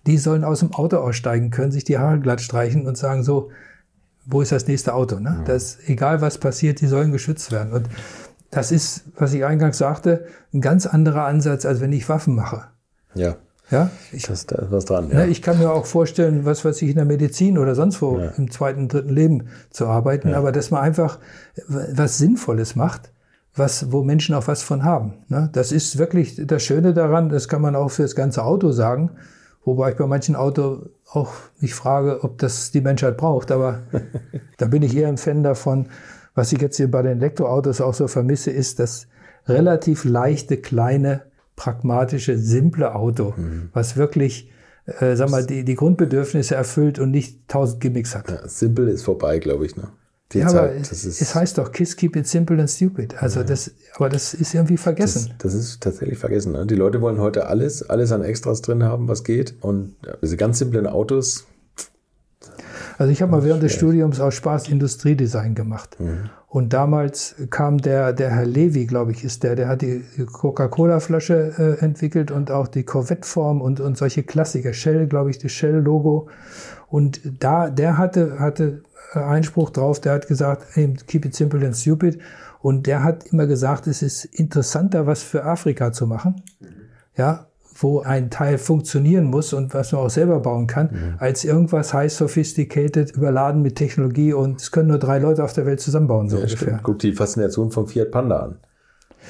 [0.07, 3.52] Die sollen aus dem Auto aussteigen können, sich die Haare glatt streichen und sagen so,
[4.30, 5.19] wo ist das nächste Auto?
[5.19, 5.35] Ne?
[5.39, 5.43] Ja.
[5.45, 7.73] Das, egal was passiert, die sollen geschützt werden.
[7.73, 7.89] Und
[8.51, 12.65] das ist, was ich eingangs sagte, ein ganz anderer Ansatz, als wenn ich Waffen mache.
[13.15, 13.35] Ja.
[13.72, 15.10] Ja, ich, das, da ist was dran.
[15.10, 15.18] Ja.
[15.18, 18.18] Ne, ich kann mir auch vorstellen, was weiß ich in der Medizin oder sonst wo
[18.18, 18.31] ja.
[18.35, 20.38] im zweiten, dritten Leben zu arbeiten, ja.
[20.38, 21.19] aber dass man einfach
[21.68, 23.11] was Sinnvolles macht,
[23.56, 25.14] was, wo Menschen auch was von haben.
[25.27, 25.49] Ne?
[25.53, 29.11] Das ist wirklich das Schöne daran, das kann man auch für das ganze Auto sagen.
[29.65, 33.52] Wobei ich bei manchen Autos auch mich frage, ob das die Menschheit braucht.
[33.52, 33.80] Aber
[34.57, 35.88] da bin ich eher ein Fan davon.
[36.36, 39.07] Was ich jetzt hier bei den Elektroautos auch so vermisse, ist das
[39.48, 41.23] relativ leichte, kleine,
[41.56, 43.69] pragmatische, simple Auto, mhm.
[43.73, 44.49] was wirklich
[44.99, 48.30] äh, sag mal, die, die Grundbedürfnisse erfüllt und nicht tausend Gimmicks hat.
[48.30, 49.76] Ja, simpel ist vorbei, glaube ich.
[49.76, 49.90] Ne?
[50.31, 53.15] Die ja, Zeit, aber es, heißt doch, Kiss keep it simple and stupid.
[53.22, 53.45] Also ja.
[53.47, 55.34] das, aber das ist irgendwie vergessen.
[55.39, 56.51] Das, das ist tatsächlich vergessen.
[56.51, 56.68] Ne?
[56.68, 59.56] Die Leute wollen heute alles, alles an Extras drin haben, was geht.
[59.61, 61.47] Und diese ganz simplen Autos.
[62.99, 63.69] Also ich habe mal während schwer.
[63.69, 65.99] des Studiums aus Spaß Industriedesign gemacht.
[65.99, 66.30] Mhm.
[66.47, 71.77] Und damals kam der, der Herr Levi, glaube ich, ist der, der hat die Coca-Cola-Flasche
[71.80, 74.73] äh, entwickelt und auch die Corvette-Form und, und solche Klassiker.
[74.73, 76.27] Shell, glaube ich, das Shell-Logo.
[76.88, 78.81] Und da, der hatte, hatte
[79.14, 82.19] Einspruch drauf, der hat gesagt, hey, keep it simple and stupid.
[82.61, 86.44] Und der hat immer gesagt, es ist interessanter, was für Afrika zu machen.
[87.15, 87.48] Ja,
[87.81, 91.15] wo ein Teil funktionieren muss und was man auch selber bauen kann, mhm.
[91.18, 95.65] als irgendwas high sophisticated, überladen mit Technologie und es können nur drei Leute auf der
[95.65, 96.68] Welt zusammenbauen, so ja, ungefähr.
[96.68, 96.84] Stimmt.
[96.84, 98.57] Guck die Faszination vom Fiat Panda an.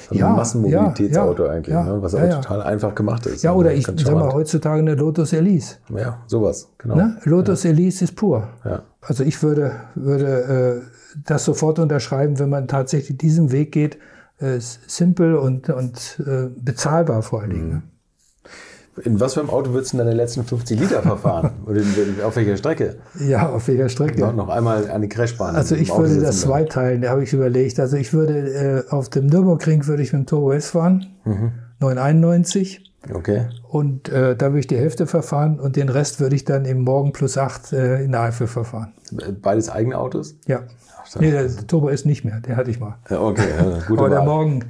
[0.08, 2.02] Also ja, ein Massenmobilitätsauto ja, eigentlich, ja, ne?
[2.02, 3.42] was aber total einfach gemacht ist.
[3.42, 5.76] Ja, oder ich sag mal heutzutage eine Lotus Elise.
[5.94, 6.96] Ja, sowas, genau.
[6.96, 7.18] Ne?
[7.24, 8.48] Lotus Elise ist pur.
[9.00, 13.98] Also ich würde, würde äh, das sofort unterschreiben, wenn man tatsächlich diesen Weg geht,
[14.38, 17.70] äh, simpel und, und äh, bezahlbar vor allen Dingen.
[17.70, 17.82] Mhm.
[19.04, 21.50] In was für einem Auto würdest du deine letzten 50 Liter verfahren?
[21.66, 21.82] Oder
[22.24, 22.96] auf welcher Strecke?
[23.18, 24.20] Ja, auf welcher Strecke?
[24.20, 25.56] Noch, noch einmal die Crashbahn.
[25.56, 27.78] Also ich würde das zweiteilen, da habe ich überlegt.
[27.80, 31.52] Also ich würde äh, auf dem Nürburgring würde ich mit dem Turbo S fahren, mhm.
[31.80, 32.90] 991.
[33.14, 33.48] Okay.
[33.68, 36.82] Und äh, da würde ich die Hälfte verfahren und den Rest würde ich dann im
[36.82, 38.92] Morgen plus 8 äh, in der Eifel verfahren.
[39.40, 40.36] Beides eigene Autos?
[40.46, 40.64] Ja.
[41.18, 42.98] Nee, der Turbo ist nicht mehr, den hatte ich mal.
[43.08, 43.98] Ja, okay, ja, gut.
[43.98, 44.64] Aber der Morgen,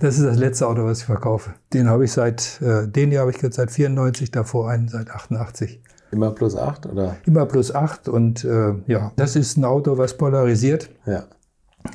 [0.00, 1.54] das ist das letzte Auto, was ich verkaufe.
[1.72, 5.10] Den habe ich seit, äh, den hier habe ich jetzt seit 94, davor einen seit
[5.10, 5.80] 88.
[6.10, 7.16] Immer plus 8 oder?
[7.24, 10.90] Immer plus 8 und äh, ja, das ist ein Auto, was polarisiert.
[11.04, 11.24] Ja.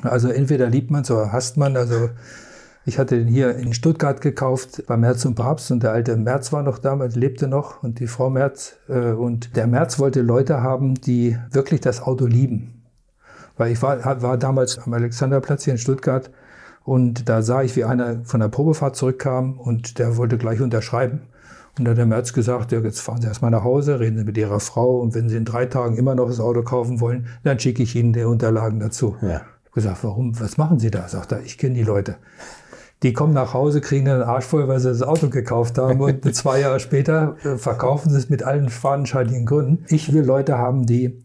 [0.02, 1.76] Also entweder liebt man es oder hasst man.
[1.76, 2.10] Also
[2.84, 6.52] Ich hatte den hier in Stuttgart gekauft bei Merz und Papst und der alte Merz
[6.52, 8.74] war noch damals, lebte noch und die Frau Merz.
[8.88, 12.71] Äh, und der Merz wollte Leute haben, die wirklich das Auto lieben.
[13.56, 16.30] Weil ich war, war damals am Alexanderplatz hier in Stuttgart
[16.84, 21.22] und da sah ich, wie einer von der Probefahrt zurückkam und der wollte gleich unterschreiben.
[21.78, 24.24] Und dann hat der Merz gesagt, ja, jetzt fahren Sie erstmal nach Hause, reden Sie
[24.24, 27.28] mit Ihrer Frau und wenn Sie in drei Tagen immer noch das Auto kaufen wollen,
[27.44, 29.16] dann schicke ich Ihnen die Unterlagen dazu.
[29.22, 29.28] Ja.
[29.28, 31.08] Ich habe gesagt, warum, was machen Sie da?
[31.08, 32.16] Sagt er, ich kenne die Leute.
[33.02, 36.34] Die kommen nach Hause, kriegen einen Arsch voll, weil sie das Auto gekauft haben und
[36.34, 39.84] zwei Jahre später äh, verkaufen sie es mit allen fadenscheinigen Gründen.
[39.88, 41.24] Ich will Leute haben, die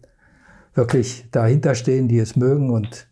[0.77, 3.07] wirklich dahinter stehen, die es mögen und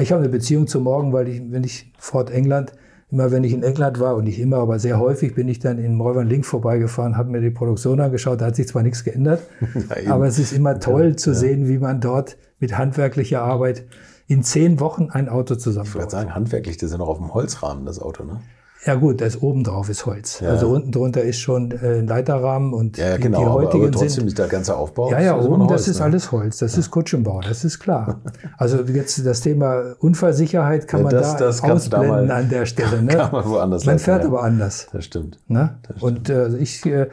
[0.00, 2.72] ich habe eine Beziehung zu morgen, weil ich, wenn ich Fort England,
[3.10, 5.78] immer wenn ich in England war und nicht immer, aber sehr häufig bin ich dann
[5.78, 9.42] in Morvan Link vorbeigefahren, habe mir die Produktion angeschaut, da hat sich zwar nichts geändert,
[10.06, 11.36] aber es ist immer toll zu ja.
[11.36, 13.86] sehen, wie man dort mit handwerklicher Arbeit
[14.26, 15.94] in zehn Wochen ein Auto zusammenbaut.
[15.94, 18.40] Ich würde sagen, handwerklich, das ist ja noch auf dem Holzrahmen, das Auto, ne?
[18.86, 20.38] Ja gut, das oben drauf ist Holz.
[20.40, 20.50] Ja.
[20.50, 23.90] Also unten drunter ist schon äh, ein Leiterrahmen und ja, genau, die heutigen aber, aber
[23.90, 25.10] trotzdem sind, ist der ganze Aufbau.
[25.10, 26.04] Ja, ja, oben Holz, das ist ne?
[26.04, 26.58] alles Holz.
[26.58, 26.78] Das ja.
[26.78, 28.20] ist Kutschenbau, das ist klar.
[28.56, 33.02] Also jetzt das Thema Unfallsicherheit kann man das, da das ausblenden mal, an der Stelle.
[33.08, 33.14] Ne?
[33.14, 34.88] Kann man woanders Man fährt aber anders.
[34.92, 35.38] Das stimmt.
[35.46, 35.78] Ne?
[35.82, 36.02] Das stimmt.
[36.02, 37.08] Und äh, ich äh,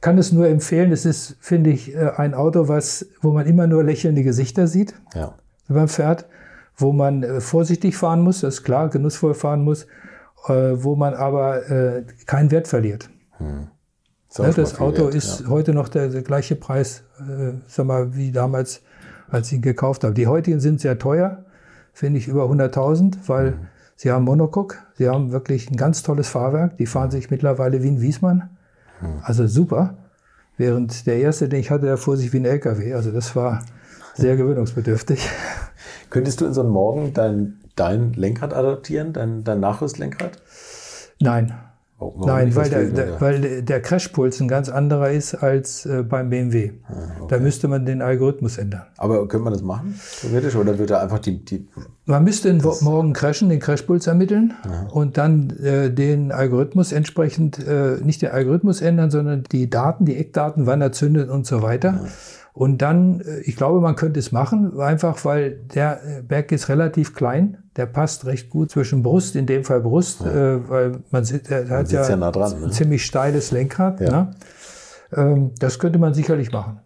[0.00, 0.92] kann es nur empfehlen.
[0.92, 4.94] Es ist, finde ich, äh, ein Auto, was, wo man immer nur lächelnde Gesichter sieht,
[5.14, 5.34] ja.
[5.68, 6.26] wenn man fährt,
[6.76, 9.86] wo man äh, vorsichtig fahren muss, das ist klar, genussvoll fahren muss
[10.52, 13.08] wo man aber äh, keinen Wert verliert.
[13.38, 13.68] Hm.
[14.36, 15.48] Ja, das Auto wert, ist ja.
[15.48, 18.82] heute noch der, der gleiche Preis, äh, sag mal, wie damals,
[19.28, 20.14] als ich ihn gekauft habe.
[20.14, 21.44] Die heutigen sind sehr teuer,
[21.92, 23.58] finde ich über 100.000, weil hm.
[23.96, 26.76] sie haben Monocoque, sie haben wirklich ein ganz tolles Fahrwerk.
[26.76, 28.50] Die fahren sich mittlerweile wie ein Wiesmann.
[28.98, 29.20] Hm.
[29.22, 29.96] Also super.
[30.56, 32.92] Während der erste, den ich hatte, der fuhr sich wie ein LKW.
[32.94, 33.64] Also das war
[34.14, 35.28] sehr gewöhnungsbedürftig.
[36.10, 40.32] Könntest du in so einem Morgen dein dein Lenkrad adaptieren, dein, dein Nachrüstlenkrad?
[41.20, 41.54] Nein.
[41.96, 46.28] Warum Nein, weil der, der, weil der Crashpuls ein ganz anderer ist als äh, beim
[46.28, 46.72] BMW.
[46.88, 47.26] Ah, okay.
[47.28, 48.82] Da müsste man den Algorithmus ändern.
[48.96, 50.56] Aber könnte man das machen, theoretisch?
[50.56, 51.44] Oder wird da einfach die.
[51.44, 51.68] die
[52.06, 54.88] man müsste den Morgen crashen, den Crashpuls ermitteln Aha.
[54.90, 60.16] und dann äh, den Algorithmus entsprechend, äh, nicht den Algorithmus ändern, sondern die Daten, die
[60.16, 62.00] Eckdaten, wann er zündet und so weiter.
[62.02, 62.10] Ja.
[62.54, 66.68] Und dann, äh, ich glaube, man könnte es machen, einfach weil der äh, Berg ist
[66.68, 67.58] relativ klein.
[67.76, 70.54] Der passt recht gut zwischen Brust, in dem Fall Brust, ja.
[70.54, 72.66] äh, weil man, sieht, er hat ja, ja nah dran, ne?
[72.66, 74.00] ein ziemlich steiles Lenkrad.
[74.00, 74.10] Ja.
[74.10, 74.30] Ne?
[75.16, 76.78] Ähm, das könnte man sicherlich machen.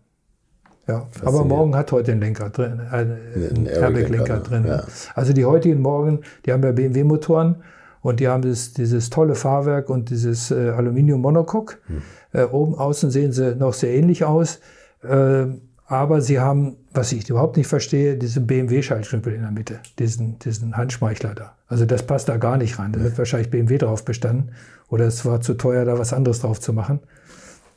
[0.87, 4.65] Ja, aber morgen hat heute ein Lenkrad drin, ein, ein Airbag-Lenkrad drin.
[4.67, 4.85] Ja.
[5.15, 7.57] Also die heutigen Morgen, die haben ja BMW-Motoren
[8.01, 11.77] und die haben das, dieses tolle Fahrwerk und dieses äh, Aluminium-Monocoque.
[11.89, 12.03] Hm.
[12.33, 14.61] Äh, oben außen sehen sie noch sehr ähnlich aus.
[15.03, 15.47] Äh,
[15.87, 20.77] aber sie haben, was ich überhaupt nicht verstehe, diesen BMW-Schaltknüppel in der Mitte, diesen, diesen
[20.77, 21.55] Handschmeichler da.
[21.67, 22.93] Also das passt da gar nicht rein.
[22.93, 24.51] Da wird wahrscheinlich BMW drauf bestanden.
[24.89, 27.01] Oder es war zu teuer, da was anderes drauf zu machen.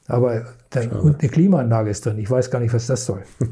[0.08, 2.18] Aber dann, und eine Klimaanlage ist drin.
[2.18, 3.24] Ich weiß gar nicht, was das soll.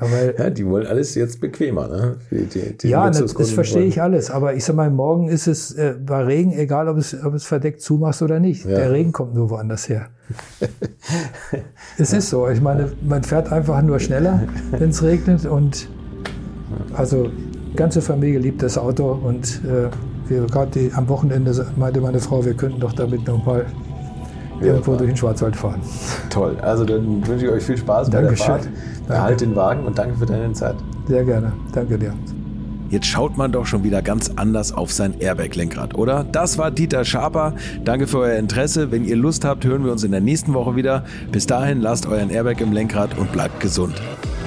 [0.00, 1.86] Ja, ja, die wollen alles jetzt bequemer.
[1.88, 2.16] Ne?
[2.30, 4.30] Die, die, die ja, das, das verstehe ich alles.
[4.30, 7.44] Aber ich sag mal, morgen ist es äh, bei Regen, egal ob es, ob es
[7.44, 8.64] verdeckt zumachst oder nicht.
[8.64, 8.76] Ja.
[8.76, 10.08] Der Regen kommt nur woanders her.
[11.98, 12.48] es ist so.
[12.48, 15.44] Ich meine, man fährt einfach nur schneller, wenn es regnet.
[15.44, 15.88] Und
[16.94, 17.28] also
[17.72, 19.12] die ganze Familie liebt das Auto.
[19.12, 19.90] Und äh,
[20.28, 23.66] wir gerade am Wochenende meinte meine Frau, wir könnten doch damit noch mal
[24.60, 25.80] irgendwo durch den Schwarzwald fahren.
[26.30, 26.56] Toll.
[26.60, 28.46] Also dann wünsche ich euch viel Spaß bei Dankeschön.
[28.46, 28.68] der Fahrt.
[29.08, 30.76] Erhalt den Wagen und danke für deine Zeit.
[31.08, 31.52] Sehr gerne.
[31.72, 32.14] Danke dir.
[32.90, 36.24] Jetzt schaut man doch schon wieder ganz anders auf sein Airbag-Lenkrad, oder?
[36.24, 37.54] Das war Dieter Schaper.
[37.84, 38.90] Danke für euer Interesse.
[38.90, 41.04] Wenn ihr Lust habt, hören wir uns in der nächsten Woche wieder.
[41.30, 43.94] Bis dahin lasst euren Airbag im Lenkrad und bleibt gesund.